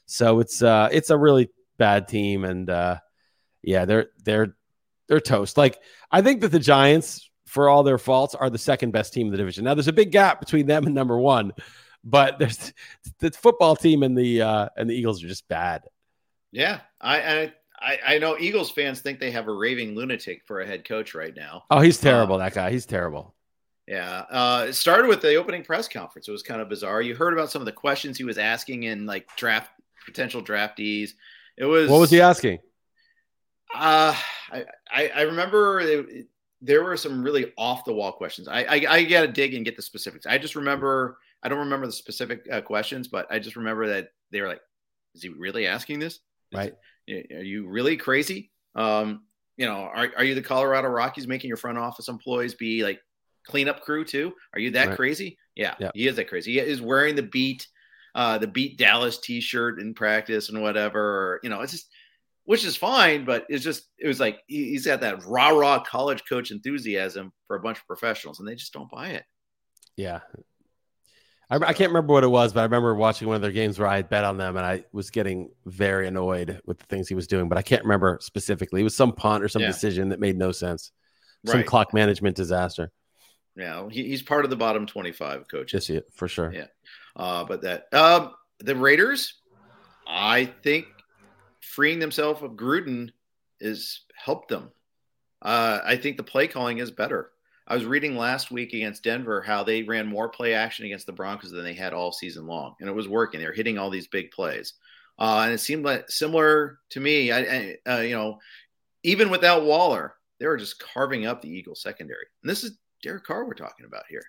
So 0.06 0.40
it's 0.40 0.60
uh 0.62 0.88
it's 0.90 1.10
a 1.10 1.16
really 1.16 1.50
bad 1.78 2.08
team 2.08 2.44
and 2.44 2.68
uh 2.68 2.96
yeah, 3.62 3.84
they're 3.84 4.08
they're 4.24 4.56
they're 5.08 5.20
toast. 5.20 5.56
Like 5.56 5.80
I 6.10 6.22
think 6.22 6.40
that 6.40 6.48
the 6.48 6.58
Giants, 6.58 7.30
for 7.46 7.68
all 7.68 7.82
their 7.82 7.98
faults, 7.98 8.34
are 8.34 8.50
the 8.50 8.58
second 8.58 8.92
best 8.92 9.12
team 9.12 9.26
in 9.26 9.32
the 9.32 9.38
division. 9.38 9.64
Now 9.64 9.74
there's 9.74 9.88
a 9.88 9.92
big 9.92 10.12
gap 10.12 10.40
between 10.40 10.66
them 10.66 10.86
and 10.86 10.94
number 10.94 11.18
one, 11.18 11.52
but 12.04 12.38
there's 12.38 12.72
the 13.20 13.30
football 13.30 13.76
team 13.76 14.02
and 14.02 14.16
the 14.16 14.42
uh, 14.42 14.68
and 14.76 14.88
the 14.88 14.94
Eagles 14.94 15.22
are 15.22 15.28
just 15.28 15.48
bad. 15.48 15.84
Yeah, 16.52 16.80
I, 17.00 17.52
I 17.78 17.98
I 18.06 18.18
know 18.18 18.36
Eagles 18.38 18.70
fans 18.70 19.00
think 19.00 19.20
they 19.20 19.30
have 19.30 19.48
a 19.48 19.52
raving 19.52 19.94
lunatic 19.94 20.42
for 20.46 20.60
a 20.60 20.66
head 20.66 20.84
coach 20.86 21.14
right 21.14 21.34
now. 21.34 21.64
Oh, 21.70 21.80
he's 21.80 22.00
terrible. 22.00 22.38
that 22.38 22.54
guy. 22.54 22.70
He's 22.70 22.86
terrible. 22.86 23.34
Yeah. 23.86 24.24
Uh, 24.30 24.66
it 24.68 24.72
started 24.72 25.06
with 25.06 25.20
the 25.20 25.36
opening 25.36 25.62
press 25.62 25.86
conference. 25.86 26.26
It 26.26 26.32
was 26.32 26.42
kind 26.42 26.60
of 26.60 26.68
bizarre. 26.68 27.02
You 27.02 27.14
heard 27.14 27.32
about 27.32 27.50
some 27.50 27.62
of 27.62 27.66
the 27.66 27.72
questions 27.72 28.18
he 28.18 28.24
was 28.24 28.38
asking 28.38 28.84
in 28.84 29.06
like 29.06 29.28
draft 29.36 29.70
potential 30.04 30.42
draftees. 30.42 31.10
It 31.56 31.64
was 31.66 31.88
what 31.88 32.00
was 32.00 32.10
he 32.10 32.20
asking? 32.20 32.58
Uh, 33.76 34.14
I, 34.90 35.08
I, 35.14 35.22
remember 35.22 35.80
it, 35.80 36.26
there 36.62 36.82
were 36.82 36.96
some 36.96 37.22
really 37.22 37.52
off 37.58 37.84
the 37.84 37.92
wall 37.92 38.12
questions. 38.12 38.48
I, 38.48 38.62
I, 38.62 38.86
I 38.88 39.04
got 39.04 39.22
to 39.22 39.28
dig 39.28 39.54
and 39.54 39.64
get 39.64 39.76
the 39.76 39.82
specifics. 39.82 40.26
I 40.26 40.38
just 40.38 40.56
remember, 40.56 41.18
I 41.42 41.48
don't 41.48 41.58
remember 41.58 41.86
the 41.86 41.92
specific 41.92 42.46
uh, 42.50 42.62
questions, 42.62 43.08
but 43.08 43.26
I 43.30 43.38
just 43.38 43.56
remember 43.56 43.86
that 43.88 44.08
they 44.30 44.40
were 44.40 44.48
like, 44.48 44.60
is 45.14 45.22
he 45.22 45.28
really 45.28 45.66
asking 45.66 45.98
this? 45.98 46.20
Right. 46.54 46.74
Are 47.08 47.42
you 47.42 47.68
really 47.68 47.96
crazy? 47.96 48.50
Um, 48.74 49.24
you 49.56 49.66
know, 49.66 49.90
are, 49.94 50.10
are 50.16 50.24
you 50.24 50.34
the 50.34 50.42
Colorado 50.42 50.88
Rockies 50.88 51.26
making 51.26 51.48
your 51.48 51.56
front 51.56 51.78
office 51.78 52.08
employees 52.08 52.54
be 52.54 52.82
like 52.82 53.00
cleanup 53.46 53.82
crew 53.82 54.04
too? 54.04 54.32
Are 54.54 54.60
you 54.60 54.70
that 54.72 54.88
right. 54.88 54.96
crazy? 54.96 55.38
Yeah, 55.54 55.74
yeah, 55.78 55.90
he 55.94 56.06
is 56.06 56.16
that 56.16 56.28
crazy. 56.28 56.52
He 56.52 56.58
is 56.60 56.82
wearing 56.82 57.14
the 57.14 57.22
beat, 57.22 57.66
uh, 58.14 58.38
the 58.38 58.46
beat 58.46 58.78
Dallas 58.78 59.18
t-shirt 59.18 59.80
in 59.80 59.94
practice 59.94 60.48
and 60.48 60.62
whatever. 60.62 61.00
Or, 61.00 61.40
you 61.42 61.50
know, 61.50 61.60
it's 61.60 61.72
just, 61.72 61.88
which 62.46 62.64
is 62.64 62.76
fine, 62.76 63.24
but 63.24 63.44
it's 63.48 63.62
just 63.62 63.88
it 63.98 64.08
was 64.08 64.18
like 64.18 64.40
he's 64.46 64.86
got 64.86 65.00
that 65.02 65.24
rah 65.26 65.50
rah 65.50 65.82
college 65.82 66.22
coach 66.28 66.50
enthusiasm 66.50 67.32
for 67.46 67.56
a 67.56 67.60
bunch 67.60 67.78
of 67.78 67.86
professionals, 67.86 68.38
and 68.38 68.48
they 68.48 68.54
just 68.54 68.72
don't 68.72 68.90
buy 68.90 69.10
it. 69.10 69.24
Yeah, 69.96 70.20
I, 71.50 71.56
I, 71.56 71.72
can't 71.72 71.90
remember 71.90 72.12
what 72.12 72.24
it 72.24 72.28
was, 72.28 72.52
but 72.52 72.60
I 72.60 72.64
remember 72.64 72.94
watching 72.94 73.28
one 73.28 73.36
of 73.36 73.42
their 73.42 73.52
games 73.52 73.78
where 73.78 73.88
I 73.88 73.96
had 73.96 74.08
bet 74.08 74.24
on 74.24 74.36
them, 74.36 74.56
and 74.56 74.66
I 74.66 74.84
was 74.92 75.10
getting 75.10 75.50
very 75.64 76.08
annoyed 76.08 76.60
with 76.66 76.78
the 76.78 76.86
things 76.86 77.08
he 77.08 77.14
was 77.14 77.26
doing, 77.26 77.48
but 77.48 77.58
I 77.58 77.62
can't 77.62 77.82
remember 77.82 78.18
specifically. 78.20 78.80
It 78.80 78.84
was 78.84 78.96
some 78.96 79.12
punt 79.12 79.44
or 79.44 79.48
some 79.48 79.62
yeah. 79.62 79.68
decision 79.68 80.08
that 80.08 80.20
made 80.20 80.36
no 80.36 80.52
sense, 80.52 80.92
some 81.44 81.58
right. 81.58 81.66
clock 81.66 81.94
management 81.94 82.36
disaster. 82.36 82.90
Yeah, 83.56 83.88
he, 83.90 84.04
he's 84.04 84.22
part 84.22 84.44
of 84.44 84.50
the 84.50 84.56
bottom 84.56 84.86
twenty-five 84.86 85.46
coaches. 85.48 85.88
Yes, 85.88 86.02
for 86.14 86.28
sure. 86.28 86.52
Yeah, 86.52 86.66
uh, 87.16 87.44
but 87.44 87.62
that 87.62 87.92
um, 87.92 88.32
the 88.60 88.76
Raiders, 88.76 89.34
I 90.06 90.46
think 90.46 90.86
freeing 91.66 91.98
themselves 91.98 92.42
of 92.42 92.52
Gruden 92.52 93.10
is 93.60 94.00
helped 94.14 94.48
them. 94.48 94.70
Uh, 95.42 95.80
I 95.84 95.96
think 95.96 96.16
the 96.16 96.22
play 96.22 96.48
calling 96.48 96.78
is 96.78 96.90
better. 96.90 97.30
I 97.68 97.74
was 97.74 97.84
reading 97.84 98.16
last 98.16 98.50
week 98.50 98.72
against 98.72 99.02
Denver 99.02 99.42
how 99.42 99.64
they 99.64 99.82
ran 99.82 100.06
more 100.06 100.28
play 100.28 100.54
action 100.54 100.86
against 100.86 101.06
the 101.06 101.12
Broncos 101.12 101.50
than 101.50 101.64
they 101.64 101.74
had 101.74 101.92
all 101.92 102.12
season 102.12 102.46
long, 102.46 102.76
and 102.80 102.88
it 102.88 102.94
was 102.94 103.08
working. 103.08 103.40
They 103.40 103.46
were 103.46 103.52
hitting 103.52 103.76
all 103.76 103.90
these 103.90 104.06
big 104.06 104.30
plays, 104.30 104.74
uh, 105.18 105.42
and 105.44 105.52
it 105.52 105.58
seemed 105.58 105.84
like 105.84 106.08
similar 106.08 106.78
to 106.90 107.00
me. 107.00 107.32
I, 107.32 107.38
I 107.38 107.76
uh, 107.86 108.00
you 108.00 108.14
know, 108.14 108.38
even 109.02 109.30
without 109.30 109.64
Waller, 109.64 110.14
they 110.38 110.46
were 110.46 110.56
just 110.56 110.78
carving 110.78 111.26
up 111.26 111.42
the 111.42 111.50
Eagles 111.50 111.82
secondary. 111.82 112.26
And 112.42 112.48
this 112.48 112.62
is 112.62 112.78
Derek 113.02 113.24
Carr 113.24 113.44
we're 113.44 113.54
talking 113.54 113.86
about 113.86 114.04
here. 114.08 114.22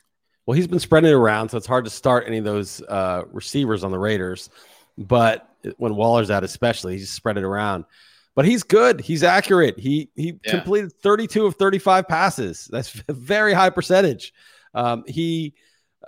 Well, 0.46 0.56
he's 0.56 0.68
been 0.68 0.80
spreading 0.80 1.12
it 1.12 1.14
around, 1.14 1.50
so 1.50 1.58
it's 1.58 1.68
hard 1.68 1.86
to 1.86 1.92
start 1.92 2.24
any 2.26 2.40
of 2.40 2.46
those 2.46 2.82
uh, 2.82 3.24
receivers 3.32 3.84
on 3.84 3.92
the 3.92 4.00
Raiders. 4.00 4.50
But 4.98 5.48
when 5.78 5.96
Waller's 5.96 6.32
out, 6.32 6.44
especially, 6.44 6.98
he's 6.98 7.12
spread 7.12 7.38
it 7.38 7.44
around. 7.44 7.86
But 8.36 8.46
he's 8.46 8.64
good. 8.64 9.02
He's 9.02 9.24
accurate. 9.24 9.80
He 9.80 10.12
he 10.16 10.40
yeah. 10.44 10.52
completed 10.52 10.94
32 11.02 11.48
of 11.48 11.56
35 11.56 12.08
passes. 12.08 12.70
That's 12.72 13.02
a 13.08 13.14
very 13.14 13.54
high 13.54 13.72
percentage. 13.72 14.34
Um, 14.76 15.04
he 15.08 15.56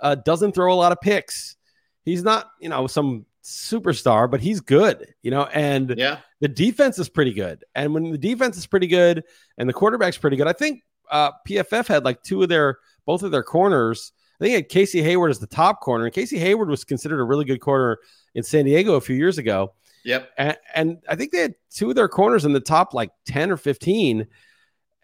uh, 0.00 0.14
doesn't 0.14 0.52
throw 0.52 0.72
a 0.72 0.76
lot 0.76 0.92
of 0.92 1.00
picks. 1.00 1.56
He's 2.04 2.22
not, 2.22 2.50
you 2.60 2.68
know, 2.68 2.86
some 2.86 3.26
superstar, 3.42 4.30
but 4.30 4.40
he's 4.40 4.60
good, 4.60 5.14
you 5.22 5.30
know, 5.30 5.44
and 5.44 5.94
yeah, 5.96 6.18
the 6.40 6.48
defense 6.48 6.98
is 6.98 7.08
pretty 7.08 7.32
good. 7.32 7.64
And 7.74 7.94
when 7.94 8.10
the 8.10 8.18
defense 8.18 8.56
is 8.56 8.66
pretty 8.66 8.86
good 8.86 9.24
and 9.58 9.68
the 9.68 9.72
quarterback's 9.72 10.18
pretty 10.18 10.36
good, 10.36 10.46
I 10.46 10.52
think 10.52 10.82
uh, 11.10 11.32
PFF 11.48 11.86
had 11.86 12.04
like 12.04 12.22
two 12.22 12.42
of 12.42 12.48
their 12.48 12.78
both 13.06 13.22
of 13.22 13.30
their 13.30 13.42
corners. 13.42 14.12
I 14.40 14.44
think 14.44 14.54
had 14.54 14.68
Casey 14.68 15.02
Hayward 15.02 15.30
as 15.30 15.38
the 15.38 15.46
top 15.46 15.80
corner, 15.80 16.04
and 16.04 16.14
Casey 16.14 16.38
Hayward 16.38 16.70
was 16.70 16.84
considered 16.84 17.20
a 17.20 17.24
really 17.24 17.44
good 17.44 17.60
corner 17.60 17.98
in 18.34 18.42
San 18.42 18.64
Diego 18.64 18.94
a 18.94 19.00
few 19.00 19.16
years 19.16 19.38
ago. 19.38 19.74
Yep. 20.04 20.30
And, 20.38 20.58
and 20.74 20.98
I 21.08 21.16
think 21.16 21.32
they 21.32 21.40
had 21.40 21.54
two 21.70 21.90
of 21.90 21.96
their 21.96 22.08
corners 22.08 22.44
in 22.44 22.52
the 22.52 22.60
top 22.60 22.94
like 22.94 23.10
10 23.26 23.50
or 23.50 23.56
15. 23.56 24.26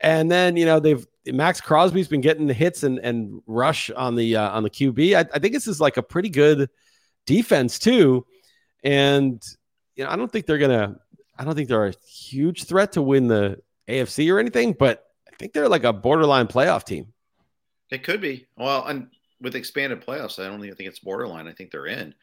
And 0.00 0.30
then 0.30 0.56
you 0.56 0.66
know 0.66 0.78
they've 0.78 1.06
Maxx 1.26 1.60
Crosby's 1.60 2.08
been 2.08 2.20
getting 2.20 2.46
the 2.46 2.54
hits 2.54 2.82
and 2.82 2.98
and 2.98 3.42
rush 3.46 3.90
on 3.90 4.14
the 4.14 4.36
uh, 4.36 4.50
on 4.50 4.62
the 4.62 4.70
QB. 4.70 5.16
I, 5.16 5.20
I 5.34 5.38
think 5.38 5.54
this 5.54 5.66
is 5.66 5.80
like 5.80 5.96
a 5.96 6.02
pretty 6.02 6.28
good 6.28 6.68
defense 7.26 7.78
too, 7.78 8.26
and 8.84 9.42
you 9.94 10.04
know 10.04 10.10
I 10.10 10.16
don't 10.16 10.30
think 10.30 10.46
they're 10.46 10.58
gonna. 10.58 10.96
I 11.38 11.44
don't 11.44 11.54
think 11.54 11.68
they're 11.68 11.86
a 11.86 11.94
huge 12.06 12.64
threat 12.64 12.92
to 12.92 13.02
win 13.02 13.28
the 13.28 13.60
AFC 13.88 14.32
or 14.32 14.38
anything, 14.38 14.72
but 14.72 15.04
I 15.26 15.36
think 15.38 15.52
they're 15.52 15.68
like 15.68 15.84
a 15.84 15.92
borderline 15.92 16.46
playoff 16.46 16.84
team. 16.84 17.12
It 17.90 18.02
could 18.02 18.20
be. 18.20 18.46
Well, 18.56 18.84
and 18.86 19.08
with 19.40 19.54
expanded 19.54 20.04
playoffs, 20.04 20.42
I 20.42 20.48
don't 20.48 20.64
even 20.64 20.76
think 20.76 20.88
it's 20.88 20.98
borderline. 20.98 21.46
I 21.46 21.52
think 21.52 21.70
they're 21.70 21.86
in, 21.86 22.14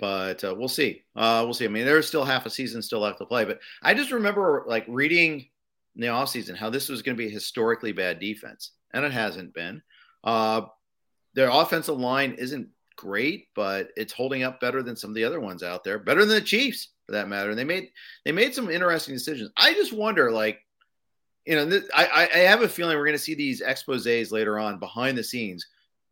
but 0.00 0.42
uh, 0.42 0.54
we'll 0.56 0.68
see. 0.68 1.02
Uh, 1.14 1.42
we'll 1.44 1.54
see. 1.54 1.66
I 1.66 1.68
mean, 1.68 1.84
there's 1.84 2.08
still 2.08 2.24
half 2.24 2.46
a 2.46 2.50
season 2.50 2.80
still 2.80 3.00
left 3.00 3.18
to 3.18 3.26
play, 3.26 3.44
but 3.44 3.60
I 3.82 3.94
just 3.94 4.10
remember 4.10 4.64
like 4.66 4.86
reading 4.88 5.46
in 5.94 6.00
the 6.00 6.06
offseason 6.08 6.56
how 6.56 6.70
this 6.70 6.88
was 6.88 7.02
going 7.02 7.16
to 7.16 7.22
be 7.22 7.28
a 7.28 7.32
historically 7.32 7.92
bad 7.92 8.18
defense, 8.18 8.72
and 8.92 9.04
it 9.04 9.12
hasn't 9.12 9.52
been. 9.52 9.82
Uh, 10.24 10.62
their 11.34 11.50
offensive 11.50 11.98
line 11.98 12.32
isn't 12.38 12.68
great, 12.96 13.48
but 13.54 13.90
it's 13.96 14.12
holding 14.12 14.42
up 14.42 14.60
better 14.60 14.82
than 14.82 14.96
some 14.96 15.10
of 15.10 15.14
the 15.14 15.24
other 15.24 15.38
ones 15.40 15.62
out 15.62 15.84
there, 15.84 15.98
better 15.98 16.24
than 16.24 16.34
the 16.34 16.40
Chiefs 16.40 16.88
for 17.06 17.12
that 17.12 17.28
matter. 17.28 17.50
And 17.50 17.58
they 17.58 17.64
made 17.64 17.90
they 18.24 18.32
made 18.32 18.54
some 18.54 18.70
interesting 18.70 19.14
decisions. 19.14 19.50
I 19.56 19.74
just 19.74 19.92
wonder, 19.92 20.32
like, 20.32 20.60
you 21.44 21.56
know, 21.56 21.80
I, 21.94 22.28
I 22.34 22.38
have 22.38 22.62
a 22.62 22.68
feeling 22.68 22.96
we're 22.96 23.04
going 23.04 23.18
to 23.18 23.22
see 23.22 23.34
these 23.34 23.62
exposés 23.62 24.32
later 24.32 24.58
on 24.58 24.78
behind 24.78 25.18
the 25.18 25.24
scenes. 25.24 25.66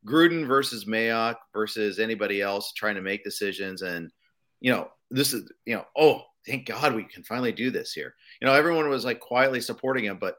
Gruden 0.06 0.46
versus 0.46 0.84
Mayock 0.84 1.36
versus 1.52 1.98
anybody 1.98 2.40
else 2.40 2.72
trying 2.72 2.94
to 2.94 3.00
make 3.00 3.24
decisions. 3.24 3.82
And, 3.82 4.10
you 4.60 4.72
know, 4.72 4.88
this 5.10 5.32
is, 5.32 5.50
you 5.64 5.76
know, 5.76 5.84
oh, 5.96 6.22
thank 6.46 6.66
God 6.66 6.94
we 6.94 7.04
can 7.04 7.22
finally 7.22 7.52
do 7.52 7.70
this 7.70 7.92
here. 7.92 8.14
You 8.40 8.46
know, 8.46 8.54
everyone 8.54 8.88
was 8.88 9.04
like 9.04 9.20
quietly 9.20 9.60
supporting 9.60 10.04
him, 10.04 10.18
but 10.20 10.36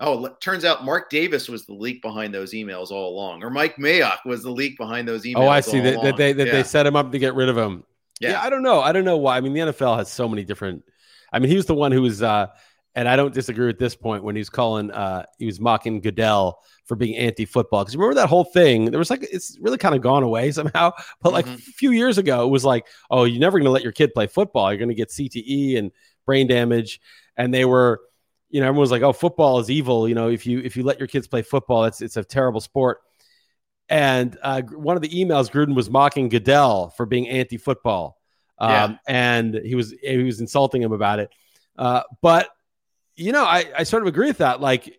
oh, 0.00 0.24
it 0.26 0.40
turns 0.40 0.64
out 0.64 0.84
Mark 0.84 1.10
Davis 1.10 1.48
was 1.48 1.66
the 1.66 1.74
leak 1.74 2.02
behind 2.02 2.34
those 2.34 2.52
emails 2.52 2.90
all 2.90 3.10
along, 3.10 3.42
or 3.42 3.50
Mike 3.50 3.76
Mayock 3.76 4.18
was 4.24 4.42
the 4.42 4.50
leak 4.50 4.78
behind 4.78 5.06
those 5.06 5.24
emails. 5.24 5.36
Oh, 5.36 5.48
I 5.48 5.60
see 5.60 5.80
that, 5.80 6.02
that, 6.02 6.16
they 6.16 6.32
that 6.32 6.46
yeah. 6.46 6.52
they 6.52 6.62
set 6.62 6.86
him 6.86 6.96
up 6.96 7.12
to 7.12 7.18
get 7.18 7.34
rid 7.34 7.48
of 7.48 7.56
him. 7.56 7.84
Yeah. 8.20 8.32
yeah, 8.32 8.42
I 8.42 8.50
don't 8.50 8.62
know. 8.62 8.80
I 8.80 8.92
don't 8.92 9.04
know 9.04 9.16
why. 9.16 9.36
I 9.36 9.40
mean, 9.40 9.52
the 9.52 9.60
NFL 9.60 9.98
has 9.98 10.10
so 10.10 10.28
many 10.28 10.44
different. 10.44 10.84
I 11.32 11.38
mean, 11.38 11.50
he 11.50 11.56
was 11.56 11.66
the 11.66 11.74
one 11.74 11.92
who 11.92 12.02
was 12.02 12.22
uh, 12.22 12.48
and 12.94 13.08
I 13.08 13.16
don't 13.16 13.32
disagree 13.32 13.66
with 13.66 13.78
this 13.78 13.96
point 13.96 14.22
when 14.22 14.36
he 14.36 14.40
was 14.40 14.50
calling, 14.50 14.90
uh, 14.90 15.24
he 15.38 15.46
was 15.46 15.60
mocking 15.60 16.00
Goodell 16.00 16.60
for 16.92 16.96
being 16.96 17.16
anti-football. 17.16 17.82
Because 17.82 17.94
you 17.94 18.00
remember 18.00 18.20
that 18.20 18.28
whole 18.28 18.44
thing? 18.44 18.84
There 18.84 18.98
was 18.98 19.08
like 19.08 19.26
it's 19.32 19.56
really 19.62 19.78
kind 19.78 19.94
of 19.94 20.02
gone 20.02 20.22
away 20.22 20.52
somehow. 20.52 20.92
But 21.22 21.32
like 21.32 21.46
mm-hmm. 21.46 21.54
a 21.54 21.72
few 21.72 21.90
years 21.90 22.18
ago, 22.18 22.44
it 22.44 22.50
was 22.50 22.66
like, 22.66 22.86
oh, 23.10 23.24
you're 23.24 23.40
never 23.40 23.58
going 23.58 23.64
to 23.64 23.70
let 23.70 23.82
your 23.82 23.92
kid 23.92 24.12
play 24.12 24.26
football. 24.26 24.70
You're 24.70 24.78
going 24.78 24.90
to 24.90 24.94
get 24.94 25.08
CTE 25.08 25.78
and 25.78 25.90
brain 26.26 26.48
damage. 26.48 27.00
And 27.34 27.52
they 27.54 27.64
were, 27.64 28.02
you 28.50 28.60
know, 28.60 28.66
everyone 28.66 28.82
was 28.82 28.90
like, 28.90 29.00
oh, 29.00 29.14
football 29.14 29.58
is 29.58 29.70
evil. 29.70 30.06
You 30.06 30.14
know, 30.14 30.28
if 30.28 30.46
you 30.46 30.58
if 30.58 30.76
you 30.76 30.82
let 30.82 30.98
your 30.98 31.08
kids 31.08 31.26
play 31.26 31.40
football, 31.40 31.86
it's 31.86 32.02
it's 32.02 32.18
a 32.18 32.24
terrible 32.24 32.60
sport. 32.60 32.98
And 33.88 34.36
uh, 34.42 34.60
one 34.60 34.96
of 34.96 35.02
the 35.02 35.08
emails, 35.08 35.50
Gruden 35.50 35.74
was 35.74 35.88
mocking 35.88 36.28
Goodell 36.28 36.90
for 36.90 37.06
being 37.06 37.26
anti-football, 37.26 38.18
um, 38.58 38.70
yeah. 38.70 38.96
and 39.08 39.54
he 39.54 39.76
was 39.76 39.94
he 40.02 40.18
was 40.18 40.40
insulting 40.40 40.82
him 40.82 40.92
about 40.92 41.20
it. 41.20 41.30
Uh, 41.78 42.02
but 42.20 42.50
you 43.16 43.32
know, 43.32 43.44
I, 43.44 43.64
I 43.78 43.82
sort 43.84 44.02
of 44.02 44.08
agree 44.08 44.26
with 44.26 44.38
that. 44.38 44.60
Like, 44.60 44.94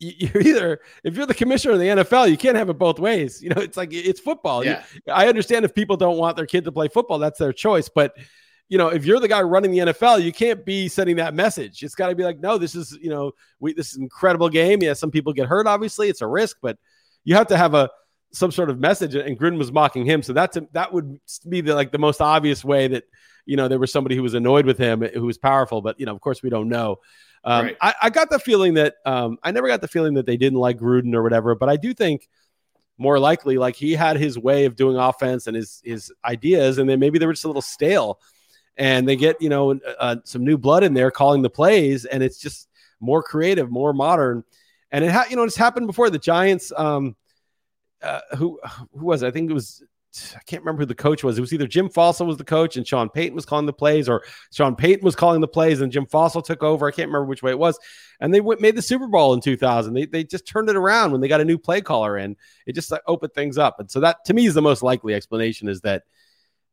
you're 0.18 0.42
either 0.42 0.80
if 1.04 1.14
you're 1.14 1.26
the 1.26 1.34
commissioner 1.34 1.74
of 1.74 1.78
the 1.78 1.86
NFL, 1.86 2.30
you 2.30 2.38
can't 2.38 2.56
have 2.56 2.70
it 2.70 2.78
both 2.78 2.98
ways. 2.98 3.42
You 3.42 3.50
know, 3.50 3.60
it's 3.60 3.76
like 3.76 3.92
it's 3.92 4.18
football. 4.18 4.64
Yeah. 4.64 4.82
You, 4.94 5.12
I 5.12 5.28
understand 5.28 5.64
if 5.64 5.74
people 5.74 5.96
don't 5.96 6.16
want 6.16 6.36
their 6.36 6.46
kid 6.46 6.64
to 6.64 6.72
play 6.72 6.88
football, 6.88 7.18
that's 7.18 7.38
their 7.38 7.52
choice. 7.52 7.90
But 7.90 8.16
you 8.70 8.78
know, 8.78 8.88
if 8.88 9.04
you're 9.04 9.20
the 9.20 9.28
guy 9.28 9.42
running 9.42 9.72
the 9.72 9.78
NFL, 9.78 10.22
you 10.22 10.32
can't 10.32 10.64
be 10.64 10.88
sending 10.88 11.16
that 11.16 11.34
message. 11.34 11.82
It's 11.82 11.94
got 11.94 12.08
to 12.08 12.14
be 12.14 12.24
like, 12.24 12.40
no, 12.40 12.56
this 12.56 12.74
is 12.74 12.96
you 13.00 13.10
know, 13.10 13.32
we 13.58 13.74
this 13.74 13.90
is 13.90 13.96
an 13.96 14.02
incredible 14.02 14.48
game. 14.48 14.82
Yeah, 14.82 14.94
some 14.94 15.10
people 15.10 15.34
get 15.34 15.46
hurt. 15.46 15.66
Obviously, 15.66 16.08
it's 16.08 16.22
a 16.22 16.26
risk, 16.26 16.56
but 16.62 16.78
you 17.24 17.34
have 17.34 17.48
to 17.48 17.56
have 17.58 17.74
a 17.74 17.90
some 18.32 18.50
sort 18.50 18.70
of 18.70 18.78
message. 18.80 19.14
And 19.14 19.38
Gruden 19.38 19.58
was 19.58 19.70
mocking 19.70 20.06
him, 20.06 20.22
so 20.22 20.32
that's 20.32 20.56
a, 20.56 20.66
that 20.72 20.94
would 20.94 21.20
be 21.46 21.60
the 21.60 21.74
like 21.74 21.92
the 21.92 21.98
most 21.98 22.22
obvious 22.22 22.64
way 22.64 22.88
that 22.88 23.04
you 23.44 23.56
know 23.56 23.68
there 23.68 23.78
was 23.78 23.92
somebody 23.92 24.16
who 24.16 24.22
was 24.22 24.34
annoyed 24.34 24.64
with 24.64 24.78
him 24.78 25.02
who 25.02 25.26
was 25.26 25.36
powerful. 25.36 25.82
But 25.82 26.00
you 26.00 26.06
know, 26.06 26.14
of 26.14 26.22
course, 26.22 26.42
we 26.42 26.48
don't 26.48 26.70
know. 26.70 27.00
Um, 27.42 27.66
right. 27.66 27.76
I, 27.80 27.94
I, 28.02 28.10
got 28.10 28.28
the 28.28 28.38
feeling 28.38 28.74
that 28.74 28.96
um, 29.06 29.38
I 29.42 29.50
never 29.50 29.66
got 29.66 29.80
the 29.80 29.88
feeling 29.88 30.14
that 30.14 30.26
they 30.26 30.36
didn't 30.36 30.58
like 30.58 30.78
Gruden 30.78 31.14
or 31.14 31.22
whatever, 31.22 31.54
but 31.54 31.70
I 31.70 31.76
do 31.76 31.94
think 31.94 32.28
more 32.98 33.18
likely 33.18 33.56
like 33.56 33.76
he 33.76 33.92
had 33.92 34.18
his 34.18 34.38
way 34.38 34.66
of 34.66 34.76
doing 34.76 34.96
offense 34.96 35.46
and 35.46 35.56
his 35.56 35.80
his 35.82 36.12
ideas, 36.22 36.76
and 36.76 36.88
then 36.88 37.00
maybe 37.00 37.18
they 37.18 37.24
were 37.24 37.32
just 37.32 37.46
a 37.46 37.48
little 37.48 37.62
stale, 37.62 38.20
and 38.76 39.08
they 39.08 39.16
get 39.16 39.40
you 39.40 39.48
know 39.48 39.80
uh, 39.98 40.16
some 40.24 40.44
new 40.44 40.58
blood 40.58 40.84
in 40.84 40.92
there 40.92 41.10
calling 41.10 41.40
the 41.40 41.48
plays, 41.48 42.04
and 42.04 42.22
it's 42.22 42.38
just 42.38 42.68
more 43.00 43.22
creative, 43.22 43.70
more 43.70 43.94
modern, 43.94 44.44
and 44.90 45.02
it 45.02 45.10
ha- 45.10 45.24
you 45.30 45.36
know 45.36 45.44
it's 45.44 45.56
happened 45.56 45.86
before. 45.86 46.10
The 46.10 46.18
Giants, 46.18 46.72
um, 46.76 47.16
uh, 48.02 48.20
who 48.36 48.60
who 48.92 49.06
was 49.06 49.22
it? 49.22 49.28
I 49.28 49.30
think 49.30 49.50
it 49.50 49.54
was 49.54 49.82
I 50.36 50.40
can't 50.46 50.62
remember 50.62 50.82
who 50.82 50.86
the 50.86 50.94
coach 50.94 51.22
was. 51.22 51.38
It 51.38 51.40
was 51.40 51.52
either 51.52 51.66
Jim 51.66 51.88
Fassel 51.88 52.26
was 52.26 52.36
the 52.36 52.44
coach 52.44 52.76
and 52.76 52.86
Sean 52.86 53.08
Payton 53.08 53.34
was 53.34 53.46
calling 53.46 53.66
the 53.66 53.72
plays, 53.72 54.08
or 54.08 54.24
Sean 54.52 54.74
Payton 54.74 55.04
was 55.04 55.14
calling 55.14 55.40
the 55.40 55.48
plays 55.48 55.80
and 55.80 55.92
Jim 55.92 56.06
Fassel 56.06 56.44
took 56.44 56.62
over. 56.62 56.88
I 56.88 56.90
can't 56.90 57.08
remember 57.08 57.26
which 57.26 57.42
way 57.42 57.52
it 57.52 57.58
was. 57.58 57.78
And 58.20 58.34
they 58.34 58.40
went, 58.40 58.60
made 58.60 58.76
the 58.76 58.82
Super 58.82 59.06
Bowl 59.06 59.32
in 59.34 59.40
2000. 59.40 59.94
They, 59.94 60.06
they 60.06 60.24
just 60.24 60.46
turned 60.46 60.68
it 60.68 60.76
around 60.76 61.12
when 61.12 61.20
they 61.20 61.28
got 61.28 61.40
a 61.40 61.44
new 61.44 61.58
play 61.58 61.80
caller 61.80 62.18
in. 62.18 62.36
It 62.66 62.74
just 62.74 62.90
like, 62.90 63.02
opened 63.06 63.34
things 63.34 63.56
up. 63.56 63.78
And 63.78 63.90
so 63.90 64.00
that 64.00 64.24
to 64.26 64.34
me 64.34 64.46
is 64.46 64.54
the 64.54 64.62
most 64.62 64.82
likely 64.82 65.14
explanation 65.14 65.68
is 65.68 65.80
that 65.82 66.02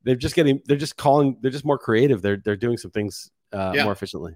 they're 0.03 0.15
just 0.15 0.35
getting, 0.35 0.61
they're 0.65 0.77
just 0.77 0.97
calling, 0.97 1.37
they're 1.41 1.51
just 1.51 1.65
more 1.65 1.77
creative. 1.77 2.21
They're 2.21 2.37
they're 2.37 2.55
doing 2.55 2.77
some 2.77 2.91
things 2.91 3.29
uh, 3.53 3.73
yeah. 3.75 3.83
more 3.83 3.93
efficiently. 3.93 4.33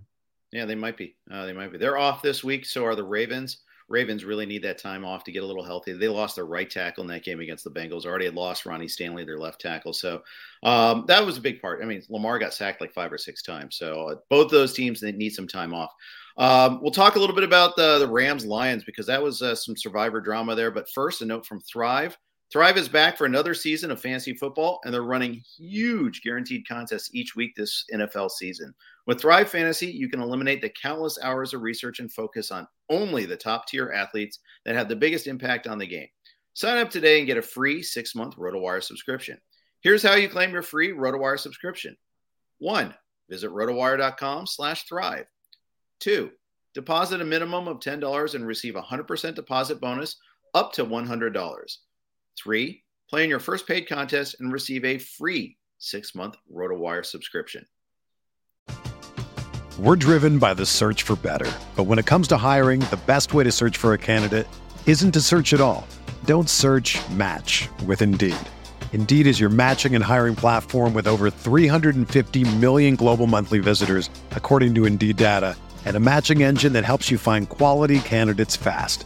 Yeah, 0.52 0.66
they 0.66 0.76
might 0.76 0.98
be. 0.98 1.16
Uh, 1.30 1.46
they 1.46 1.54
might 1.54 1.72
be. 1.72 1.78
They're 1.78 1.98
off 1.98 2.22
this 2.22 2.44
week. 2.44 2.66
So 2.66 2.86
are 2.86 2.96
the 2.96 3.04
Ravens. 3.04 3.58
Ravens 3.92 4.26
really 4.26 4.46
need 4.46 4.64
that 4.64 4.78
time 4.78 5.06
off 5.06 5.24
to 5.26 5.32
get 5.32 5.44
a 5.44 5.46
little 5.46 5.64
healthy. 5.64 5.94
They 5.94 6.08
lost 6.08 6.36
their 6.36 6.46
right 6.46 6.70
tackle 6.70 7.04
in 7.04 7.08
that 7.10 7.24
game 7.24 7.40
against 7.40 7.64
the 7.64 7.70
Bengals. 7.70 8.06
Already 8.06 8.26
had 8.26 8.36
lost 8.36 8.66
Ronnie 8.66 8.88
Stanley, 8.88 9.26
their 9.26 9.38
left 9.38 9.62
tackle. 9.62 9.94
So 9.94 10.24
um, 10.64 11.06
that 11.08 11.26
was 11.26 11.38
a 11.38 11.42
big 11.42 11.62
part. 11.62 11.82
I 11.84 11.86
mean, 11.86 12.02
Lamar 12.10 12.40
got 12.40 12.54
sacked 12.54 12.82
like 12.82 12.94
five 12.94 13.12
or 13.12 13.18
six 13.18 13.44
times. 13.44 13.76
So 13.76 14.08
uh, 14.08 14.16
both 14.30 14.50
those 14.50 14.74
teams 14.74 15.00
they 15.00 15.12
need 15.12 15.36
some 15.36 15.48
time 15.48 15.74
off. 15.74 15.92
Um, 16.38 16.82
we'll 16.82 16.92
talk 16.92 17.16
a 17.16 17.20
little 17.20 17.36
bit 17.36 17.44
about 17.44 17.76
the, 17.76 18.00
the 18.00 18.08
Rams 18.08 18.46
Lions 18.46 18.84
because 18.84 19.06
that 19.08 19.22
was 19.22 19.42
uh, 19.42 19.54
some 19.54 19.76
survivor 19.76 20.22
drama 20.22 20.56
there. 20.56 20.72
But 20.72 20.90
first, 20.90 21.22
a 21.22 21.26
note 21.26 21.46
from 21.46 21.60
Thrive. 21.60 22.18
Thrive 22.52 22.78
is 22.78 22.90
back 22.90 23.18
for 23.18 23.24
another 23.24 23.54
season 23.54 23.92
of 23.92 24.02
fantasy 24.02 24.34
football, 24.34 24.82
and 24.84 24.94
they're 24.94 25.04
running 25.04 25.42
huge 25.58 26.22
guaranteed 26.22 26.68
contests 26.68 27.16
each 27.16 27.34
week 27.34 27.56
this 27.56 27.86
NFL 27.94 28.30
season. 28.30 28.74
With 29.08 29.22
Thrive 29.22 29.50
Fantasy, 29.50 29.88
you 29.88 30.10
can 30.10 30.22
eliminate 30.22 30.62
the 30.62 30.70
countless 30.70 31.18
hours 31.24 31.54
of 31.54 31.62
research 31.62 32.00
and 32.00 32.12
focus 32.12 32.52
on 32.52 32.68
only 32.90 33.26
the 33.26 33.38
top 33.38 33.68
tier 33.68 33.94
athletes 33.94 34.40
that 34.66 34.76
have 34.76 34.90
the 34.90 34.98
biggest 34.98 35.28
impact 35.28 35.66
on 35.66 35.78
the 35.78 35.88
game. 35.88 36.10
Sign 36.54 36.78
up 36.78 36.90
today 36.90 37.20
and 37.20 37.28
get 37.28 37.38
a 37.38 37.42
free 37.42 37.82
six 37.82 38.16
month 38.16 38.36
RotoWire 38.36 38.84
subscription. 38.84 39.38
Here's 39.80 40.04
how 40.04 40.16
you 40.16 40.28
claim 40.28 40.52
your 40.52 40.62
free 40.62 40.92
RotoWire 40.92 41.40
subscription. 41.40 41.96
One, 42.60 42.94
visit 43.30 43.50
rotowire.com 43.50 44.46
slash 44.46 44.84
thrive. 44.90 45.26
Two, 46.02 46.32
deposit 46.74 47.22
a 47.22 47.26
minimum 47.26 47.70
of 47.70 47.80
$10 47.80 48.36
and 48.36 48.46
receive 48.46 48.76
a 48.76 48.82
100% 48.82 49.36
deposit 49.36 49.80
bonus 49.80 50.18
up 50.54 50.74
to 50.74 50.86
$100. 50.86 51.78
Three, 52.38 52.84
play 53.10 53.24
in 53.24 53.30
your 53.30 53.40
first 53.40 53.68
paid 53.68 53.88
contest 53.88 54.38
and 54.40 54.52
receive 54.52 54.86
a 54.86 54.98
free 54.98 55.58
six 55.78 56.16
month 56.16 56.36
RotoWire 56.54 57.06
subscription. 57.06 57.66
We're 59.80 59.96
driven 59.96 60.38
by 60.38 60.54
the 60.54 60.66
search 60.66 61.04
for 61.04 61.16
better. 61.16 61.52
But 61.76 61.86
when 61.86 61.98
it 61.98 62.06
comes 62.06 62.28
to 62.28 62.38
hiring, 62.38 62.82
the 62.82 63.00
best 63.08 63.34
way 63.34 63.44
to 63.44 63.52
search 63.52 63.78
for 63.78 63.94
a 63.94 63.98
candidate 63.98 64.48
isn't 64.86 65.14
to 65.14 65.22
search 65.22 65.54
at 65.54 65.62
all. 65.62 65.88
Don't 66.26 66.50
search 66.50 67.00
match 67.12 67.68
with 67.86 68.02
Indeed. 68.02 68.36
Indeed 68.94 69.26
is 69.26 69.40
your 69.40 69.50
matching 69.50 69.96
and 69.96 70.04
hiring 70.04 70.36
platform 70.36 70.94
with 70.94 71.08
over 71.08 71.30
350 71.30 72.58
million 72.58 72.96
global 72.96 73.28
monthly 73.28 73.60
visitors, 73.60 74.10
according 74.32 74.76
to 74.76 74.86
Indeed 74.86 75.18
data, 75.18 75.56
and 75.86 75.96
a 75.96 76.02
matching 76.02 76.44
engine 76.44 76.74
that 76.74 76.86
helps 76.86 77.10
you 77.10 77.18
find 77.18 77.48
quality 77.48 78.02
candidates 78.02 78.58
fast. 78.58 79.06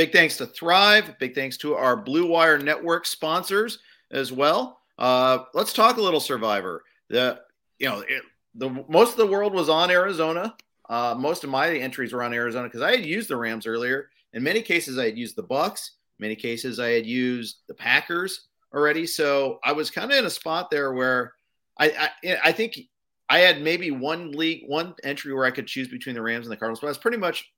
Big 0.00 0.12
thanks 0.12 0.38
to 0.38 0.46
Thrive. 0.46 1.18
Big 1.18 1.34
thanks 1.34 1.58
to 1.58 1.74
our 1.74 1.94
Blue 1.94 2.24
Wire 2.24 2.56
Network 2.56 3.04
sponsors 3.04 3.80
as 4.10 4.32
well. 4.32 4.80
Uh, 4.98 5.40
let's 5.52 5.74
talk 5.74 5.98
a 5.98 6.00
little 6.00 6.20
Survivor. 6.20 6.84
The 7.10 7.42
you 7.78 7.86
know 7.86 8.00
it, 8.08 8.22
the 8.54 8.70
most 8.88 9.10
of 9.10 9.18
the 9.18 9.26
world 9.26 9.52
was 9.52 9.68
on 9.68 9.90
Arizona. 9.90 10.56
Uh, 10.88 11.14
most 11.18 11.44
of 11.44 11.50
my 11.50 11.68
entries 11.68 12.14
were 12.14 12.22
on 12.22 12.32
Arizona 12.32 12.66
because 12.66 12.80
I 12.80 12.92
had 12.92 13.04
used 13.04 13.28
the 13.28 13.36
Rams 13.36 13.66
earlier. 13.66 14.08
In 14.32 14.42
many 14.42 14.62
cases, 14.62 14.96
I 14.96 15.04
had 15.04 15.18
used 15.18 15.36
the 15.36 15.42
Bucks. 15.42 15.90
In 16.18 16.22
many 16.22 16.34
cases, 16.34 16.80
I 16.80 16.92
had 16.92 17.04
used 17.04 17.58
the 17.68 17.74
Packers 17.74 18.46
already. 18.72 19.06
So 19.06 19.58
I 19.62 19.72
was 19.72 19.90
kind 19.90 20.10
of 20.10 20.16
in 20.16 20.24
a 20.24 20.30
spot 20.30 20.70
there 20.70 20.94
where 20.94 21.34
I, 21.78 22.08
I 22.24 22.38
I 22.44 22.52
think 22.52 22.78
I 23.28 23.40
had 23.40 23.60
maybe 23.60 23.90
one 23.90 24.32
league, 24.32 24.62
one 24.66 24.94
entry 25.04 25.34
where 25.34 25.44
I 25.44 25.50
could 25.50 25.66
choose 25.66 25.88
between 25.88 26.14
the 26.14 26.22
Rams 26.22 26.46
and 26.46 26.52
the 26.52 26.56
Cardinals, 26.56 26.80
but 26.80 26.86
I 26.86 26.88
was 26.88 26.96
pretty 26.96 27.18
much 27.18 27.52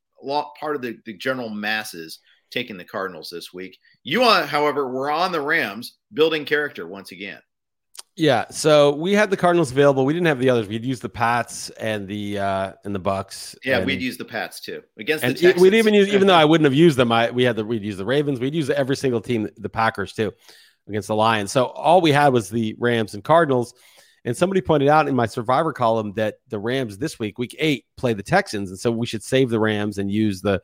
part 0.59 0.74
of 0.74 0.82
the, 0.82 0.99
the 1.05 1.14
general 1.14 1.49
masses 1.49 2.18
taking 2.53 2.76
the 2.76 2.84
Cardinals 2.84 3.30
this 3.30 3.53
week. 3.53 3.78
You, 4.05 4.22
however, 4.22 4.88
were 4.88 5.11
on 5.11 5.32
the 5.32 5.40
Rams 5.40 5.96
building 6.12 6.44
character 6.44 6.86
once 6.86 7.12
again. 7.12 7.40
Yeah, 8.14 8.50
so 8.50 8.94
we 8.94 9.14
had 9.14 9.30
the 9.30 9.38
Cardinals 9.38 9.72
available. 9.72 10.05
We 10.05 10.12
didn't 10.12 10.26
have 10.26 10.38
the 10.38 10.50
others. 10.50 10.68
We'd 10.68 10.84
use 10.84 11.00
the 11.00 11.09
Pats 11.09 11.70
and 11.70 12.07
the 12.07 12.38
uh 12.38 12.72
and 12.84 12.94
the 12.94 12.98
Bucks. 12.98 13.57
Yeah, 13.64 13.78
and, 13.78 13.86
we'd 13.86 14.03
use 14.03 14.18
the 14.18 14.24
Pats 14.26 14.61
too 14.61 14.82
against 14.98 15.24
and 15.24 15.34
the 15.34 15.40
Texans. 15.40 15.62
we'd 15.62 15.74
even 15.74 15.94
use 15.94 16.09
even 16.09 16.26
though 16.26 16.34
I 16.34 16.44
wouldn't 16.44 16.66
have 16.66 16.74
used 16.74 16.98
them. 16.98 17.11
I 17.11 17.30
we 17.30 17.42
had 17.42 17.57
the 17.57 17.64
we'd 17.64 17.82
use 17.82 17.96
the 17.96 18.05
Ravens. 18.05 18.38
We'd 18.38 18.55
use 18.55 18.68
every 18.68 18.96
single 18.96 19.22
team, 19.22 19.48
the 19.57 19.70
Packers 19.70 20.12
too, 20.12 20.30
against 20.88 21.09
the 21.09 21.14
Lions. 21.14 21.53
So 21.53 21.66
all 21.66 22.03
we 22.03 22.12
had 22.12 22.34
was 22.34 22.50
the 22.50 22.76
Rams 22.78 23.14
and 23.14 23.24
Cardinals. 23.24 23.72
And 24.24 24.36
somebody 24.36 24.61
pointed 24.61 24.88
out 24.88 25.09
in 25.09 25.16
my 25.16 25.26
Survivor 25.26 25.72
column 25.72 26.12
that 26.12 26.36
the 26.48 26.59
Rams 26.59 26.98
this 26.98 27.18
week, 27.18 27.38
Week 27.38 27.57
Eight, 27.59 27.86
play 27.96 28.12
the 28.12 28.22
Texans, 28.22 28.70
and 28.70 28.78
so 28.78 28.92
we 28.92 29.07
should 29.07 29.22
save 29.22 29.50
the 29.50 29.59
Rams 29.59 29.98
and 29.98 30.11
use 30.11 30.42
the 30.42 30.61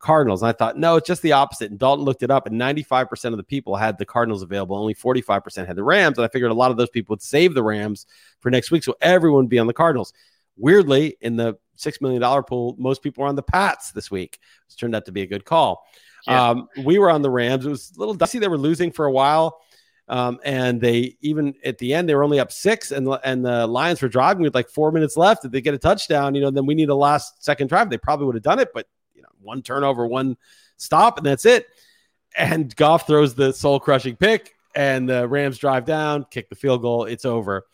Cardinals. 0.00 0.42
And 0.42 0.48
I 0.48 0.52
thought, 0.52 0.76
no, 0.76 0.96
it's 0.96 1.06
just 1.06 1.22
the 1.22 1.32
opposite. 1.32 1.70
And 1.70 1.78
Dalton 1.78 2.04
looked 2.04 2.22
it 2.22 2.30
up, 2.30 2.46
and 2.46 2.60
95% 2.60 3.26
of 3.26 3.36
the 3.36 3.44
people 3.44 3.76
had 3.76 3.98
the 3.98 4.06
Cardinals 4.06 4.42
available. 4.42 4.76
Only 4.76 4.94
45% 4.94 5.66
had 5.66 5.76
the 5.76 5.84
Rams. 5.84 6.18
And 6.18 6.24
I 6.24 6.28
figured 6.28 6.50
a 6.50 6.54
lot 6.54 6.70
of 6.70 6.76
those 6.76 6.90
people 6.90 7.12
would 7.12 7.22
save 7.22 7.54
the 7.54 7.62
Rams 7.62 8.06
for 8.40 8.50
next 8.50 8.70
week. 8.70 8.82
So 8.82 8.96
everyone 9.00 9.44
would 9.44 9.50
be 9.50 9.58
on 9.58 9.66
the 9.66 9.74
Cardinals. 9.74 10.12
Weirdly, 10.56 11.16
in 11.20 11.36
the 11.36 11.58
$6 11.78 12.00
million 12.00 12.42
pool, 12.44 12.74
most 12.78 13.02
people 13.02 13.22
were 13.22 13.28
on 13.28 13.36
the 13.36 13.42
Pats 13.42 13.92
this 13.92 14.10
week. 14.10 14.38
It 14.68 14.76
turned 14.76 14.96
out 14.96 15.04
to 15.06 15.12
be 15.12 15.22
a 15.22 15.26
good 15.26 15.44
call. 15.44 15.86
Yeah. 16.26 16.50
Um, 16.50 16.68
we 16.84 16.98
were 16.98 17.10
on 17.10 17.22
the 17.22 17.30
Rams. 17.30 17.64
It 17.64 17.70
was 17.70 17.92
a 17.94 17.98
little 17.98 18.14
dicey. 18.14 18.38
They 18.38 18.48
were 18.48 18.58
losing 18.58 18.90
for 18.90 19.06
a 19.06 19.12
while. 19.12 19.60
Um, 20.08 20.40
and 20.44 20.80
they 20.80 21.16
even 21.20 21.54
at 21.64 21.78
the 21.78 21.94
end 21.94 22.08
they 22.08 22.16
were 22.16 22.24
only 22.24 22.40
up 22.40 22.50
six, 22.50 22.90
and 22.90 23.08
and 23.22 23.44
the 23.44 23.64
Lions 23.68 24.02
were 24.02 24.08
driving 24.08 24.42
with 24.42 24.56
like 24.56 24.68
four 24.68 24.90
minutes 24.90 25.16
left. 25.16 25.44
If 25.44 25.52
they 25.52 25.60
get 25.60 25.72
a 25.72 25.78
touchdown, 25.78 26.34
you 26.34 26.40
know, 26.40 26.50
then 26.50 26.66
we 26.66 26.74
need 26.74 26.88
a 26.88 26.96
last 26.96 27.44
second 27.44 27.68
drive. 27.68 27.90
They 27.90 27.96
probably 27.96 28.26
would 28.26 28.34
have 28.34 28.42
done 28.42 28.58
it, 28.58 28.72
but 28.74 28.88
you 29.20 29.22
know, 29.22 29.28
one 29.42 29.60
turnover, 29.60 30.06
one 30.06 30.38
stop, 30.78 31.18
and 31.18 31.26
that's 31.26 31.44
it. 31.44 31.66
And 32.36 32.74
Goff 32.74 33.06
throws 33.06 33.34
the 33.34 33.52
soul 33.52 33.78
crushing 33.78 34.16
pick, 34.16 34.54
and 34.74 35.08
the 35.08 35.28
Rams 35.28 35.58
drive 35.58 35.84
down, 35.84 36.24
kick 36.30 36.48
the 36.48 36.54
field 36.54 36.80
goal. 36.80 37.04
It's 37.04 37.26
over. 37.26 37.66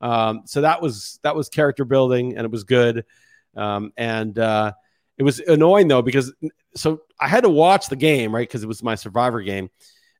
Um, 0.00 0.42
so 0.44 0.60
that 0.60 0.80
was 0.80 1.18
that 1.22 1.34
was 1.34 1.48
character 1.48 1.84
building, 1.84 2.36
and 2.36 2.44
it 2.44 2.50
was 2.50 2.64
good. 2.64 3.04
Um, 3.56 3.92
and 3.96 4.38
uh, 4.38 4.72
it 5.18 5.24
was 5.24 5.40
annoying 5.40 5.88
though 5.88 6.02
because 6.02 6.32
so 6.74 7.02
I 7.20 7.26
had 7.28 7.42
to 7.42 7.50
watch 7.50 7.88
the 7.88 7.96
game 7.96 8.34
right 8.34 8.48
because 8.48 8.62
it 8.62 8.68
was 8.68 8.82
my 8.82 8.94
Survivor 8.94 9.40
game, 9.42 9.70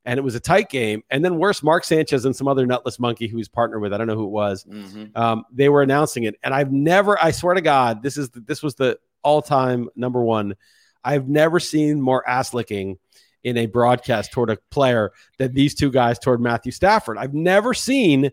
and 0.05 0.19
it 0.19 0.23
was 0.23 0.35
a 0.35 0.41
tight 0.41 0.69
game. 0.69 1.03
And 1.11 1.25
then 1.25 1.37
worse, 1.39 1.63
Mark 1.63 1.85
Sanchez 1.85 2.25
and 2.25 2.35
some 2.35 2.49
other 2.49 2.67
nutless 2.67 2.99
monkey 2.99 3.29
who 3.29 3.37
he's 3.37 3.49
partnered 3.49 3.83
with, 3.83 3.93
I 3.93 3.99
don't 3.99 4.07
know 4.07 4.17
who 4.17 4.27
it 4.27 4.31
was. 4.31 4.65
Mhm. 4.65 5.17
Um, 5.17 5.45
they 5.53 5.69
were 5.69 5.83
announcing 5.83 6.25
it, 6.25 6.37
and 6.43 6.55
I've 6.55 6.73
never, 6.73 7.23
I 7.23 7.31
swear 7.31 7.55
to 7.55 7.61
God, 7.61 8.03
this 8.03 8.17
is 8.17 8.31
this 8.31 8.63
was 8.63 8.75
the 8.75 8.99
all-time 9.23 9.89
number 9.97 10.23
one. 10.23 10.55
I've 11.05 11.29
never 11.29 11.61
seen 11.61 12.01
more 12.01 12.29
ass 12.29 12.55
licking 12.55 12.99
in 13.45 13.57
a 13.57 13.67
broadcast 13.67 14.33
toward 14.33 14.51
a 14.51 14.59
player 14.71 15.11
than 15.39 15.53
these 15.53 15.75
two 15.75 15.91
guys 15.91 16.19
toward 16.19 16.41
Matthew 16.41 16.73
Stafford. 16.73 17.19
I've 17.19 17.35
never 17.35 17.75
seen. 17.75 18.31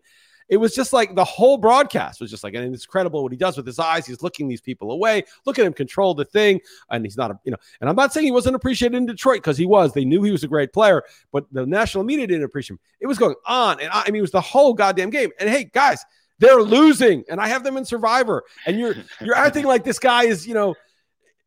It 0.50 0.58
was 0.58 0.74
just 0.74 0.94
like 0.94 1.14
the 1.14 1.24
whole 1.24 1.58
broadcast 1.58 2.20
was 2.20 2.32
just 2.32 2.44
like, 2.44 2.56
and 2.56 2.74
it's 2.74 2.86
incredible 2.86 3.22
what 3.22 3.32
he 3.32 3.38
does 3.38 3.56
with 3.56 3.68
his 3.68 3.78
eyes. 3.78 4.08
He's 4.08 4.24
looking 4.24 4.48
these 4.48 4.62
people 4.62 4.92
away. 4.92 5.24
Look 5.46 5.60
at 5.60 5.66
him 5.66 5.74
control 5.74 6.16
the 6.16 6.26
thing, 6.26 6.60
and 6.90 7.06
he's 7.06 7.18
not 7.18 7.30
a, 7.30 7.40
you 7.44 7.52
know. 7.52 7.58
And 7.82 7.90
I'm 7.90 7.96
not 7.96 8.14
saying 8.14 8.26
he 8.26 8.32
wasn't 8.32 8.56
appreciated 8.56 8.98
in 8.98 9.06
Detroit 9.06 9.38
because 9.38 9.58
he 9.58 9.68
was. 9.68 9.94
They 9.94 10.06
knew 10.06 10.24
he 10.24 10.32
was 10.32 10.44
a 10.44 10.48
great 10.48 10.74
player, 10.74 11.04
but 11.32 11.46
the 11.52 11.68
national 11.68 12.04
media 12.04 12.26
didn't 12.26 12.46
appreciate 12.46 12.76
him. 12.76 12.80
It 13.00 13.06
was 13.08 13.20
going 13.20 13.36
on, 13.46 13.80
and 13.80 13.90
I 13.92 14.06
mean, 14.08 14.18
it 14.18 14.22
was 14.22 14.32
the 14.32 14.42
whole 14.42 14.74
goddamn 14.74 15.12
game. 15.12 15.30
And 15.40 15.48
hey, 15.48 15.66
guys, 15.72 16.04
they're 16.40 16.62
losing, 16.62 17.24
and 17.30 17.40
I 17.40 17.48
have 17.48 17.64
them 17.64 17.78
in 17.78 17.86
Survivor, 17.86 18.44
and 18.66 18.80
you're 18.80 18.96
you're 19.22 19.36
acting 19.36 19.66
like 19.66 19.84
this 19.84 20.00
guy 20.00 20.26
is, 20.26 20.48
you 20.48 20.54
know, 20.54 20.76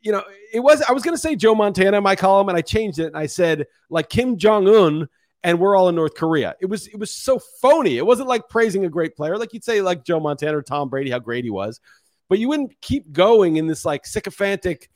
you 0.00 0.12
know, 0.12 0.22
it 0.52 0.60
was. 0.60 0.82
I 0.82 0.92
was 0.92 1.02
going 1.02 1.14
to 1.14 1.20
say 1.20 1.34
Joe 1.36 1.54
Montana 1.54 1.96
in 1.96 2.02
my 2.02 2.16
column, 2.16 2.48
and 2.48 2.56
I 2.56 2.62
changed 2.62 2.98
it, 2.98 3.06
and 3.06 3.16
I 3.16 3.26
said 3.26 3.66
like 3.90 4.08
Kim 4.08 4.36
Jong 4.36 4.68
Un, 4.68 5.08
and 5.44 5.58
we're 5.58 5.76
all 5.76 5.88
in 5.88 5.94
North 5.94 6.14
Korea. 6.14 6.54
It 6.60 6.66
was 6.66 6.86
it 6.88 6.98
was 6.98 7.10
so 7.10 7.38
phony. 7.60 7.98
It 7.98 8.06
wasn't 8.06 8.28
like 8.28 8.48
praising 8.48 8.84
a 8.84 8.88
great 8.88 9.16
player, 9.16 9.38
like 9.38 9.52
you'd 9.52 9.64
say 9.64 9.80
like 9.82 10.04
Joe 10.04 10.20
Montana 10.20 10.58
or 10.58 10.62
Tom 10.62 10.88
Brady, 10.88 11.10
how 11.10 11.18
great 11.18 11.44
he 11.44 11.50
was, 11.50 11.80
but 12.28 12.38
you 12.38 12.48
wouldn't 12.48 12.80
keep 12.80 13.12
going 13.12 13.56
in 13.56 13.66
this 13.66 13.84
like 13.84 14.06
sycophantic 14.06 14.88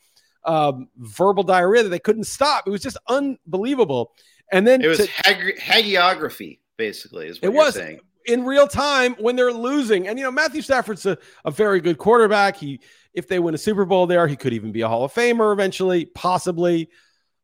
um, 0.43 0.87
verbal 0.97 1.43
diarrhea 1.43 1.83
that 1.83 1.89
they 1.89 1.99
couldn't 1.99 2.23
stop. 2.23 2.67
It 2.67 2.69
was 2.71 2.81
just 2.81 2.97
unbelievable. 3.07 4.13
And 4.51 4.65
then 4.65 4.81
It 4.81 4.87
was 4.87 4.99
to- 4.99 5.07
hag- 5.25 5.59
hagiography, 5.59 6.59
basically, 6.77 7.27
is 7.27 7.41
what 7.41 7.49
it 7.49 7.53
you're 7.53 7.63
was 7.65 7.73
saying. 7.75 7.99
In 8.27 8.45
real 8.45 8.67
time 8.67 9.15
when 9.19 9.35
they're 9.35 9.53
losing. 9.53 10.07
And 10.07 10.17
you 10.19 10.25
know, 10.25 10.31
Matthew 10.31 10.61
Stafford's 10.61 11.05
a, 11.05 11.17
a 11.45 11.51
very 11.51 11.79
good 11.81 11.97
quarterback. 11.97 12.55
He 12.57 12.79
if 13.13 13.27
they 13.27 13.39
win 13.39 13.55
a 13.55 13.57
Super 13.57 13.85
Bowl 13.85 14.05
there, 14.05 14.27
he 14.27 14.35
could 14.35 14.53
even 14.53 14.71
be 14.71 14.81
a 14.81 14.87
Hall 14.87 15.03
of 15.03 15.13
Famer 15.13 15.51
eventually, 15.51 16.05
possibly. 16.05 16.89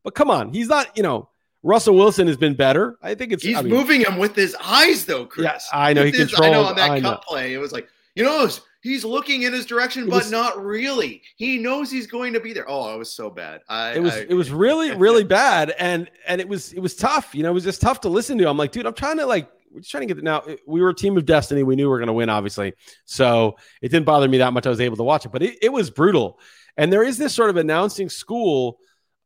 But 0.04 0.14
come 0.16 0.30
on, 0.30 0.54
he's 0.54 0.68
not, 0.68 0.96
you 0.96 1.02
know, 1.02 1.30
Russell 1.64 1.96
Wilson 1.96 2.28
has 2.28 2.38
been 2.38 2.54
better. 2.56 2.98
I 3.02 3.16
think 3.16 3.32
it's 3.32 3.42
He's 3.44 3.58
I 3.58 3.62
mean, 3.62 3.74
moving 3.74 4.02
him 4.02 4.18
with 4.18 4.36
his 4.36 4.56
eyes, 4.64 5.06
though, 5.06 5.26
Chris. 5.26 5.46
Yeah, 5.46 5.60
I 5.72 5.94
know, 5.94 6.04
With 6.04 6.14
he 6.14 6.20
his- 6.22 6.40
I 6.40 6.50
know 6.52 6.64
on 6.66 6.76
that 6.76 6.92
I 6.92 7.00
cut 7.02 7.10
know. 7.10 7.20
play, 7.28 7.54
it 7.54 7.58
was 7.58 7.72
like, 7.72 7.88
you 8.16 8.24
know, 8.24 8.48
he's 8.84 9.04
looking 9.06 9.44
in 9.44 9.54
his 9.54 9.66
direction, 9.66 10.04
It 10.04 10.10
but 10.10 10.18
was- 10.18 10.32
not 10.32 10.62
really. 10.64 11.22
He 11.38 11.58
knows 11.58 11.90
he's 11.90 12.06
going 12.06 12.34
to 12.34 12.40
be 12.42 12.52
there. 12.54 12.66
Oh, 12.70 12.94
it 12.94 12.98
was 13.00 13.12
so 13.12 13.30
bad. 13.30 13.62
I, 13.70 13.94
it 13.94 14.04
was 14.04 14.14
I- 14.14 14.26
it 14.30 14.34
was 14.34 14.52
really 14.52 14.92
really 14.96 15.24
bad 15.24 15.72
and 15.80 16.12
and 16.28 16.40
it 16.42 16.48
was 16.50 16.74
it 16.74 16.80
was 16.82 16.96
tough 16.96 17.34
you 17.34 17.42
know 17.44 17.50
it 17.50 17.54
was 17.54 17.64
just 17.64 17.82
tough 17.82 18.02
to 18.02 18.10
listen 18.10 18.38
to 18.38 18.48
i'm 18.50 18.58
like 18.58 18.72
dude 18.72 18.86
i'm 18.86 18.94
trying 18.94 19.18
to 19.18 19.26
like 19.26 19.50
we're 19.74 19.80
just 19.80 19.92
trying 19.92 20.02
to 20.02 20.08
get 20.08 20.18
it 20.18 20.24
now 20.24 20.44
we 20.68 20.82
were 20.82 20.90
a 20.90 20.96
team 20.96 21.18
of 21.18 21.26
destiny. 21.26 21.64
We 21.64 21.76
knew 21.76 21.86
we 21.86 21.90
were 21.90 21.98
going 21.98 22.08
to 22.08 22.14
win 22.14 22.30
obviously. 22.30 22.74
So 23.06 23.56
it 23.82 23.90
didn't 23.90 24.06
bother 24.06 24.28
me 24.28 24.38
that 24.38 24.54
much. 24.54 24.66
I 24.66 24.70
was 24.70 24.80
able 24.82 24.98
to 24.98 25.04
watch 25.04 25.26
it 25.26 25.32
but 25.32 25.42
it, 25.44 25.58
it 25.62 25.70
was 25.74 25.90
brutal. 25.90 26.40
And 26.78 26.92
there 26.92 27.04
is 27.04 27.18
this 27.18 27.34
sort 27.34 27.50
of 27.50 27.58
announcing 27.58 28.10
school 28.10 28.80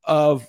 of 0.04 0.48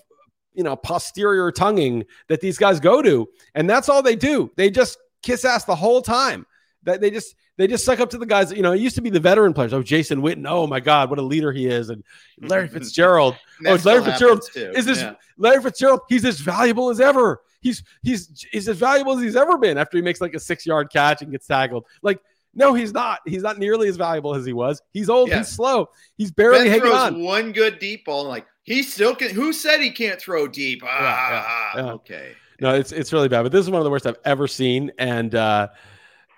you 0.54 0.64
know 0.64 0.76
posterior 0.76 1.50
tonguing 1.52 2.04
that 2.28 2.40
these 2.40 2.58
guys 2.58 2.80
go 2.80 3.02
to 3.02 3.28
and 3.54 3.68
that's 3.68 3.88
all 3.88 4.02
they 4.02 4.16
do. 4.16 4.50
They 4.56 4.70
just 4.70 4.98
kiss 5.22 5.44
ass 5.44 5.64
the 5.64 5.76
whole 5.76 6.02
time. 6.02 6.46
That 6.84 7.00
they 7.00 7.10
just 7.10 7.34
they 7.56 7.66
just 7.66 7.84
suck 7.84 7.98
up 8.00 8.10
to 8.10 8.18
the 8.18 8.26
guys 8.26 8.52
you 8.52 8.62
know 8.62 8.72
it 8.72 8.80
used 8.80 8.94
to 8.96 9.02
be 9.02 9.10
the 9.10 9.20
veteran 9.20 9.52
players. 9.52 9.72
Oh 9.74 9.82
jason 9.82 10.22
witten. 10.22 10.46
Oh 10.48 10.66
my 10.66 10.80
god 10.80 11.10
what 11.10 11.18
a 11.18 11.22
leader 11.22 11.52
he 11.52 11.66
is. 11.66 11.90
And 11.90 12.04
larry 12.40 12.68
fitzgerald. 12.76 13.36
Oh, 13.66 13.76
Larry 13.84 14.04
Fitzgerald. 14.04 14.42
is 14.54 14.86
this 14.86 15.00
Yeah. 15.00 15.14
Larry 15.36 15.62
Fitzgerald? 15.62 16.00
He's 16.08 16.24
as 16.24 16.38
valuable 16.38 16.90
as 16.90 17.00
ever. 17.00 17.40
He's 17.60 17.82
he's 18.02 18.46
he's 18.50 18.68
as 18.68 18.76
valuable 18.76 19.16
as 19.16 19.22
he's 19.22 19.36
ever 19.36 19.58
been 19.58 19.78
after 19.78 19.96
he 19.96 20.02
makes 20.02 20.20
like 20.20 20.34
a 20.34 20.40
six 20.40 20.64
yard 20.66 20.90
catch 20.92 21.22
and 21.22 21.30
gets 21.30 21.46
tackled. 21.46 21.86
Like, 22.02 22.20
no, 22.54 22.74
he's 22.74 22.92
not. 22.92 23.20
He's 23.26 23.42
not 23.42 23.58
nearly 23.58 23.88
as 23.88 23.96
valuable 23.96 24.34
as 24.34 24.44
he 24.44 24.52
was. 24.52 24.82
He's 24.92 25.08
old. 25.08 25.28
Yeah. 25.28 25.38
He's 25.38 25.48
slow. 25.48 25.90
He's 26.16 26.30
barely 26.30 26.68
Ben 26.68 26.80
hanging 26.80 26.92
on. 26.92 27.22
one 27.22 27.52
good 27.52 27.78
deep 27.78 28.04
ball, 28.04 28.22
and 28.22 28.28
like 28.28 28.46
he 28.62 28.82
still 28.82 29.14
can. 29.14 29.30
Who 29.34 29.52
said 29.52 29.80
he 29.80 29.90
can't 29.90 30.20
throw 30.20 30.46
deep? 30.46 30.82
Ah, 30.84 31.72
yeah, 31.74 31.84
yeah. 31.84 31.92
okay. 31.92 32.32
No, 32.60 32.74
it's 32.74 32.92
it's 32.92 33.12
really 33.12 33.28
bad. 33.28 33.42
But 33.42 33.52
this 33.52 33.60
is 33.60 33.70
one 33.70 33.80
of 33.80 33.84
the 33.84 33.90
worst 33.90 34.06
I've 34.06 34.18
ever 34.24 34.48
seen, 34.48 34.90
and 34.98 35.34
uh, 35.34 35.68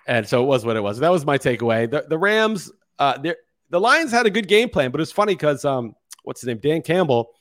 and 0.07 0.27
so 0.27 0.43
it 0.43 0.45
was 0.45 0.65
what 0.65 0.75
it 0.75 0.81
was. 0.81 0.99
That 0.99 1.11
was 1.11 1.25
my 1.25 1.37
takeaway. 1.37 1.89
The 1.89 2.05
the 2.07 2.17
Rams, 2.17 2.71
uh, 2.99 3.17
the 3.17 3.79
Lions 3.79 4.11
had 4.11 4.25
a 4.25 4.29
good 4.29 4.47
game 4.47 4.69
plan, 4.69 4.91
but 4.91 5.01
it's 5.01 5.11
funny 5.11 5.33
because 5.33 5.65
um, 5.65 5.95
what's 6.23 6.41
his 6.41 6.47
name, 6.47 6.59
Dan 6.59 6.81
Campbell. 6.81 7.31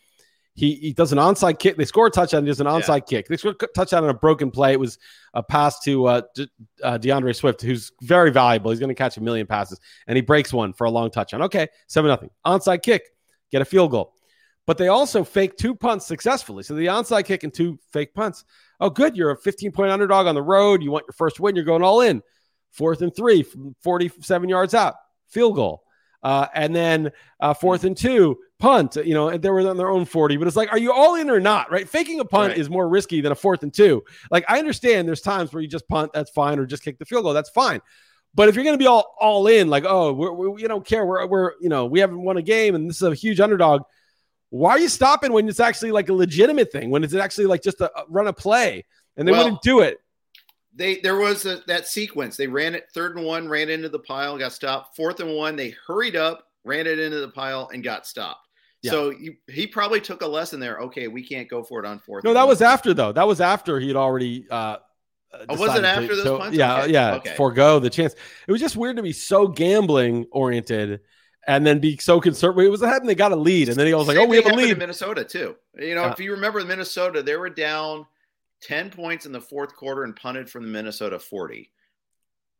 He, 0.60 0.74
he 0.74 0.92
does 0.92 1.10
an 1.10 1.16
onside 1.16 1.58
kick. 1.58 1.78
They 1.78 1.86
score 1.86 2.08
a 2.08 2.10
touchdown. 2.10 2.42
He 2.42 2.48
does 2.48 2.60
an 2.60 2.66
onside 2.66 3.06
kick. 3.06 3.28
They 3.28 3.38
score 3.38 3.56
a 3.58 3.66
touchdown 3.68 4.04
on 4.04 4.10
a 4.10 4.14
broken 4.14 4.50
play. 4.50 4.72
It 4.72 4.78
was 4.78 4.98
a 5.32 5.42
pass 5.42 5.80
to 5.84 6.04
uh, 6.04 6.22
D- 6.34 6.50
uh, 6.84 6.98
DeAndre 6.98 7.34
Swift, 7.34 7.62
who's 7.62 7.92
very 8.02 8.30
valuable. 8.30 8.70
He's 8.70 8.78
going 8.78 8.90
to 8.90 8.94
catch 8.94 9.16
a 9.16 9.22
million 9.22 9.46
passes, 9.46 9.80
and 10.06 10.16
he 10.16 10.20
breaks 10.20 10.52
one 10.52 10.74
for 10.74 10.84
a 10.84 10.90
long 10.90 11.10
touchdown. 11.10 11.40
Okay, 11.44 11.68
seven 11.86 12.10
nothing. 12.10 12.28
Onside 12.44 12.82
kick, 12.82 13.04
get 13.50 13.62
a 13.62 13.64
field 13.64 13.90
goal. 13.90 14.12
But 14.66 14.76
they 14.76 14.88
also 14.88 15.24
fake 15.24 15.56
two 15.56 15.74
punts 15.74 16.04
successfully. 16.04 16.62
So 16.62 16.74
the 16.74 16.88
onside 16.88 17.24
kick 17.24 17.42
and 17.42 17.54
two 17.54 17.78
fake 17.90 18.12
punts. 18.12 18.44
Oh, 18.80 18.90
good. 18.90 19.16
You're 19.16 19.30
a 19.30 19.38
15 19.38 19.72
point 19.72 19.90
underdog 19.90 20.26
on 20.26 20.34
the 20.34 20.42
road. 20.42 20.82
You 20.82 20.90
want 20.90 21.06
your 21.08 21.14
first 21.14 21.40
win. 21.40 21.56
You're 21.56 21.64
going 21.64 21.82
all 21.82 22.02
in. 22.02 22.22
Fourth 22.70 23.00
and 23.00 23.16
three 23.16 23.46
47 23.82 24.48
yards 24.50 24.74
out, 24.74 24.96
field 25.26 25.54
goal. 25.54 25.84
Uh, 26.22 26.48
and 26.54 26.76
then 26.76 27.12
uh, 27.40 27.54
fourth 27.54 27.84
and 27.84 27.96
two, 27.96 28.36
punt. 28.60 28.96
You 28.96 29.14
know, 29.14 29.28
and 29.28 29.42
they 29.42 29.50
were 29.50 29.68
on 29.68 29.76
their 29.76 29.90
own 29.90 30.04
40. 30.04 30.36
But 30.36 30.46
it's 30.46 30.56
like, 30.56 30.70
are 30.70 30.78
you 30.78 30.92
all 30.92 31.16
in 31.16 31.28
or 31.28 31.40
not? 31.40 31.70
Right? 31.72 31.88
Faking 31.88 32.20
a 32.20 32.24
punt 32.24 32.50
Right. 32.50 32.58
is 32.58 32.70
more 32.70 32.88
risky 32.88 33.20
than 33.20 33.32
a 33.32 33.34
fourth 33.34 33.64
and 33.64 33.74
two. 33.74 34.04
Like, 34.30 34.44
I 34.48 34.58
understand 34.58 35.08
there's 35.08 35.20
times 35.20 35.52
where 35.52 35.62
you 35.62 35.68
just 35.68 35.88
punt, 35.88 36.12
that's 36.12 36.30
fine, 36.30 36.58
or 36.58 36.66
just 36.66 36.84
kick 36.84 36.98
the 36.98 37.04
field 37.04 37.24
goal, 37.24 37.32
that's 37.32 37.50
fine. 37.50 37.80
But 38.34 38.48
if 38.48 38.54
you're 38.54 38.64
going 38.64 38.74
to 38.74 38.78
be 38.78 38.86
all 38.86 39.16
all 39.18 39.48
in, 39.48 39.68
like, 39.68 39.84
oh, 39.86 40.12
we're, 40.12 40.32
we, 40.32 40.62
you 40.62 40.68
don't 40.68 40.86
care, 40.86 41.04
we're 41.04 41.26
we're 41.26 41.52
you 41.60 41.68
know 41.68 41.86
we 41.86 41.98
haven't 41.98 42.22
won 42.22 42.36
a 42.36 42.42
game 42.42 42.74
and 42.74 42.88
this 42.88 42.96
is 42.96 43.02
a 43.02 43.14
huge 43.14 43.40
underdog. 43.40 43.82
Why 44.50 44.72
are 44.72 44.78
you 44.78 44.88
stopping 44.88 45.32
when 45.32 45.48
it's 45.48 45.60
actually 45.60 45.92
like 45.92 46.08
a 46.08 46.12
legitimate 46.12 46.72
thing? 46.72 46.90
When 46.90 47.04
it's 47.04 47.14
actually 47.14 47.46
like 47.46 47.62
just 47.62 47.80
a, 47.80 47.90
a 47.98 48.04
run 48.08 48.26
a 48.28 48.32
play, 48.32 48.84
and 49.16 49.26
they 49.26 49.32
well, 49.32 49.44
wouldn't 49.44 49.62
do 49.62 49.80
it. 49.80 49.98
They 50.74 51.00
there 51.00 51.16
was 51.16 51.44
a, 51.46 51.62
that 51.66 51.88
sequence. 51.88 52.36
They 52.36 52.46
ran 52.46 52.74
it 52.74 52.86
third 52.94 53.16
and 53.16 53.26
one, 53.26 53.48
ran 53.48 53.68
into 53.68 53.88
the 53.88 53.98
pile, 53.98 54.38
got 54.38 54.52
stopped. 54.52 54.96
Fourth 54.96 55.18
and 55.20 55.34
one, 55.34 55.56
they 55.56 55.74
hurried 55.86 56.16
up, 56.16 56.46
ran 56.64 56.86
it 56.86 56.98
into 56.98 57.20
the 57.20 57.28
pile, 57.28 57.68
and 57.72 57.82
got 57.82 58.06
stopped. 58.06 58.48
Yeah. 58.82 58.92
So 58.92 59.10
you, 59.10 59.36
he 59.48 59.66
probably 59.66 60.00
took 60.00 60.22
a 60.22 60.26
lesson 60.26 60.58
there. 60.58 60.78
Okay, 60.78 61.06
we 61.08 61.26
can't 61.26 61.48
go 61.48 61.62
for 61.62 61.80
it 61.80 61.86
on 61.86 61.98
fourth. 61.98 62.24
No, 62.24 62.32
that 62.32 62.48
was 62.48 62.62
after 62.62 62.94
though. 62.94 63.12
That 63.12 63.26
was 63.26 63.40
after 63.40 63.78
he 63.78 63.88
had 63.88 63.96
already 63.96 64.46
uh, 64.50 64.78
Oh, 65.32 65.56
was 65.56 65.76
it 65.76 65.84
after 65.84 66.08
to, 66.08 66.14
those 66.16 66.24
so, 66.24 66.38
punts? 66.38 66.56
Yeah, 66.56 66.82
okay. 66.82 66.92
yeah. 66.92 67.14
Okay. 67.14 67.34
Forego 67.36 67.78
the 67.78 67.90
chance. 67.90 68.14
It 68.48 68.52
was 68.52 68.60
just 68.60 68.76
weird 68.76 68.96
to 68.96 69.02
be 69.02 69.12
so 69.12 69.46
gambling 69.46 70.26
oriented 70.32 71.00
and 71.46 71.64
then 71.64 71.78
be 71.78 71.96
so 71.98 72.20
concerned. 72.20 72.58
It 72.58 72.68
was 72.68 72.80
happening. 72.80 73.08
They 73.08 73.14
got 73.14 73.32
a 73.32 73.36
lead, 73.36 73.68
and 73.68 73.76
then 73.76 73.86
he 73.86 73.94
was 73.94 74.08
like, 74.08 74.16
"Oh, 74.16 74.26
we 74.26 74.36
have 74.36 74.46
a 74.46 74.54
lead." 74.54 74.72
In 74.72 74.78
Minnesota 74.78 75.24
too. 75.24 75.56
You 75.78 75.94
know, 75.94 76.04
uh, 76.04 76.10
if 76.10 76.18
you 76.18 76.32
remember 76.32 76.64
Minnesota, 76.64 77.22
they 77.22 77.36
were 77.36 77.48
down 77.48 78.06
ten 78.60 78.90
points 78.90 79.24
in 79.24 79.32
the 79.32 79.40
fourth 79.40 79.76
quarter 79.76 80.02
and 80.02 80.16
punted 80.16 80.50
from 80.50 80.64
the 80.64 80.68
Minnesota 80.68 81.18
forty. 81.18 81.70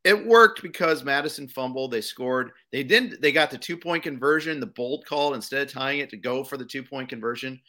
It 0.03 0.25
worked 0.25 0.63
because 0.63 1.03
Mattison 1.03 1.47
fumbled. 1.47 1.91
They 1.91 2.01
scored. 2.01 2.51
They 2.71 2.83
didn't. 2.83 3.21
They 3.21 3.31
got 3.31 3.51
the 3.51 3.57
two 3.57 3.77
point 3.77 4.03
conversion. 4.03 4.59
The 4.59 4.65
bold 4.65 5.05
call 5.05 5.35
instead 5.35 5.61
of 5.61 5.71
tying 5.71 5.99
it 5.99 6.09
to 6.09 6.17
go 6.17 6.43
for 6.43 6.57
the 6.57 6.65
two 6.65 6.83
point 6.83 7.09
conversion 7.09 7.59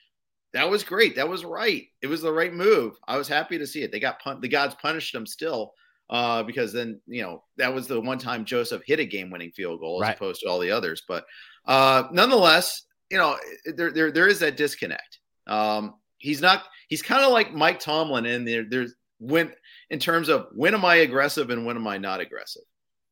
that 0.53 0.69
was 0.69 0.85
great. 0.85 1.17
That 1.17 1.29
was 1.29 1.45
right. 1.45 1.87
It 2.03 2.07
was 2.07 2.21
the 2.21 2.33
right 2.33 2.53
move. 2.53 2.97
I 3.09 3.17
was 3.17 3.29
happy 3.29 3.59
to 3.59 3.67
see 3.67 3.83
it. 3.83 3.91
They 3.91 4.01
got 4.01 4.21
pun- 4.21 4.41
the 4.41 4.49
gods 4.49 4.75
punished 4.81 5.13
them 5.13 5.27
still 5.27 5.73
uh, 6.11 6.43
because 6.43 6.73
then 6.73 7.01
you 7.07 7.23
know 7.23 7.43
that 7.57 7.73
was 7.73 7.87
the 7.87 8.01
one 8.01 8.19
time 8.19 8.45
Joseph 8.45 8.83
hit 8.87 9.01
a 9.01 9.05
game 9.05 9.31
winning 9.31 9.53
field 9.53 9.81
goal 9.81 10.03
as 10.03 10.09
right. 10.09 10.17
opposed 10.17 10.43
to 10.43 10.49
all 10.49 10.59
the 10.59 10.71
others. 10.71 11.03
But 11.09 11.25
uh, 11.67 12.05
nonetheless, 12.13 12.83
you 13.11 13.19
know 13.19 13.39
there 13.65 13.91
there 13.91 14.11
there 14.11 14.29
is 14.29 14.41
that 14.41 14.57
disconnect. 14.57 15.21
Um, 15.47 15.95
he's 16.19 16.43
not. 16.43 16.65
He's 16.89 17.03
kind 17.03 17.25
of 17.25 17.33
like 17.33 17.55
Mike 17.55 17.81
Tomlin 17.81 18.27
in 18.27 18.45
there. 18.45 18.65
There's 18.69 18.95
when 19.19 19.53
in 19.93 19.99
terms 19.99 20.31
of 20.31 20.49
when 20.53 20.75
am 20.75 20.85
I 20.87 20.97
aggressive 20.97 21.51
and 21.51 21.67
when 21.67 21.77
am 21.77 21.87
I 21.87 21.99
not 21.99 22.21
aggressive. 22.21 22.63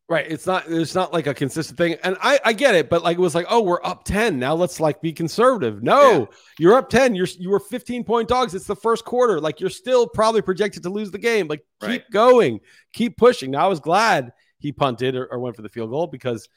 Right. 0.09 0.27
It's 0.29 0.47
not 0.47 0.65
it's 0.67 0.95
not 0.95 1.13
like 1.13 1.29
a 1.29 1.35
consistent 1.35 1.79
thing. 1.79 1.95
And 2.03 2.17
I, 2.21 2.41
I 2.45 2.53
get 2.53 2.75
it, 2.75 2.91
but 2.91 3.05
like 3.05 3.17
it 3.17 3.21
was 3.21 3.35
like, 3.35 3.47
oh, 3.49 3.61
we're 3.61 3.85
up 3.85 4.03
10. 4.05 4.41
Now 4.41 4.55
let's 4.55 4.81
like 4.81 5.01
be 5.01 5.13
conservative. 5.13 5.85
No, 5.85 6.21
yeah. 6.21 6.27
you're 6.59 6.75
up 6.75 6.89
10. 6.89 7.15
You're 7.15 7.29
you 7.39 7.51
were 7.51 7.61
15 7.61 8.03
point 8.03 8.29
dogs. 8.29 8.55
It's 8.55 8.67
the 8.67 8.75
first 8.75 9.05
quarter. 9.05 9.41
Like 9.41 9.61
you're 9.61 9.71
still 9.71 10.09
probably 10.09 10.43
projected 10.43 10.83
to 10.83 10.91
lose 10.91 11.13
the 11.13 11.19
game. 11.19 11.47
Like 11.47 11.61
keep 11.81 11.89
right. 11.89 12.11
going, 12.11 12.61
keep 12.93 13.19
pushing. 13.19 13.53
Now 13.53 13.67
I 13.67 13.69
was 13.69 13.79
glad 13.79 14.33
he 14.59 14.73
punted 14.73 15.15
or, 15.15 15.27
or, 15.27 15.39
went 15.39 15.55
for 15.55 15.63
the 15.63 15.69
field 15.69 15.91
goal 15.91 16.07
because 16.07 16.49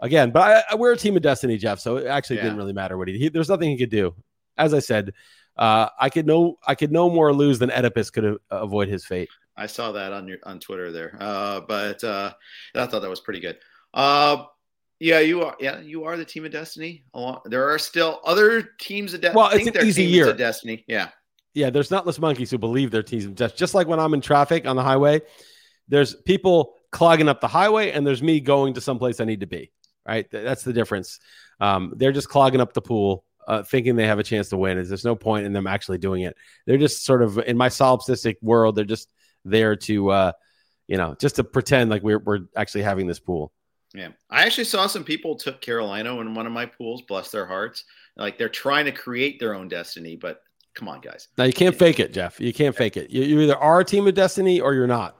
again, 0.00 0.30
but 0.30 0.42
I, 0.42 0.62
I, 0.70 0.74
we're 0.76 0.92
a 0.92 0.96
team 0.96 1.16
of 1.16 1.22
destiny, 1.22 1.58
Jeff. 1.58 1.80
So 1.80 1.96
it 1.96 2.06
actually 2.06 2.36
yeah. 2.36 2.44
didn't 2.44 2.58
really 2.58 2.72
matter 2.72 2.96
what 2.96 3.08
he, 3.08 3.18
he 3.18 3.28
there's 3.30 3.48
nothing 3.48 3.70
he 3.70 3.78
could 3.78 3.90
do. 3.90 4.14
As 4.56 4.72
I 4.72 4.78
said, 4.78 5.12
uh, 5.56 5.88
I 5.98 6.08
could 6.08 6.26
no 6.26 6.58
I 6.64 6.76
could 6.76 6.92
no 6.92 7.10
more 7.10 7.32
lose 7.32 7.58
than 7.58 7.70
Oedipus 7.72 8.10
could 8.10 8.36
avoid 8.48 8.88
his 8.88 9.04
fate. 9.04 9.28
I 9.56 9.66
saw 9.66 9.92
that 9.92 10.12
on 10.12 10.28
your 10.28 10.38
on 10.44 10.60
Twitter 10.60 10.92
there. 10.92 11.16
Uh, 11.18 11.60
but 11.60 12.02
uh, 12.04 12.32
I 12.74 12.86
thought 12.86 13.02
that 13.02 13.10
was 13.10 13.20
pretty 13.20 13.40
good. 13.40 13.58
Uh, 13.94 14.44
yeah, 14.98 15.20
you 15.20 15.42
are. 15.42 15.56
Yeah, 15.60 15.80
you 15.80 16.04
are 16.04 16.16
the 16.16 16.24
team 16.24 16.44
of 16.44 16.52
destiny. 16.52 17.04
There 17.44 17.68
are 17.70 17.78
still 17.78 18.20
other 18.24 18.62
teams 18.78 19.14
of 19.14 19.20
destiny. 19.20 19.36
Well, 19.36 19.50
it's 19.52 19.66
an 19.66 19.86
easy 19.86 20.04
year. 20.04 20.30
Of 20.30 20.38
destiny. 20.38 20.84
Yeah. 20.88 21.08
Yeah, 21.54 21.70
there's 21.70 21.90
not 21.90 22.06
less 22.06 22.18
monkeys 22.18 22.50
who 22.50 22.58
believe 22.58 22.90
they're 22.90 23.02
teams 23.02 23.24
of 23.24 23.34
destiny. 23.34 23.58
Just 23.58 23.74
like 23.74 23.86
when 23.86 23.98
I'm 23.98 24.12
in 24.12 24.20
traffic 24.20 24.66
on 24.66 24.76
the 24.76 24.82
highway, 24.82 25.22
there's 25.88 26.14
people 26.14 26.74
clogging 26.92 27.28
up 27.28 27.40
the 27.40 27.48
highway, 27.48 27.92
and 27.92 28.06
there's 28.06 28.22
me 28.22 28.40
going 28.40 28.74
to 28.74 28.80
someplace 28.80 29.20
I 29.20 29.24
need 29.24 29.40
to 29.40 29.46
be. 29.46 29.70
Right. 30.06 30.30
That's 30.30 30.62
the 30.62 30.72
difference. 30.72 31.18
Um, 31.58 31.94
they're 31.96 32.12
just 32.12 32.28
clogging 32.28 32.60
up 32.60 32.72
the 32.74 32.82
pool. 32.82 33.24
Uh, 33.48 33.62
thinking 33.62 33.94
they 33.94 34.08
have 34.08 34.18
a 34.18 34.24
chance 34.24 34.48
to 34.48 34.56
win. 34.56 34.76
Is 34.76 34.88
there's 34.88 35.04
no 35.04 35.14
point 35.14 35.46
in 35.46 35.52
them 35.52 35.68
actually 35.68 35.98
doing 35.98 36.22
it. 36.22 36.36
They're 36.66 36.78
just 36.78 37.04
sort 37.04 37.22
of 37.22 37.38
in 37.38 37.56
my 37.56 37.68
solipsistic 37.68 38.36
world. 38.42 38.74
They're 38.74 38.84
just 38.84 39.08
there 39.50 39.76
to 39.76 40.10
uh, 40.10 40.32
you 40.86 40.96
know 40.96 41.16
just 41.20 41.36
to 41.36 41.44
pretend 41.44 41.90
like 41.90 42.02
we're 42.02 42.18
we're 42.18 42.40
actually 42.56 42.82
having 42.82 43.06
this 43.06 43.18
pool. 43.18 43.52
Yeah, 43.94 44.08
I 44.30 44.44
actually 44.44 44.64
saw 44.64 44.86
some 44.86 45.04
people 45.04 45.36
took 45.36 45.60
Carolina 45.60 46.18
in 46.20 46.34
one 46.34 46.46
of 46.46 46.52
my 46.52 46.66
pools. 46.66 47.02
Bless 47.02 47.30
their 47.30 47.46
hearts. 47.46 47.84
Like 48.16 48.38
they're 48.38 48.48
trying 48.48 48.84
to 48.86 48.92
create 48.92 49.38
their 49.40 49.54
own 49.54 49.68
destiny, 49.68 50.16
but 50.16 50.42
come 50.74 50.88
on, 50.88 51.00
guys. 51.00 51.28
Now 51.38 51.44
you 51.44 51.52
can't 51.52 51.74
yeah. 51.74 51.78
fake 51.78 52.00
it, 52.00 52.12
Jeff. 52.12 52.40
You 52.40 52.52
can't 52.52 52.76
fake 52.76 52.96
it. 52.96 53.10
You, 53.10 53.22
you 53.22 53.40
either 53.40 53.56
are 53.56 53.80
a 53.80 53.84
team 53.84 54.06
of 54.06 54.14
destiny 54.14 54.60
or 54.60 54.74
you're 54.74 54.86
not. 54.86 55.16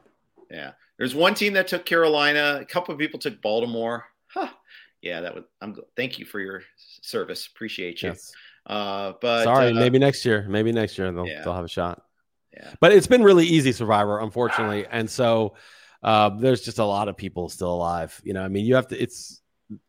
Yeah. 0.51 0.73
There's 0.99 1.15
one 1.15 1.35
team 1.35 1.53
that 1.55 1.69
took 1.69 1.85
Carolina. 1.85 2.59
A 2.61 2.65
couple 2.65 2.93
of 2.93 2.99
people 2.99 3.19
took 3.19 3.41
Baltimore. 3.43 4.07
Huh. 4.29 4.49
Yeah, 5.03 5.21
that 5.21 5.35
would. 5.35 5.45
I'm. 5.61 5.77
Thank 5.97 6.19
you 6.19 6.25
for 6.25 6.41
your 6.41 6.63
service. 7.03 7.47
Appreciate 7.47 8.03
you. 8.03 8.11
Yes. 8.11 8.33
Uh, 8.67 9.13
but 9.21 9.45
sorry, 9.45 9.71
uh, 9.71 9.75
maybe 9.75 9.99
next 9.99 10.25
year. 10.25 10.47
Maybe 10.49 10.73
next 10.73 10.99
year 10.99 11.13
they'll 11.13 11.27
yeah. 11.27 11.43
they'll 11.43 11.55
have 11.55 11.65
a 11.65 11.69
shot. 11.69 12.03
Yeah. 12.57 12.73
But 12.81 12.93
it's 12.93 13.07
been 13.07 13.23
really 13.23 13.47
easy 13.47 13.73
Survivor, 13.73 14.21
unfortunately, 14.21 14.87
and 14.91 15.09
so 15.09 15.55
uh, 16.03 16.31
there's 16.31 16.63
just 16.63 16.79
a 16.79 16.85
lot 16.85 17.09
of 17.09 17.17
people 17.17 17.49
still 17.49 17.73
alive. 17.73 18.21
You 18.25 18.33
know, 18.33 18.43
I 18.43 18.49
mean, 18.49 18.65
you 18.65 18.75
have 18.77 18.89
to. 18.89 19.01
It's 19.01 19.41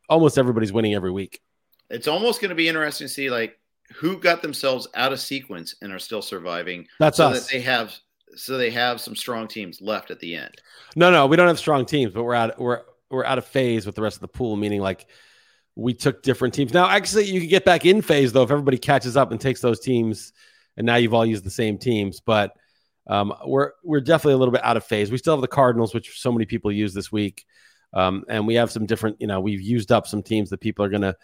almost 0.09 0.37
everybody's 0.37 0.73
winning 0.73 0.93
every 0.93 1.11
week. 1.11 1.41
It's 1.89 2.07
almost 2.07 2.41
going 2.41 2.49
to 2.49 2.55
be 2.55 2.67
interesting 2.67 3.07
to 3.07 3.13
see 3.13 3.29
like 3.29 3.59
who 3.95 4.17
got 4.19 4.41
themselves 4.41 4.87
out 4.95 5.13
of 5.13 5.19
sequence 5.19 5.75
and 5.81 5.93
are 5.93 5.99
still 5.99 6.21
surviving. 6.21 6.87
That's 6.99 7.17
so 7.17 7.27
us. 7.27 7.45
That 7.45 7.51
they 7.51 7.61
have 7.61 7.93
so 8.35 8.57
they 8.57 8.71
have 8.71 8.99
some 8.99 9.15
strong 9.15 9.47
teams 9.47 9.81
left 9.81 10.11
at 10.11 10.19
the 10.19 10.35
end. 10.35 10.55
No, 10.95 11.11
no, 11.11 11.27
we 11.27 11.37
don't 11.37 11.47
have 11.47 11.59
strong 11.59 11.85
teams, 11.85 12.13
but 12.13 12.23
we're 12.23 12.35
out 12.35 12.59
we're 12.59 12.81
we're 13.09 13.25
out 13.25 13.37
of 13.37 13.45
phase 13.45 13.85
with 13.85 13.95
the 13.95 14.01
rest 14.01 14.17
of 14.17 14.21
the 14.21 14.27
pool, 14.27 14.55
meaning 14.55 14.81
like 14.81 15.07
we 15.75 15.93
took 15.93 16.23
different 16.23 16.53
teams. 16.53 16.73
Now, 16.73 16.89
actually, 16.89 17.25
you 17.25 17.39
can 17.39 17.49
get 17.49 17.63
back 17.63 17.85
in 17.85 18.01
phase 18.01 18.33
though 18.33 18.43
if 18.43 18.51
everybody 18.51 18.77
catches 18.77 19.15
up 19.15 19.31
and 19.31 19.39
takes 19.39 19.61
those 19.61 19.79
teams 19.79 20.33
and 20.77 20.85
now 20.85 20.95
you've 20.95 21.13
all 21.13 21.25
used 21.25 21.43
the 21.43 21.49
same 21.49 21.77
teams. 21.77 22.21
But 22.21 22.53
um, 23.07 23.33
we're 23.45 23.71
we're 23.83 24.01
definitely 24.01 24.33
a 24.33 24.37
little 24.37 24.51
bit 24.51 24.63
out 24.63 24.77
of 24.77 24.85
phase. 24.85 25.11
We 25.11 25.17
still 25.17 25.33
have 25.33 25.41
the 25.41 25.47
Cardinals, 25.47 25.93
which 25.93 26.19
so 26.19 26.31
many 26.31 26.45
people 26.45 26.71
use 26.71 26.93
this 26.93 27.11
week, 27.11 27.45
um, 27.93 28.23
and 28.29 28.45
we 28.45 28.55
have 28.55 28.71
some 28.71 28.85
different. 28.85 29.19
You 29.19 29.27
know, 29.27 29.39
we've 29.39 29.61
used 29.61 29.91
up 29.91 30.07
some 30.07 30.23
teams 30.23 30.49
that 30.51 30.59
people 30.59 30.85
are 30.85 30.89
going 30.89 31.01
to 31.01 31.15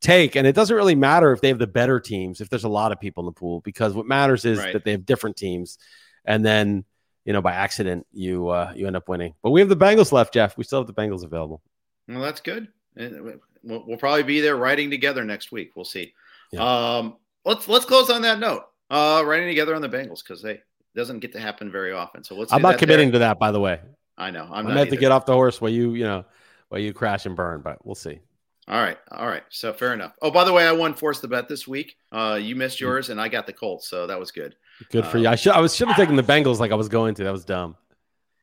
take, 0.00 0.36
and 0.36 0.46
it 0.46 0.54
doesn't 0.54 0.74
really 0.74 0.94
matter 0.94 1.32
if 1.32 1.40
they 1.40 1.48
have 1.48 1.58
the 1.58 1.66
better 1.66 2.00
teams 2.00 2.40
if 2.40 2.48
there's 2.48 2.64
a 2.64 2.68
lot 2.68 2.92
of 2.92 3.00
people 3.00 3.22
in 3.22 3.26
the 3.26 3.32
pool 3.32 3.60
because 3.60 3.94
what 3.94 4.06
matters 4.06 4.44
is 4.44 4.58
right. 4.58 4.72
that 4.72 4.84
they 4.84 4.92
have 4.92 5.04
different 5.04 5.36
teams, 5.36 5.78
and 6.24 6.44
then 6.44 6.84
you 7.24 7.32
know 7.32 7.42
by 7.42 7.52
accident 7.52 8.06
you 8.12 8.48
uh, 8.48 8.72
you 8.74 8.86
end 8.86 8.96
up 8.96 9.08
winning. 9.08 9.34
But 9.42 9.50
we 9.50 9.60
have 9.60 9.68
the 9.68 9.76
Bengals 9.76 10.12
left, 10.12 10.34
Jeff. 10.34 10.56
We 10.56 10.64
still 10.64 10.80
have 10.80 10.86
the 10.86 10.94
Bengals 10.94 11.24
available. 11.24 11.60
Well, 12.08 12.20
that's 12.20 12.40
good. 12.40 12.68
We'll, 12.96 13.84
we'll 13.86 13.96
probably 13.96 14.24
be 14.24 14.40
there 14.40 14.56
writing 14.56 14.90
together 14.90 15.24
next 15.24 15.52
week. 15.52 15.70
We'll 15.74 15.84
see. 15.84 16.14
Yeah. 16.52 16.62
Um, 16.96 17.16
let's 17.44 17.68
let's 17.68 17.84
close 17.84 18.10
on 18.10 18.22
that 18.22 18.38
note 18.38 18.64
uh, 18.92 19.24
running 19.24 19.48
together 19.48 19.74
on 19.74 19.82
the 19.82 19.88
Bengals 19.88 20.22
because 20.22 20.42
they 20.42 20.60
doesn't 20.94 21.20
get 21.20 21.32
to 21.32 21.40
happen 21.40 21.72
very 21.72 21.92
often. 21.92 22.22
So 22.22 22.36
let's. 22.36 22.52
I'm 22.52 22.62
not 22.62 22.78
committing 22.78 23.08
there. 23.08 23.14
to 23.14 23.18
that, 23.20 23.38
by 23.38 23.50
the 23.50 23.58
way. 23.58 23.80
I 24.18 24.30
know. 24.30 24.46
I'm, 24.52 24.66
I'm 24.66 24.74
meant 24.74 24.90
to 24.90 24.96
get 24.96 25.10
off 25.10 25.26
the 25.26 25.32
horse 25.32 25.60
while 25.60 25.70
you, 25.70 25.94
you 25.94 26.04
know, 26.04 26.24
while 26.68 26.80
you 26.80 26.92
crash 26.92 27.26
and 27.26 27.34
burn, 27.34 27.62
but 27.62 27.84
we'll 27.84 27.94
see. 27.94 28.20
All 28.68 28.80
right, 28.80 28.98
all 29.10 29.26
right. 29.26 29.42
So 29.48 29.72
fair 29.72 29.92
enough. 29.92 30.12
Oh, 30.22 30.30
by 30.30 30.44
the 30.44 30.52
way, 30.52 30.66
I 30.66 30.72
won 30.72 30.94
force 30.94 31.18
the 31.18 31.26
bet 31.26 31.48
this 31.48 31.66
week. 31.66 31.96
Uh, 32.12 32.38
you 32.40 32.54
missed 32.54 32.76
mm. 32.76 32.82
yours, 32.82 33.08
and 33.08 33.20
I 33.20 33.28
got 33.28 33.46
the 33.46 33.52
Colts, 33.52 33.88
so 33.88 34.06
that 34.06 34.20
was 34.20 34.30
good. 34.30 34.54
Good 34.90 35.06
for 35.06 35.18
you. 35.18 35.26
I 35.26 35.34
should. 35.34 35.52
I 35.52 35.60
was 35.60 35.74
should 35.74 35.88
have 35.88 35.96
taken 35.96 36.14
the 36.14 36.22
Bengals 36.22 36.58
like 36.58 36.70
I 36.70 36.76
was 36.76 36.88
going 36.88 37.14
to. 37.16 37.24
That 37.24 37.32
was 37.32 37.44
dumb. 37.44 37.76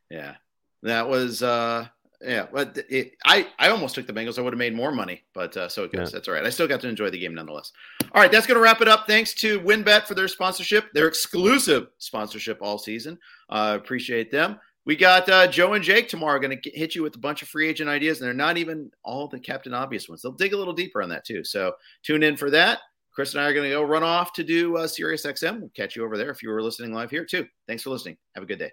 Yeah, 0.10 0.36
that 0.84 1.08
was. 1.08 1.44
uh 1.44 1.88
yeah, 2.22 2.48
but 2.52 2.78
it, 2.90 3.14
I 3.26 3.48
I 3.58 3.70
almost 3.70 3.96
took 3.96 4.06
the 4.06 4.14
Bengals. 4.14 4.38
I 4.38 4.42
would 4.42 4.54
have 4.54 4.60
made 4.60 4.76
more 4.76 4.92
money, 4.92 5.24
but 5.34 5.56
uh, 5.56 5.70
so 5.70 5.84
it 5.86 5.94
goes. 5.94 6.10
Yeah. 6.10 6.18
That's 6.18 6.28
all 6.28 6.34
right. 6.34 6.46
I 6.46 6.50
still 6.50 6.68
got 6.68 6.82
to 6.82 6.90
enjoy 6.90 7.10
the 7.10 7.20
game 7.20 7.34
nonetheless. 7.34 7.72
All 8.14 8.22
right, 8.22 8.32
that's 8.32 8.46
going 8.46 8.56
to 8.56 8.62
wrap 8.62 8.82
it 8.82 8.88
up. 8.88 9.08
Thanks 9.08 9.34
to 9.36 9.60
WynnBET 9.62 10.06
for 10.06 10.16
their 10.16 10.28
sponsorship, 10.28 10.92
their 10.94 11.08
exclusive 11.08 11.88
sponsorship 11.98 12.60
all 12.62 12.78
season. 12.78 13.18
Uh, 13.50 13.78
appreciate 13.80 14.32
them. 14.32 14.60
We 14.86 14.96
got 14.96 15.30
uh, 15.30 15.48
Joe 15.48 15.74
and 15.74 15.84
Jake 15.84 16.10
tomorrow 16.10 16.40
going 16.40 16.60
to 16.60 16.72
hit 16.72 16.96
you 16.96 17.04
with 17.04 17.16
a 17.16 17.20
bunch 17.20 17.42
of 17.42 17.48
free 17.48 17.70
agent 17.70 17.90
ideas, 17.90 18.20
and 18.20 18.28
they're 18.28 18.34
not 18.34 18.58
even 18.58 18.92
all 19.04 19.28
the 19.28 19.40
Captain 19.40 19.74
Obvious 19.74 20.10
ones. 20.10 20.22
They'll 20.22 20.32
dig 20.32 20.54
a 20.54 20.58
little 20.58 20.74
deeper 20.74 21.02
on 21.02 21.10
that 21.10 21.26
too. 21.26 21.44
So 21.44 21.74
tune 22.04 22.24
in 22.24 22.36
for 22.36 22.50
that. 22.50 22.80
Chris 23.14 23.34
and 23.34 23.42
I 23.42 23.48
are 23.48 23.54
going 23.54 23.70
to 23.70 23.76
go 23.76 23.84
run 23.84 24.04
off 24.04 24.34
to 24.34 24.44
do 24.44 24.78
uh, 24.78 24.88
Sirius 24.88 25.26
XM. 25.26 25.60
We'll 25.60 25.70
catch 25.70 25.96
you 25.96 26.04
over 26.04 26.18
there 26.18 26.32
if 26.32 26.42
you 26.42 26.50
were 26.50 26.64
listening 26.64 26.94
live 26.94 27.12
here 27.12 27.26
too. 27.26 27.46
Thanks 27.68 27.84
for 27.84 27.90
listening. 27.90 28.18
Have 28.36 28.44
a 28.44 28.48
good 28.48 28.60
day. 28.60 28.72